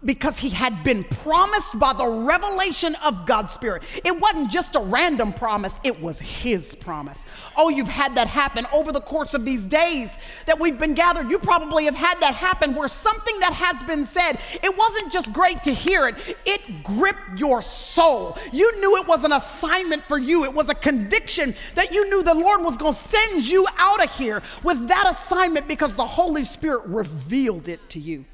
because 0.05 0.39
he 0.39 0.51
had 0.51 0.83
been 0.85 1.05
promised 1.05 1.79
by 1.79 1.93
the 1.93 2.07
revelation 2.07 2.95
of 2.97 3.27
God's 3.27 3.53
Spirit. 3.53 3.83
It 4.05 4.19
wasn't 4.19 4.51
just 4.51 4.75
a 4.75 4.81
random 4.81 5.33
promise, 5.33 5.81
it 5.85 6.01
was 6.01 6.19
his 6.19 6.75
promise. 6.75 7.25
Oh, 7.57 7.69
you've 7.69 7.89
had 7.89 8.15
that 8.17 8.27
happen 8.27 8.67
over 8.73 8.93
the 8.93 9.01
course 9.01 9.35
of 9.35 9.45
these 9.45 9.67
days 9.67 10.17
that 10.47 10.59
we've 10.59 10.79
been 10.79 10.95
gathered. 10.95 11.31
You 11.31 11.39
probably 11.39 11.85
have 11.85 11.95
had 11.95 12.21
that 12.21 12.35
happen 12.35 12.75
where 12.75 12.89
something 12.89 13.39
that 13.41 13.53
has 13.53 13.83
been 13.85 14.05
said, 14.05 14.39
it 14.63 14.77
wasn't 14.77 15.13
just 15.13 15.33
great 15.33 15.63
to 15.65 15.73
hear 15.73 16.09
it, 16.09 16.17
it 16.45 16.61
gripped 16.83 17.39
your 17.39 17.63
soul. 17.63 18.39
You 18.53 18.81
knew 18.81 18.97
it 18.97 19.07
was 19.07 19.25
an 19.25 19.33
assignment 19.33 20.05
for 20.05 20.19
you, 20.19 20.45
it 20.45 20.53
was 20.53 20.69
a 20.69 20.75
conviction 20.75 21.55
that 21.75 21.93
you 21.93 22.09
knew 22.11 22.23
the 22.23 22.35
Lord 22.35 22.63
was 22.63 22.77
going 22.77 22.95
to 22.95 23.01
send 23.01 23.49
you 23.49 23.67
out 23.77 24.03
of 24.03 24.17
here 24.17 24.43
with 24.63 24.89
that 24.89 25.07
assignment 25.11 25.69
because 25.69 25.95
the 25.95 26.07
Holy 26.07 26.45
Spirit 26.45 26.83
revealed 26.87 27.69
it 27.69 27.89
to 27.91 28.01
you. 28.01 28.25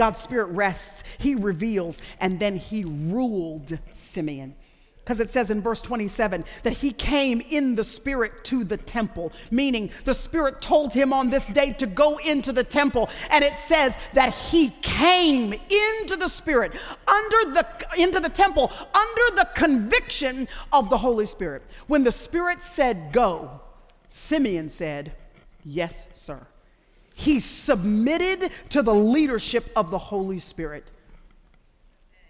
God's 0.00 0.22
Spirit 0.22 0.46
rests, 0.46 1.04
He 1.18 1.34
reveals, 1.34 2.00
and 2.20 2.40
then 2.40 2.56
He 2.56 2.84
ruled 2.86 3.78
Simeon. 3.92 4.54
Because 4.96 5.20
it 5.20 5.28
says 5.28 5.50
in 5.50 5.60
verse 5.60 5.82
27 5.82 6.42
that 6.62 6.72
he 6.72 6.92
came 6.92 7.42
in 7.50 7.74
the 7.74 7.84
Spirit 7.84 8.42
to 8.44 8.64
the 8.64 8.78
temple, 8.78 9.30
meaning 9.50 9.90
the 10.04 10.14
Spirit 10.14 10.62
told 10.62 10.94
him 10.94 11.12
on 11.12 11.28
this 11.28 11.48
day 11.48 11.72
to 11.74 11.86
go 11.86 12.16
into 12.18 12.50
the 12.50 12.64
temple. 12.64 13.10
And 13.28 13.44
it 13.44 13.52
says 13.58 13.94
that 14.14 14.32
he 14.32 14.70
came 14.80 15.52
into 15.52 16.16
the 16.16 16.28
Spirit, 16.28 16.72
under 17.06 17.52
the, 17.52 17.66
into 17.98 18.20
the 18.20 18.28
temple, 18.30 18.72
under 18.94 19.36
the 19.36 19.48
conviction 19.54 20.48
of 20.72 20.88
the 20.88 20.98
Holy 20.98 21.26
Spirit. 21.26 21.62
When 21.88 22.04
the 22.04 22.12
Spirit 22.12 22.62
said, 22.62 23.12
Go, 23.12 23.60
Simeon 24.08 24.70
said, 24.70 25.12
Yes, 25.62 26.06
sir. 26.14 26.46
He 27.20 27.40
submitted 27.40 28.50
to 28.70 28.82
the 28.82 28.94
leadership 28.94 29.70
of 29.76 29.90
the 29.90 29.98
Holy 29.98 30.38
Spirit. 30.38 30.90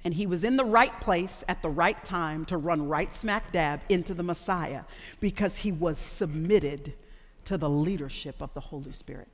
And 0.03 0.12
he 0.12 0.26
was 0.26 0.42
in 0.42 0.57
the 0.57 0.64
right 0.64 1.00
place 1.00 1.44
at 1.46 1.62
the 1.62 1.68
right 1.68 2.05
time 2.05 2.44
to 2.46 2.57
run 2.57 2.88
right 2.88 3.14
smack 3.14 3.53
dab 3.53 3.83
into 3.88 4.14
the 4.14 4.24
Messiah 4.24 4.83
because 5.20 5.59
he 5.59 5.70
was 5.70 5.96
submitted 5.96 6.94
to 7.44 7.57
the 7.57 7.70
leadership 7.70 8.42
of 8.42 8.53
the 8.55 8.61
Holy 8.61 8.90
Spirit. 8.90 9.29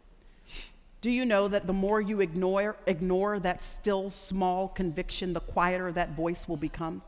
Do 1.01 1.11
you 1.11 1.25
know 1.25 1.49
that 1.49 1.67
the 1.67 1.73
more 1.73 2.03
you 2.03 2.21
ignore, 2.21 2.77
ignore 2.87 3.41
that 3.41 3.63
still 3.63 4.11
small 4.11 4.69
conviction, 4.69 5.33
the 5.33 5.41
quieter 5.41 5.91
that 5.91 6.11
voice 6.11 6.47
will 6.47 6.59
become? 6.59 7.01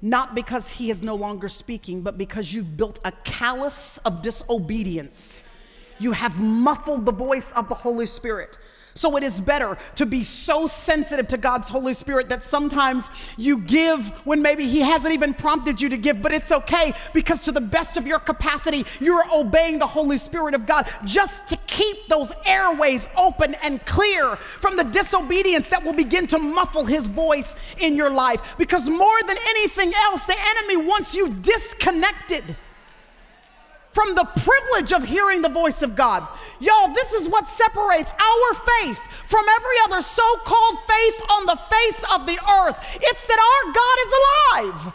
Not 0.00 0.36
because 0.36 0.68
he 0.68 0.92
is 0.92 1.02
no 1.02 1.16
longer 1.16 1.48
speaking, 1.48 2.02
but 2.02 2.16
because 2.16 2.52
you've 2.54 2.76
built 2.76 3.00
a 3.04 3.10
callus 3.10 3.98
of 4.04 4.22
disobedience 4.22 5.42
you 5.98 6.12
have 6.12 6.38
muffled 6.38 7.06
the 7.06 7.12
voice 7.12 7.52
of 7.52 7.68
the 7.68 7.74
Holy 7.74 8.06
Spirit. 8.06 8.56
So 8.96 9.14
it 9.16 9.22
is 9.22 9.40
better 9.42 9.76
to 9.96 10.06
be 10.06 10.24
so 10.24 10.66
sensitive 10.66 11.28
to 11.28 11.36
God's 11.36 11.68
Holy 11.68 11.92
Spirit 11.92 12.30
that 12.30 12.42
sometimes 12.42 13.04
you 13.36 13.58
give 13.58 14.08
when 14.24 14.40
maybe 14.40 14.66
He 14.66 14.80
hasn't 14.80 15.12
even 15.12 15.34
prompted 15.34 15.80
you 15.82 15.90
to 15.90 15.98
give, 15.98 16.22
but 16.22 16.32
it's 16.32 16.50
okay 16.50 16.94
because 17.12 17.42
to 17.42 17.52
the 17.52 17.60
best 17.60 17.98
of 17.98 18.06
your 18.06 18.18
capacity, 18.18 18.86
you're 18.98 19.24
obeying 19.34 19.78
the 19.78 19.86
Holy 19.86 20.16
Spirit 20.16 20.54
of 20.54 20.66
God 20.66 20.88
just 21.04 21.46
to 21.48 21.58
keep 21.66 22.06
those 22.08 22.32
airways 22.46 23.06
open 23.18 23.54
and 23.62 23.84
clear 23.84 24.36
from 24.36 24.76
the 24.76 24.84
disobedience 24.84 25.68
that 25.68 25.84
will 25.84 25.92
begin 25.92 26.26
to 26.28 26.38
muffle 26.38 26.86
His 26.86 27.06
voice 27.06 27.54
in 27.78 27.96
your 27.96 28.10
life. 28.10 28.40
Because 28.56 28.88
more 28.88 29.22
than 29.26 29.36
anything 29.50 29.92
else, 29.94 30.24
the 30.24 30.36
enemy 30.56 30.88
wants 30.88 31.14
you 31.14 31.28
disconnected 31.28 32.56
from 33.96 34.14
the 34.14 34.28
privilege 34.44 34.92
of 34.92 35.02
hearing 35.02 35.40
the 35.40 35.48
voice 35.48 35.80
of 35.80 35.96
God. 35.96 36.28
Y'all, 36.60 36.92
this 36.92 37.14
is 37.14 37.30
what 37.30 37.48
separates 37.48 38.12
our 38.12 38.54
faith 38.82 39.00
from 39.24 39.42
every 39.56 39.76
other 39.84 40.02
so 40.02 40.36
called 40.44 40.76
faith 40.80 41.22
on 41.30 41.46
the 41.46 41.56
face 41.56 42.04
of 42.12 42.26
the 42.26 42.38
earth. 42.60 42.78
It's 42.96 43.26
that 43.26 43.40
our 43.40 43.72
God 43.72 43.96
is 44.04 44.12
alive, 44.20 44.94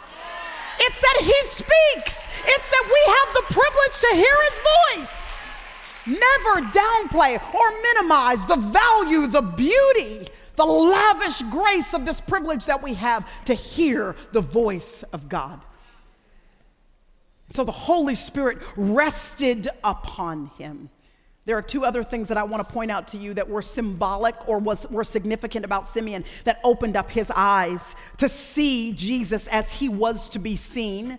it's 0.78 1.00
that 1.00 1.18
He 1.20 1.34
speaks, 1.48 2.28
it's 2.46 2.70
that 2.70 2.84
we 2.86 3.02
have 3.12 3.34
the 3.34 3.54
privilege 3.54 4.00
to 4.02 4.10
hear 4.14 4.36
His 4.50 4.60
voice. 4.70 5.18
Never 6.06 6.60
downplay 6.70 7.42
or 7.54 7.82
minimize 7.82 8.46
the 8.46 8.56
value, 8.56 9.26
the 9.26 9.42
beauty, 9.42 10.28
the 10.54 10.64
lavish 10.64 11.42
grace 11.50 11.92
of 11.92 12.06
this 12.06 12.20
privilege 12.20 12.66
that 12.66 12.80
we 12.80 12.94
have 12.94 13.26
to 13.46 13.54
hear 13.54 14.14
the 14.30 14.40
voice 14.40 15.02
of 15.12 15.28
God. 15.28 15.60
So 17.52 17.64
the 17.64 17.72
Holy 17.72 18.14
Spirit 18.14 18.58
rested 18.76 19.68
upon 19.84 20.50
him. 20.58 20.88
There 21.44 21.56
are 21.56 21.62
two 21.62 21.84
other 21.84 22.04
things 22.04 22.28
that 22.28 22.38
I 22.38 22.44
want 22.44 22.66
to 22.66 22.72
point 22.72 22.90
out 22.90 23.08
to 23.08 23.18
you 23.18 23.34
that 23.34 23.48
were 23.48 23.62
symbolic 23.62 24.48
or 24.48 24.58
was, 24.58 24.88
were 24.90 25.04
significant 25.04 25.64
about 25.64 25.88
Simeon 25.88 26.24
that 26.44 26.60
opened 26.64 26.96
up 26.96 27.10
his 27.10 27.30
eyes 27.34 27.96
to 28.18 28.28
see 28.28 28.92
Jesus 28.92 29.48
as 29.48 29.70
he 29.70 29.88
was 29.88 30.28
to 30.30 30.38
be 30.38 30.56
seen 30.56 31.18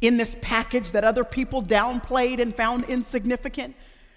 in 0.00 0.16
this 0.16 0.36
package 0.40 0.92
that 0.92 1.04
other 1.04 1.24
people 1.24 1.62
downplayed 1.62 2.40
and 2.40 2.54
found 2.56 2.84
insignificant, 2.84 3.74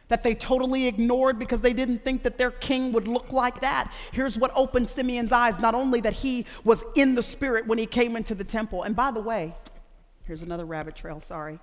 that 0.10 0.22
they 0.24 0.36
totally 0.36 0.88
ignored 0.88 1.40
because 1.40 1.62
they 1.62 1.74
didn't 1.74 2.04
think 2.04 2.24
that 2.24 2.38
their 2.38 2.52
king 2.52 2.94
would 2.94 3.08
look 3.08 3.34
like 3.34 3.60
that. 3.62 3.92
Here's 4.12 4.38
what 4.38 4.52
opened 4.56 4.88
Simeon's 4.88 5.32
eyes 5.32 5.60
not 5.60 5.76
only 5.76 6.02
that 6.02 6.14
he 6.14 6.46
was 6.64 6.86
in 6.96 7.16
the 7.16 7.24
spirit 7.24 7.66
when 7.68 7.78
he 7.78 7.88
came 7.88 8.16
into 8.16 8.36
the 8.36 8.44
temple, 8.44 8.84
and 8.84 8.96
by 8.96 9.12
the 9.12 9.22
way, 9.22 9.56
Here's 10.28 10.42
another 10.42 10.66
rabbit 10.66 10.94
trail, 10.94 11.22
sorry. 11.22 11.58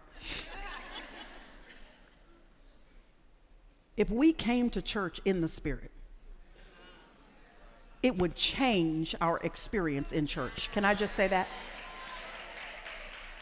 if 3.99 4.09
we 4.09 4.33
came 4.33 4.71
to 4.71 4.81
church 4.81 5.21
in 5.27 5.43
the 5.43 5.49
Spirit, 5.49 5.91
it 8.03 8.17
would 8.17 8.35
change 8.35 9.15
our 9.21 9.39
experience 9.41 10.13
in 10.13 10.27
church. 10.27 10.71
Can 10.73 10.83
I 10.83 10.95
just 10.95 11.15
say 11.15 11.29
that? 11.29 11.47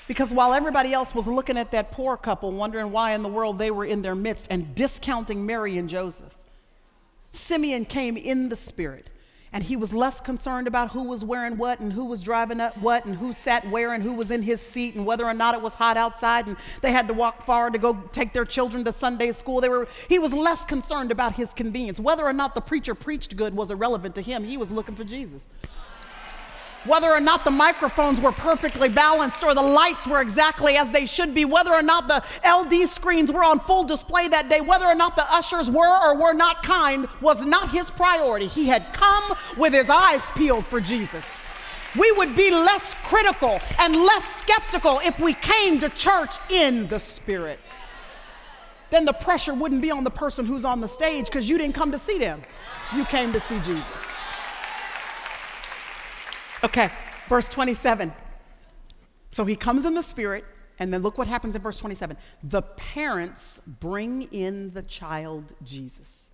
Because 0.08 0.34
while 0.34 0.52
everybody 0.52 0.92
else 0.92 1.14
was 1.14 1.28
looking 1.28 1.56
at 1.56 1.70
that 1.70 1.92
poor 1.92 2.16
couple, 2.16 2.50
wondering 2.50 2.90
why 2.90 3.12
in 3.12 3.22
the 3.22 3.28
world 3.28 3.58
they 3.58 3.70
were 3.70 3.84
in 3.84 4.02
their 4.02 4.16
midst 4.16 4.48
and 4.50 4.74
discounting 4.74 5.46
Mary 5.46 5.78
and 5.78 5.88
Joseph, 5.88 6.36
Simeon 7.30 7.84
came 7.84 8.16
in 8.16 8.48
the 8.48 8.56
Spirit 8.56 9.08
and 9.52 9.64
he 9.64 9.76
was 9.76 9.92
less 9.92 10.20
concerned 10.20 10.66
about 10.66 10.90
who 10.90 11.02
was 11.02 11.24
wearing 11.24 11.56
what 11.56 11.80
and 11.80 11.92
who 11.92 12.06
was 12.06 12.22
driving 12.22 12.60
up 12.60 12.76
what 12.78 13.04
and 13.04 13.16
who 13.16 13.32
sat 13.32 13.68
where 13.68 13.92
and 13.92 14.02
who 14.02 14.14
was 14.14 14.30
in 14.30 14.42
his 14.42 14.60
seat 14.60 14.94
and 14.94 15.04
whether 15.04 15.24
or 15.24 15.34
not 15.34 15.54
it 15.54 15.60
was 15.60 15.74
hot 15.74 15.96
outside 15.96 16.46
and 16.46 16.56
they 16.80 16.92
had 16.92 17.06
to 17.08 17.14
walk 17.14 17.44
far 17.44 17.70
to 17.70 17.78
go 17.78 17.94
take 18.12 18.32
their 18.32 18.44
children 18.44 18.84
to 18.84 18.92
Sunday 18.92 19.32
school. 19.32 19.60
They 19.60 19.68
were, 19.68 19.88
he 20.08 20.18
was 20.18 20.32
less 20.32 20.64
concerned 20.64 21.10
about 21.10 21.36
his 21.36 21.52
convenience. 21.52 22.00
Whether 22.00 22.24
or 22.24 22.32
not 22.32 22.54
the 22.54 22.60
preacher 22.60 22.94
preached 22.94 23.36
good 23.36 23.54
was 23.54 23.70
irrelevant 23.70 24.14
to 24.14 24.22
him. 24.22 24.44
He 24.44 24.56
was 24.56 24.70
looking 24.70 24.94
for 24.94 25.04
Jesus. 25.04 25.42
Whether 26.84 27.10
or 27.10 27.20
not 27.20 27.44
the 27.44 27.50
microphones 27.50 28.20
were 28.20 28.32
perfectly 28.32 28.88
balanced 28.88 29.44
or 29.44 29.54
the 29.54 29.62
lights 29.62 30.06
were 30.06 30.20
exactly 30.20 30.76
as 30.76 30.90
they 30.90 31.06
should 31.06 31.34
be, 31.34 31.44
whether 31.44 31.72
or 31.72 31.82
not 31.82 32.08
the 32.08 32.22
LD 32.48 32.88
screens 32.88 33.30
were 33.30 33.44
on 33.44 33.60
full 33.60 33.84
display 33.84 34.28
that 34.28 34.48
day, 34.48 34.60
whether 34.60 34.86
or 34.86 34.94
not 34.94 35.16
the 35.16 35.32
ushers 35.32 35.70
were 35.70 36.06
or 36.06 36.20
were 36.20 36.34
not 36.34 36.62
kind 36.62 37.08
was 37.20 37.44
not 37.44 37.70
his 37.70 37.90
priority. 37.90 38.46
He 38.46 38.66
had 38.66 38.92
come 38.92 39.36
with 39.56 39.72
his 39.72 39.88
eyes 39.88 40.22
peeled 40.34 40.66
for 40.66 40.80
Jesus. 40.80 41.24
We 41.98 42.10
would 42.12 42.34
be 42.34 42.50
less 42.50 42.94
critical 43.04 43.60
and 43.78 43.94
less 43.94 44.24
skeptical 44.36 45.00
if 45.04 45.20
we 45.20 45.34
came 45.34 45.78
to 45.80 45.90
church 45.90 46.36
in 46.50 46.88
the 46.88 46.98
Spirit. 46.98 47.60
Then 48.90 49.04
the 49.04 49.12
pressure 49.12 49.54
wouldn't 49.54 49.82
be 49.82 49.90
on 49.90 50.04
the 50.04 50.10
person 50.10 50.46
who's 50.46 50.64
on 50.64 50.80
the 50.80 50.88
stage 50.88 51.26
because 51.26 51.48
you 51.48 51.58
didn't 51.58 51.74
come 51.74 51.92
to 51.92 51.98
see 51.98 52.18
them, 52.18 52.42
you 52.94 53.04
came 53.04 53.32
to 53.32 53.40
see 53.40 53.58
Jesus. 53.60 54.11
Okay, 56.64 56.90
verse 57.28 57.48
27. 57.48 58.12
So 59.30 59.44
he 59.44 59.56
comes 59.56 59.84
in 59.84 59.94
the 59.94 60.02
Spirit, 60.02 60.44
and 60.78 60.92
then 60.92 61.02
look 61.02 61.18
what 61.18 61.26
happens 61.26 61.56
in 61.56 61.62
verse 61.62 61.78
27. 61.78 62.16
The 62.42 62.62
parents 62.62 63.60
bring 63.66 64.22
in 64.24 64.72
the 64.72 64.82
child 64.82 65.54
Jesus. 65.62 66.30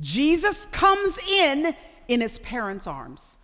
Jesus 0.00 0.66
comes 0.66 1.18
in 1.30 1.74
in 2.08 2.20
his 2.20 2.38
parents' 2.38 2.86
arms. 2.86 3.36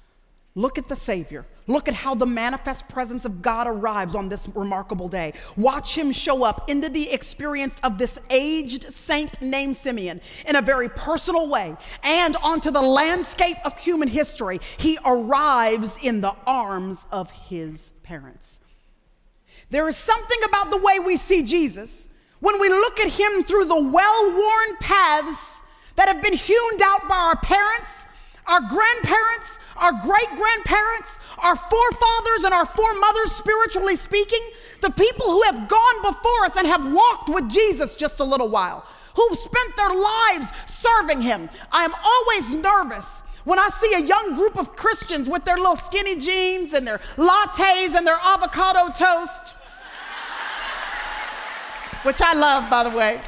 Look 0.55 0.79
at 0.79 0.89
the 0.89 0.97
Savior. 0.97 1.45
Look 1.69 1.89
at 1.89 1.95
how 1.95 2.15
the 2.15 2.27
manifest 2.27 2.89
presence 2.89 3.25
of 3.25 3.43
God 3.43 3.67
arrives 3.67 4.15
on 4.15 4.29
this 4.29 4.49
remarkable 4.55 5.09
day. 5.09 5.33
Watch 5.57 5.97
him 5.97 6.13
show 6.13 6.45
up 6.45 6.71
into 6.71 6.89
the 6.89 7.11
experience 7.11 7.77
of 7.83 7.99
this 7.99 8.21
aged 8.31 8.85
saint 8.85 9.43
named 9.43 9.77
Simeon 9.77 10.21
in 10.47 10.57
a 10.57 10.63
very 10.63 10.89
personal 10.89 11.49
way 11.49 11.77
and 12.05 12.37
onto 12.37 12.71
the 12.71 12.83
landscape 12.83 13.57
of 13.65 13.77
human 13.79 14.09
history. 14.09 14.61
He 14.77 14.99
arrives 15.05 15.99
in 16.03 16.21
the 16.21 16.35
arms 16.47 17.07
of 17.11 17.31
his 17.33 17.91
parents. 18.05 18.61
There 19.71 19.89
is 19.89 19.97
something 19.97 20.39
about 20.45 20.71
the 20.71 20.79
way 20.79 21.01
we 21.01 21.17
see 21.17 21.43
Jesus 21.43 22.09
when 22.41 22.61
we 22.61 22.69
look 22.69 23.01
at 23.01 23.13
him 23.13 23.43
through 23.43 23.65
the 23.65 23.81
well 23.81 24.31
worn 24.33 24.77
paths 24.79 25.63
that 25.97 26.09
have 26.09 26.23
been 26.23 26.35
hewn 26.35 26.83
out 26.83 27.09
by 27.09 27.17
our 27.17 27.37
parents, 27.37 28.06
our 28.47 28.61
grandparents, 28.61 29.59
our 29.77 29.93
great 29.93 30.29
grandparents, 30.37 31.19
our 31.39 31.57
forefathers, 31.57 32.45
and 32.45 32.55
our 32.55 32.67
foremothers, 32.67 33.33
spiritually 33.33 33.97
speaking, 33.97 34.41
the 34.83 34.91
people 34.91 35.27
who 35.27 35.43
have 35.43 35.69
gone 35.69 36.03
before 36.03 36.45
us 36.45 36.57
and 36.57 36.67
have 36.67 36.93
walked 36.93 37.29
with 37.29 37.49
Jesus 37.51 37.97
just 37.97 38.21
a 38.21 38.25
little 38.25 38.49
while, 38.49 38.87
who've 39.15 39.39
spent 39.39 39.77
their 39.77 39.91
lives 39.91 40.49
serving 40.67 41.23
Him. 41.23 41.49
I 41.73 41.85
am 41.85 41.93
always 42.05 42.55
nervous 42.55 43.23
when 43.45 43.59
I 43.59 43.69
see 43.69 43.95
a 43.95 44.05
young 44.05 44.35
group 44.35 44.59
of 44.59 44.75
Christians 44.75 45.29
with 45.29 45.45
their 45.45 45.57
little 45.57 45.77
skinny 45.77 46.19
jeans 46.19 46.73
and 46.73 46.87
their 46.87 46.99
lattes 47.17 47.95
and 47.95 48.07
their 48.07 48.19
avocado 48.23 48.93
toast, 48.93 49.55
which 52.03 52.21
I 52.21 52.35
love, 52.35 52.69
by 52.69 52.89
the 52.89 52.97
way. 52.97 53.21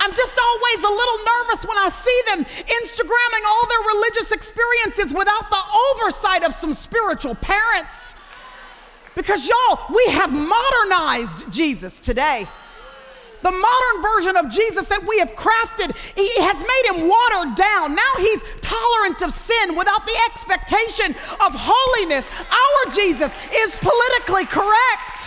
I'm 0.00 0.14
just 0.14 0.38
always 0.38 0.78
a 0.84 0.92
little 0.94 1.18
nervous 1.24 1.66
when 1.66 1.78
I 1.78 1.88
see 1.90 2.22
them 2.26 2.44
Instagramming 2.44 3.44
all 3.48 3.66
their 3.66 3.84
religious 3.94 4.32
experiences 4.32 5.12
without 5.12 5.50
the 5.50 5.62
oversight 5.92 6.44
of 6.44 6.54
some 6.54 6.74
spiritual 6.74 7.34
parents. 7.36 8.14
Because, 9.14 9.48
y'all, 9.48 9.80
we 9.92 10.06
have 10.12 10.32
modernized 10.32 11.50
Jesus 11.50 12.00
today. 12.00 12.46
The 13.42 13.52
modern 13.52 14.02
version 14.02 14.36
of 14.36 14.50
Jesus 14.50 14.88
that 14.88 15.06
we 15.06 15.18
have 15.20 15.30
crafted 15.38 15.94
he 16.18 16.26
has 16.42 16.58
made 16.58 16.84
him 16.90 17.08
watered 17.08 17.54
down. 17.54 17.94
Now 17.94 18.12
he's 18.18 18.42
tolerant 18.60 19.22
of 19.22 19.32
sin 19.32 19.76
without 19.78 20.06
the 20.06 20.18
expectation 20.26 21.14
of 21.38 21.54
holiness. 21.54 22.26
Our 22.34 22.92
Jesus 22.94 23.30
is 23.54 23.78
politically 23.78 24.46
correct. 24.46 25.17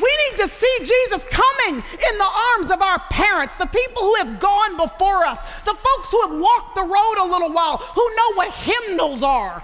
We 0.00 0.30
need 0.30 0.40
to 0.40 0.48
see 0.48 0.76
Jesus 0.80 1.24
coming 1.30 1.76
in 1.76 2.18
the 2.18 2.30
arms 2.52 2.70
of 2.70 2.82
our 2.82 2.98
parents, 3.10 3.56
the 3.56 3.66
people 3.66 4.02
who 4.02 4.14
have 4.16 4.38
gone 4.38 4.76
before 4.76 5.24
us, 5.24 5.40
the 5.64 5.74
folks 5.74 6.10
who 6.10 6.20
have 6.28 6.38
walked 6.38 6.74
the 6.74 6.82
road 6.84 7.16
a 7.18 7.24
little 7.24 7.50
while, 7.50 7.78
who 7.78 8.16
know 8.16 8.34
what 8.34 8.52
hymnals 8.52 9.22
are, 9.22 9.62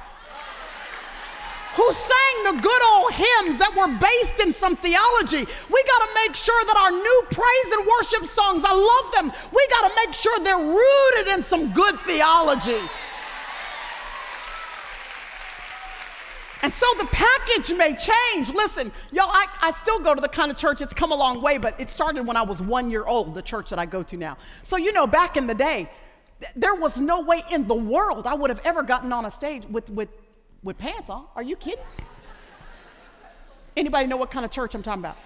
who 1.74 1.93
sang 1.93 2.57
the 2.57 2.62
good 2.62 2.83
old 2.93 3.12
hymns 3.12 3.59
that 3.59 3.72
were 3.76 3.89
based 3.99 4.41
in 4.41 4.55
some 4.55 4.76
theology. 4.76 5.45
We 5.45 5.85
got 5.85 6.01
to 6.01 6.11
make 6.26 6.37
sure 6.37 6.64
that 6.64 6.76
our 6.80 6.91
new 6.91 7.22
praise 7.30 7.70
and 7.76 7.87
worship 7.87 8.26
songs, 8.26 8.64
I 8.66 8.72
love 8.72 9.12
them, 9.12 9.33
we 9.53 9.68
got 9.68 9.89
to 9.89 9.95
make 10.07 10.14
sure 10.14 10.39
they're 10.41 10.57
rooted 10.59 11.28
in 11.35 11.45
some 11.45 11.72
good 11.72 11.99
theology. 12.01 12.80
And 16.62 16.72
so 16.72 16.86
the 16.98 17.06
package 17.06 17.76
may 17.76 17.96
change. 17.96 18.54
Listen, 18.54 18.92
y'all, 19.10 19.28
I, 19.28 19.46
I 19.60 19.72
still 19.72 19.98
go 19.98 20.14
to 20.14 20.20
the 20.20 20.28
kind 20.28 20.50
of 20.50 20.56
church, 20.56 20.80
it's 20.80 20.94
come 20.94 21.10
a 21.10 21.16
long 21.16 21.42
way, 21.42 21.58
but 21.58 21.78
it 21.80 21.90
started 21.90 22.24
when 22.24 22.36
I 22.36 22.42
was 22.42 22.62
one 22.62 22.88
year 22.88 23.04
old, 23.04 23.34
the 23.34 23.42
church 23.42 23.70
that 23.70 23.80
I 23.80 23.86
go 23.86 24.04
to 24.04 24.16
now. 24.16 24.38
So, 24.62 24.76
you 24.76 24.92
know, 24.92 25.06
back 25.06 25.36
in 25.36 25.48
the 25.48 25.54
day, 25.54 25.90
th- 26.40 26.52
there 26.54 26.76
was 26.76 27.00
no 27.00 27.20
way 27.20 27.42
in 27.50 27.66
the 27.66 27.74
world 27.74 28.28
I 28.28 28.34
would 28.34 28.50
have 28.50 28.60
ever 28.64 28.84
gotten 28.84 29.12
on 29.12 29.26
a 29.26 29.30
stage 29.30 29.64
with, 29.66 29.90
with, 29.90 30.08
with 30.62 30.78
pants 30.78 31.10
on. 31.10 31.26
Are 31.34 31.42
you 31.42 31.56
kidding? 31.56 31.84
Anybody 33.76 34.06
know 34.06 34.16
what 34.16 34.30
kind 34.30 34.44
of 34.44 34.52
church 34.52 34.76
I'm 34.76 34.82
talking 34.84 35.02
about? 35.02 35.16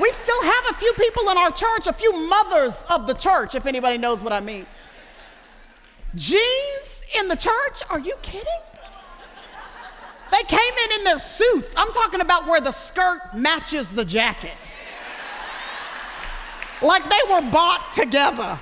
We 0.00 0.10
still 0.10 0.42
have 0.42 0.64
a 0.70 0.74
few 0.74 0.92
people 0.94 1.28
in 1.30 1.36
our 1.36 1.52
church, 1.52 1.86
a 1.86 1.92
few 1.92 2.28
mothers 2.28 2.84
of 2.90 3.06
the 3.06 3.14
church, 3.14 3.54
if 3.54 3.66
anybody 3.66 3.98
knows 3.98 4.24
what 4.24 4.32
I 4.32 4.40
mean. 4.40 4.66
Jeans 6.16 7.04
in 7.16 7.28
the 7.28 7.36
church? 7.36 7.82
Are 7.90 8.00
you 8.00 8.16
kidding? 8.22 8.48
They 10.30 10.42
came 10.44 10.74
in 10.84 10.98
in 10.98 11.04
their 11.04 11.18
suits. 11.18 11.72
I'm 11.76 11.92
talking 11.92 12.20
about 12.20 12.46
where 12.46 12.60
the 12.60 12.72
skirt 12.72 13.20
matches 13.34 13.90
the 13.90 14.04
jacket. 14.04 14.52
Like 16.82 17.02
they 17.04 17.20
were 17.28 17.42
bought 17.50 17.92
together. 17.94 18.58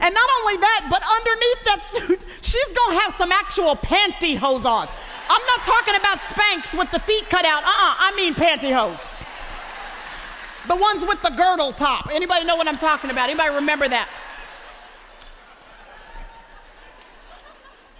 And 0.00 0.12
not 0.12 0.30
only 0.40 0.56
that, 0.58 0.86
but 0.90 1.02
underneath 1.02 1.64
that 1.64 1.82
suit, 1.82 2.24
she's 2.42 2.72
gonna 2.72 3.00
have 3.00 3.14
some 3.14 3.30
actual 3.32 3.76
pantyhose 3.76 4.64
on. 4.64 4.88
I'm 5.28 5.46
not 5.46 5.60
talking 5.60 5.94
about 5.94 6.18
Spanx 6.18 6.78
with 6.78 6.90
the 6.90 6.98
feet 6.98 7.24
cut 7.30 7.44
out. 7.44 7.62
Uh-uh, 7.62 7.94
I 7.98 8.12
mean 8.16 8.34
pantyhose. 8.34 9.20
The 10.66 10.76
ones 10.76 11.06
with 11.06 11.22
the 11.22 11.30
girdle 11.30 11.72
top. 11.72 12.08
Anybody 12.12 12.44
know 12.44 12.56
what 12.56 12.68
I'm 12.68 12.76
talking 12.76 13.10
about? 13.10 13.28
Anybody 13.28 13.54
remember 13.54 13.88
that? 13.88 14.08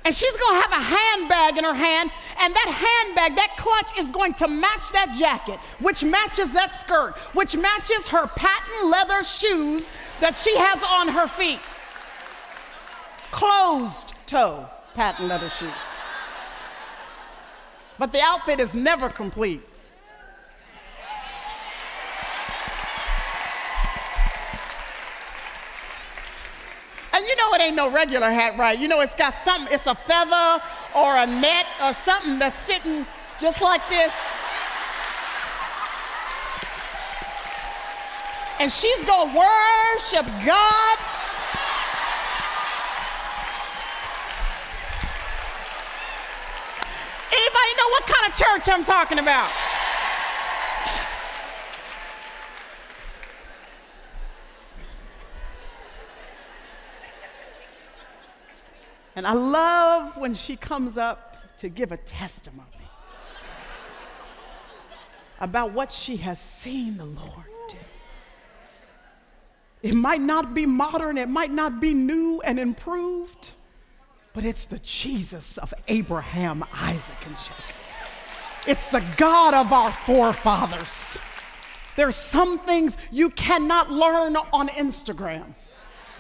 And 0.05 0.15
she's 0.15 0.37
gonna 0.37 0.61
have 0.61 0.73
a 0.73 0.83
handbag 0.83 1.57
in 1.57 1.65
her 1.65 1.75
hand, 1.75 2.11
and 2.41 2.55
that 2.55 3.05
handbag, 3.07 3.37
that 3.37 3.57
clutch 3.57 3.99
is 3.99 4.11
going 4.13 4.35
to 4.35 4.49
match 4.49 4.91
that 4.93 5.15
jacket, 5.19 5.59
which 5.81 6.05
matches 6.05 6.53
that 6.53 6.79
skirt, 6.81 7.15
which 7.33 7.57
matches 7.57 8.07
her 8.09 8.27
patent 8.37 8.91
leather 8.91 9.23
shoes 9.23 9.91
that 10.21 10.35
she 10.35 10.55
has 10.57 10.83
on 10.83 11.09
her 11.09 11.27
feet. 11.27 11.61
Closed 13.31 14.15
toe 14.27 14.69
patent 14.95 15.29
leather 15.29 15.49
shoes. 15.49 15.71
But 17.99 18.13
the 18.13 18.21
outfit 18.21 18.61
is 18.61 18.75
never 18.75 19.09
complete 19.09 19.63
And 27.15 27.25
you 27.25 27.37
know 27.37 27.54
it 27.54 27.54
ain't 27.65 27.77
no 27.77 27.91
regular 27.91 28.31
hat, 28.31 28.59
right? 28.59 28.79
You 28.79 28.89
know 28.89 29.01
it's 29.01 29.15
got 29.15 29.35
something, 29.43 29.73
it's 29.73 29.87
a 29.87 29.95
feather 29.95 30.63
or 30.95 31.17
a 31.17 31.27
net 31.27 31.67
or 31.83 31.95
something 31.95 32.39
that's 32.39 32.57
sitting 32.57 33.07
just 33.41 33.63
like 33.63 33.83
this. 33.89 34.13
And 38.61 38.71
she's 38.71 39.05
gonna 39.05 39.37
worship 39.37 40.27
God. 40.47 40.99
Anybody 47.33 47.71
know 47.77 47.89
what 47.91 48.07
kind 48.07 48.33
of 48.33 48.39
church 48.39 48.69
I'm 48.69 48.85
talking 48.85 49.19
about? 49.19 49.51
And 59.17 59.27
I 59.27 59.33
love 59.33 60.17
when 60.17 60.35
she 60.35 60.57
comes 60.57 60.99
up 60.99 61.57
to 61.59 61.69
give 61.69 61.93
a 61.93 61.97
testimony 61.97 62.69
about 65.41 65.73
what 65.73 65.93
she 65.93 66.17
has 66.17 66.41
seen 66.41 66.97
the 66.97 67.05
Lord 67.05 67.45
do. 67.69 67.77
It 69.83 69.95
might 69.95 70.21
not 70.21 70.55
be 70.55 70.67
modern, 70.67 71.19
it 71.19 71.29
might 71.29 71.53
not 71.53 71.81
be 71.81 71.93
new 71.93 72.41
and 72.43 72.59
improved, 72.59 73.51
but 74.33 74.45
it's 74.45 74.67
the 74.67 74.79
Jesus 74.81 75.59
of 75.59 75.73
Abraham, 75.89 76.65
Isaac, 76.73 77.27
and 77.27 77.37
Jacob. 77.37 77.65
It's 78.67 78.89
the 78.89 79.05
God 79.17 79.55
of 79.55 79.73
our 79.73 79.93
forefathers. 79.93 81.19
There's 81.97 82.17
some 82.17 82.59
things 82.59 82.97
you 83.13 83.31
cannot 83.31 83.91
learn 83.91 84.37
on 84.53 84.69
Instagram. 84.69 85.55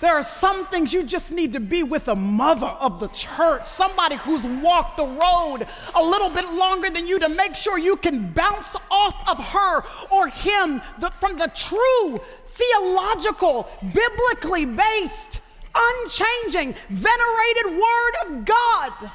There 0.00 0.14
are 0.14 0.22
some 0.22 0.66
things 0.66 0.92
you 0.92 1.04
just 1.04 1.32
need 1.32 1.52
to 1.52 1.60
be 1.60 1.82
with 1.82 2.08
a 2.08 2.16
mother 2.16 2.66
of 2.66 3.00
the 3.00 3.08
church, 3.08 3.68
somebody 3.68 4.16
who's 4.16 4.44
walked 4.44 4.96
the 4.96 5.06
road 5.06 5.66
a 5.94 6.02
little 6.02 6.30
bit 6.30 6.44
longer 6.52 6.90
than 6.90 7.06
you 7.06 7.18
to 7.20 7.28
make 7.28 7.54
sure 7.54 7.78
you 7.78 7.96
can 7.96 8.32
bounce 8.32 8.76
off 8.90 9.16
of 9.28 9.38
her 9.38 9.82
or 10.10 10.28
him 10.28 10.82
the, 10.98 11.10
from 11.20 11.38
the 11.38 11.50
true, 11.54 12.20
theological, 12.46 13.68
biblically 13.80 14.66
based, 14.66 15.40
unchanging, 15.74 16.74
venerated 16.90 17.66
Word 17.66 18.12
of 18.26 18.44
God. 18.44 19.10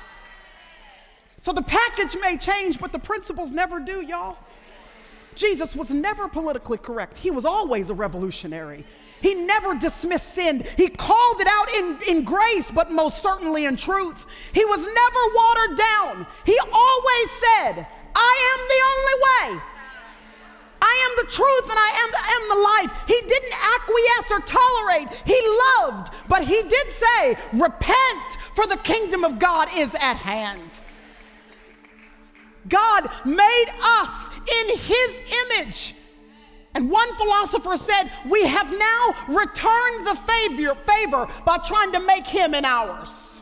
So 1.39 1.53
the 1.53 1.61
package 1.61 2.17
may 2.19 2.37
change, 2.37 2.79
but 2.79 2.91
the 2.91 2.99
principles 2.99 3.51
never 3.51 3.79
do, 3.79 4.01
y'all. 4.01 4.37
Jesus 5.35 5.75
was 5.75 5.89
never 5.89 6.27
politically 6.27 6.77
correct, 6.77 7.17
he 7.17 7.31
was 7.31 7.45
always 7.45 7.89
a 7.89 7.93
revolutionary. 7.93 8.85
He 9.21 9.33
never 9.33 9.75
dismissed 9.75 10.33
sin. 10.33 10.65
He 10.77 10.89
called 10.89 11.41
it 11.41 11.47
out 11.47 11.73
in, 11.73 11.97
in 12.07 12.23
grace, 12.23 12.71
but 12.71 12.91
most 12.91 13.21
certainly 13.21 13.65
in 13.65 13.75
truth. 13.75 14.25
He 14.53 14.65
was 14.65 14.79
never 14.79 15.21
watered 15.35 15.77
down. 15.77 16.27
He 16.45 16.57
always 16.71 17.31
said, 17.31 17.87
I 18.15 18.33
am 18.51 18.59
the 18.67 18.81
only 18.91 19.57
way. 19.57 19.61
I 20.81 21.09
am 21.09 21.25
the 21.25 21.31
truth 21.31 21.69
and 21.69 21.77
I 21.77 21.91
am 22.01 22.09
the, 22.11 22.23
am 22.35 22.43
the 22.49 22.61
life. 22.63 23.03
He 23.07 23.19
didn't 23.27 23.53
acquiesce 23.75 24.31
or 24.31 24.39
tolerate. 24.45 25.07
He 25.25 25.39
loved, 25.77 26.11
but 26.27 26.43
he 26.43 26.61
did 26.63 26.89
say, 26.89 27.37
Repent, 27.53 28.37
for 28.55 28.65
the 28.65 28.77
kingdom 28.77 29.23
of 29.23 29.39
God 29.39 29.67
is 29.75 29.93
at 29.95 30.15
hand. 30.15 30.71
God 32.67 33.09
made 33.25 33.65
us 33.81 34.29
in 34.47 34.77
his 34.77 35.21
image. 35.43 35.95
And 36.79 36.89
one 36.89 37.13
philosopher 37.17 37.75
said, 37.75 38.09
We 38.29 38.41
have 38.45 38.71
now 38.71 39.13
returned 39.27 40.07
the 40.07 40.17
favor, 40.25 40.75
favor 40.75 41.27
by 41.45 41.57
trying 41.57 41.91
to 41.91 41.99
make 41.99 42.25
him 42.25 42.53
in 42.53 42.63
ours. 42.63 43.41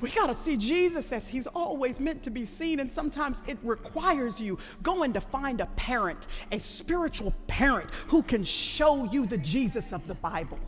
We 0.00 0.10
got 0.10 0.26
to 0.26 0.34
see 0.34 0.56
Jesus 0.56 1.12
as 1.12 1.28
he's 1.28 1.46
always 1.46 2.00
meant 2.00 2.24
to 2.24 2.30
be 2.30 2.44
seen, 2.44 2.80
and 2.80 2.90
sometimes 2.90 3.42
it 3.46 3.58
requires 3.62 4.40
you 4.40 4.58
going 4.82 5.12
to 5.12 5.20
find 5.20 5.60
a 5.60 5.66
parent, 5.76 6.26
a 6.50 6.58
spiritual 6.58 7.32
parent 7.46 7.92
who 8.08 8.24
can 8.24 8.42
show 8.42 9.04
you 9.12 9.24
the 9.24 9.38
Jesus 9.38 9.92
of 9.92 10.04
the 10.08 10.14
Bible. 10.14 10.58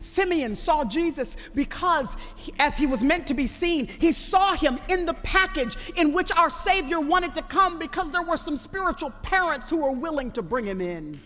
Simeon 0.00 0.56
saw 0.56 0.84
Jesus 0.84 1.36
because, 1.54 2.08
he, 2.34 2.52
as 2.58 2.76
he 2.76 2.86
was 2.86 3.02
meant 3.02 3.26
to 3.26 3.34
be 3.34 3.46
seen, 3.46 3.86
he 3.86 4.12
saw 4.12 4.54
him 4.54 4.78
in 4.88 5.06
the 5.06 5.14
package 5.14 5.76
in 5.96 6.12
which 6.12 6.32
our 6.36 6.50
Savior 6.50 7.00
wanted 7.00 7.34
to 7.34 7.42
come 7.42 7.78
because 7.78 8.10
there 8.10 8.22
were 8.22 8.38
some 8.38 8.56
spiritual 8.56 9.10
parents 9.22 9.68
who 9.68 9.76
were 9.76 9.92
willing 9.92 10.30
to 10.32 10.42
bring 10.42 10.64
him 10.64 10.80
in. 10.80 11.20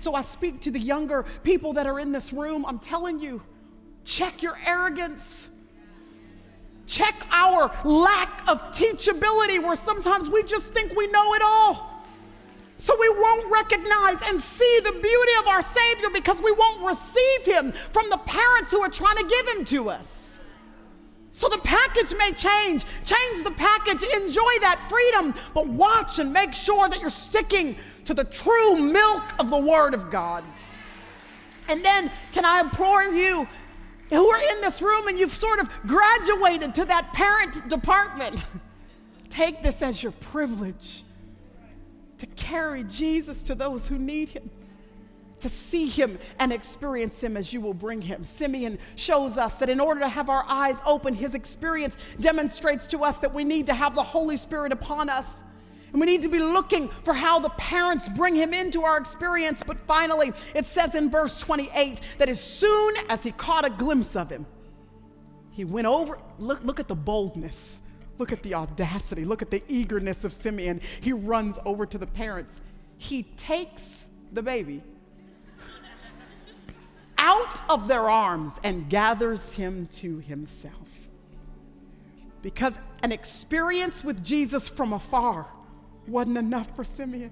So 0.00 0.14
I 0.14 0.22
speak 0.22 0.60
to 0.62 0.70
the 0.70 0.78
younger 0.78 1.24
people 1.42 1.72
that 1.74 1.86
are 1.86 1.98
in 1.98 2.12
this 2.12 2.32
room. 2.32 2.64
I'm 2.64 2.78
telling 2.78 3.18
you, 3.18 3.42
check 4.04 4.42
your 4.42 4.58
arrogance. 4.64 5.48
Check 6.86 7.26
our 7.30 7.74
lack 7.84 8.46
of 8.46 8.60
teachability, 8.72 9.62
where 9.62 9.74
sometimes 9.74 10.28
we 10.28 10.42
just 10.42 10.72
think 10.74 10.94
we 10.94 11.06
know 11.10 11.34
it 11.34 11.42
all. 11.42 11.93
So 12.76 12.96
we 12.98 13.08
won't 13.08 13.52
recognize 13.52 14.16
and 14.28 14.40
see 14.40 14.80
the 14.82 14.92
beauty 14.92 15.32
of 15.40 15.46
our 15.46 15.62
Savior 15.62 16.10
because 16.12 16.42
we 16.42 16.52
won't 16.52 16.82
receive 16.84 17.44
Him 17.44 17.72
from 17.92 18.10
the 18.10 18.18
parents 18.18 18.72
who 18.72 18.80
are 18.80 18.90
trying 18.90 19.16
to 19.16 19.24
give 19.24 19.56
Him 19.56 19.64
to 19.66 19.90
us. 19.90 20.38
So 21.30 21.48
the 21.48 21.58
package 21.58 22.14
may 22.16 22.32
change. 22.32 22.84
Change 23.04 23.44
the 23.44 23.52
package, 23.52 24.02
enjoy 24.02 24.58
that 24.60 24.84
freedom, 24.88 25.34
but 25.52 25.66
watch 25.66 26.18
and 26.18 26.32
make 26.32 26.54
sure 26.54 26.88
that 26.88 27.00
you're 27.00 27.10
sticking 27.10 27.76
to 28.04 28.14
the 28.14 28.24
true 28.24 28.76
milk 28.76 29.22
of 29.38 29.50
the 29.50 29.58
Word 29.58 29.94
of 29.94 30.10
God. 30.10 30.44
And 31.68 31.84
then, 31.84 32.10
can 32.32 32.44
I 32.44 32.60
implore 32.60 33.02
you 33.02 33.48
who 34.10 34.30
are 34.30 34.38
in 34.54 34.60
this 34.60 34.82
room 34.82 35.08
and 35.08 35.18
you've 35.18 35.34
sort 35.34 35.58
of 35.58 35.68
graduated 35.86 36.74
to 36.74 36.84
that 36.84 37.12
parent 37.12 37.68
department? 37.68 38.42
Take 39.30 39.62
this 39.62 39.82
as 39.82 40.02
your 40.02 40.12
privilege 40.12 41.04
to 42.18 42.26
carry 42.26 42.84
Jesus 42.84 43.42
to 43.44 43.54
those 43.54 43.88
who 43.88 43.98
need 43.98 44.28
him, 44.28 44.50
to 45.40 45.48
see 45.48 45.86
him 45.86 46.18
and 46.38 46.52
experience 46.52 47.22
him 47.22 47.36
as 47.36 47.52
you 47.52 47.60
will 47.60 47.74
bring 47.74 48.00
him. 48.00 48.24
Simeon 48.24 48.78
shows 48.96 49.36
us 49.36 49.56
that 49.56 49.68
in 49.68 49.80
order 49.80 50.00
to 50.00 50.08
have 50.08 50.30
our 50.30 50.44
eyes 50.48 50.78
open, 50.86 51.14
his 51.14 51.34
experience 51.34 51.96
demonstrates 52.20 52.86
to 52.88 53.00
us 53.00 53.18
that 53.18 53.34
we 53.34 53.44
need 53.44 53.66
to 53.66 53.74
have 53.74 53.94
the 53.94 54.02
Holy 54.02 54.36
Spirit 54.36 54.72
upon 54.72 55.08
us. 55.08 55.42
And 55.92 56.00
we 56.00 56.06
need 56.06 56.22
to 56.22 56.28
be 56.28 56.40
looking 56.40 56.88
for 57.04 57.14
how 57.14 57.38
the 57.38 57.50
parents 57.50 58.08
bring 58.08 58.34
him 58.34 58.52
into 58.52 58.82
our 58.82 58.98
experience. 58.98 59.62
But 59.64 59.78
finally, 59.86 60.32
it 60.52 60.66
says 60.66 60.96
in 60.96 61.08
verse 61.08 61.38
28 61.38 62.00
that 62.18 62.28
as 62.28 62.42
soon 62.42 62.94
as 63.08 63.22
he 63.22 63.30
caught 63.30 63.64
a 63.64 63.70
glimpse 63.70 64.16
of 64.16 64.28
him, 64.28 64.44
he 65.52 65.64
went 65.64 65.86
over. 65.86 66.18
Look, 66.40 66.64
look 66.64 66.80
at 66.80 66.88
the 66.88 66.96
boldness 66.96 67.80
Look 68.18 68.32
at 68.32 68.42
the 68.42 68.54
audacity. 68.54 69.24
Look 69.24 69.42
at 69.42 69.50
the 69.50 69.62
eagerness 69.68 70.24
of 70.24 70.32
Simeon. 70.32 70.80
He 71.00 71.12
runs 71.12 71.58
over 71.64 71.86
to 71.86 71.98
the 71.98 72.06
parents. 72.06 72.60
He 72.96 73.24
takes 73.36 74.06
the 74.32 74.42
baby 74.42 74.82
out 77.18 77.70
of 77.70 77.88
their 77.88 78.08
arms 78.10 78.60
and 78.62 78.88
gathers 78.88 79.52
him 79.52 79.86
to 79.86 80.18
himself. 80.18 80.74
Because 82.42 82.78
an 83.02 83.12
experience 83.12 84.04
with 84.04 84.22
Jesus 84.22 84.68
from 84.68 84.92
afar 84.92 85.46
wasn't 86.06 86.36
enough 86.36 86.74
for 86.76 86.84
Simeon. 86.84 87.30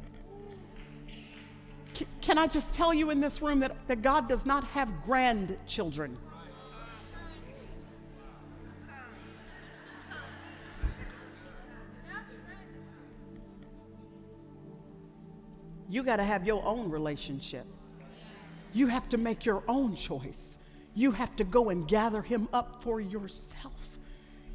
Can 2.22 2.38
I 2.38 2.46
just 2.46 2.72
tell 2.72 2.94
you 2.94 3.10
in 3.10 3.20
this 3.20 3.42
room 3.42 3.60
that, 3.60 3.76
that 3.86 4.00
God 4.00 4.28
does 4.28 4.46
not 4.46 4.64
have 4.68 5.02
grandchildren? 5.02 6.16
You 15.92 16.02
got 16.02 16.16
to 16.16 16.24
have 16.24 16.46
your 16.46 16.64
own 16.64 16.88
relationship. 16.88 17.66
You 18.72 18.86
have 18.86 19.10
to 19.10 19.18
make 19.18 19.44
your 19.44 19.62
own 19.68 19.94
choice. 19.94 20.56
You 20.94 21.10
have 21.10 21.36
to 21.36 21.44
go 21.44 21.68
and 21.68 21.86
gather 21.86 22.22
him 22.22 22.48
up 22.54 22.82
for 22.82 22.98
yourself. 22.98 23.81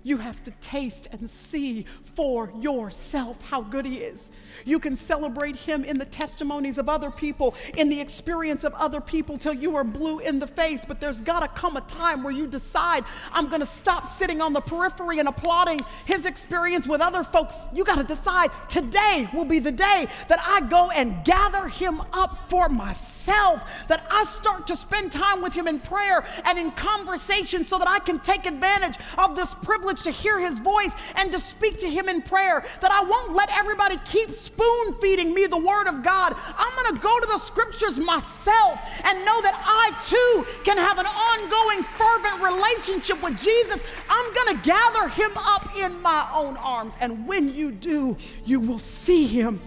You 0.07 0.15
have 0.19 0.41
to 0.45 0.51
taste 0.61 1.09
and 1.11 1.29
see 1.29 1.85
for 2.15 2.49
yourself 2.61 3.41
how 3.41 3.61
good 3.61 3.85
He 3.85 3.97
is. 3.97 4.31
You 4.63 4.79
can 4.79 4.95
celebrate 4.95 5.57
Him 5.57 5.83
in 5.83 5.99
the 5.99 6.05
testimonies 6.05 6.77
of 6.77 6.87
other 6.87 7.11
people, 7.11 7.55
in 7.75 7.89
the 7.89 7.99
experience 7.99 8.63
of 8.63 8.73
other 8.75 9.01
people 9.01 9.37
till 9.37 9.53
you 9.53 9.75
are 9.75 9.83
blue 9.83 10.19
in 10.19 10.39
the 10.39 10.47
face. 10.47 10.85
But 10.87 11.01
there's 11.01 11.19
got 11.19 11.41
to 11.41 11.49
come 11.49 11.75
a 11.75 11.81
time 11.81 12.23
where 12.23 12.31
you 12.31 12.47
decide, 12.47 13.03
I'm 13.33 13.49
going 13.49 13.59
to 13.59 13.67
stop 13.67 14.07
sitting 14.07 14.39
on 14.39 14.53
the 14.53 14.61
periphery 14.61 15.19
and 15.19 15.27
applauding 15.27 15.81
His 16.05 16.25
experience 16.25 16.87
with 16.87 17.01
other 17.01 17.25
folks. 17.25 17.57
You 17.73 17.83
got 17.83 17.97
to 17.97 18.05
decide 18.05 18.49
today 18.69 19.27
will 19.33 19.43
be 19.43 19.59
the 19.59 19.73
day 19.73 20.07
that 20.29 20.39
I 20.41 20.61
go 20.69 20.89
and 20.89 21.21
gather 21.25 21.67
Him 21.67 21.99
up 22.13 22.49
for 22.49 22.69
myself 22.69 23.06
that 23.27 24.05
I 24.09 24.23
start 24.25 24.67
to 24.67 24.75
spend 24.75 25.11
time 25.11 25.41
with 25.41 25.53
Him 25.53 25.67
in 25.67 25.79
prayer 25.79 26.25
and 26.45 26.57
in 26.57 26.71
conversation 26.71 27.63
so 27.65 27.77
that 27.77 27.87
I 27.87 27.99
can 27.99 28.19
take 28.19 28.45
advantage 28.45 28.97
of 29.17 29.35
this 29.35 29.53
privilege 29.55 30.03
to 30.03 30.11
hear 30.11 30.39
His 30.39 30.59
voice 30.59 30.91
and 31.15 31.31
to 31.31 31.39
speak 31.39 31.77
to 31.79 31.89
Him 31.89 32.09
in 32.09 32.21
prayer. 32.21 32.65
That 32.81 32.91
I 32.91 33.03
won't 33.03 33.33
let 33.33 33.49
everybody 33.57 33.97
keep 34.05 34.31
spoon 34.31 34.93
feeding 35.01 35.33
me 35.33 35.45
the 35.47 35.57
Word 35.57 35.87
of 35.87 36.03
God. 36.03 36.35
I'm 36.57 36.75
going 36.75 36.95
to 36.95 37.01
go 37.01 37.19
to 37.19 37.27
the 37.27 37.39
Scriptures 37.39 37.99
myself 37.99 38.79
and 39.03 39.25
know 39.25 39.41
that 39.41 39.55
I 39.65 39.91
too 40.05 40.63
can 40.63 40.77
have 40.77 40.99
an 40.99 41.05
ongoing, 41.05 41.83
fervent 41.83 42.41
relationship 42.41 43.21
with 43.21 43.39
Jesus. 43.39 43.81
I'm 44.09 44.33
going 44.33 44.57
to 44.57 44.63
gather 44.63 45.07
Him 45.09 45.31
up 45.37 45.75
in 45.77 46.01
my 46.01 46.27
own 46.33 46.57
arms. 46.57 46.95
And 46.99 47.27
when 47.27 47.53
you 47.53 47.71
do, 47.71 48.17
you 48.45 48.59
will 48.59 48.79
see 48.79 49.27
Him 49.27 49.61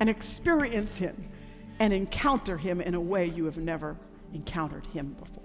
and 0.00 0.08
experience 0.08 0.96
Him 0.98 1.28
and 1.78 1.92
encounter 1.92 2.56
him 2.56 2.80
in 2.80 2.94
a 2.94 3.00
way 3.00 3.26
you 3.26 3.44
have 3.44 3.58
never 3.58 3.96
encountered 4.32 4.86
him 4.86 5.16
before. 5.20 5.43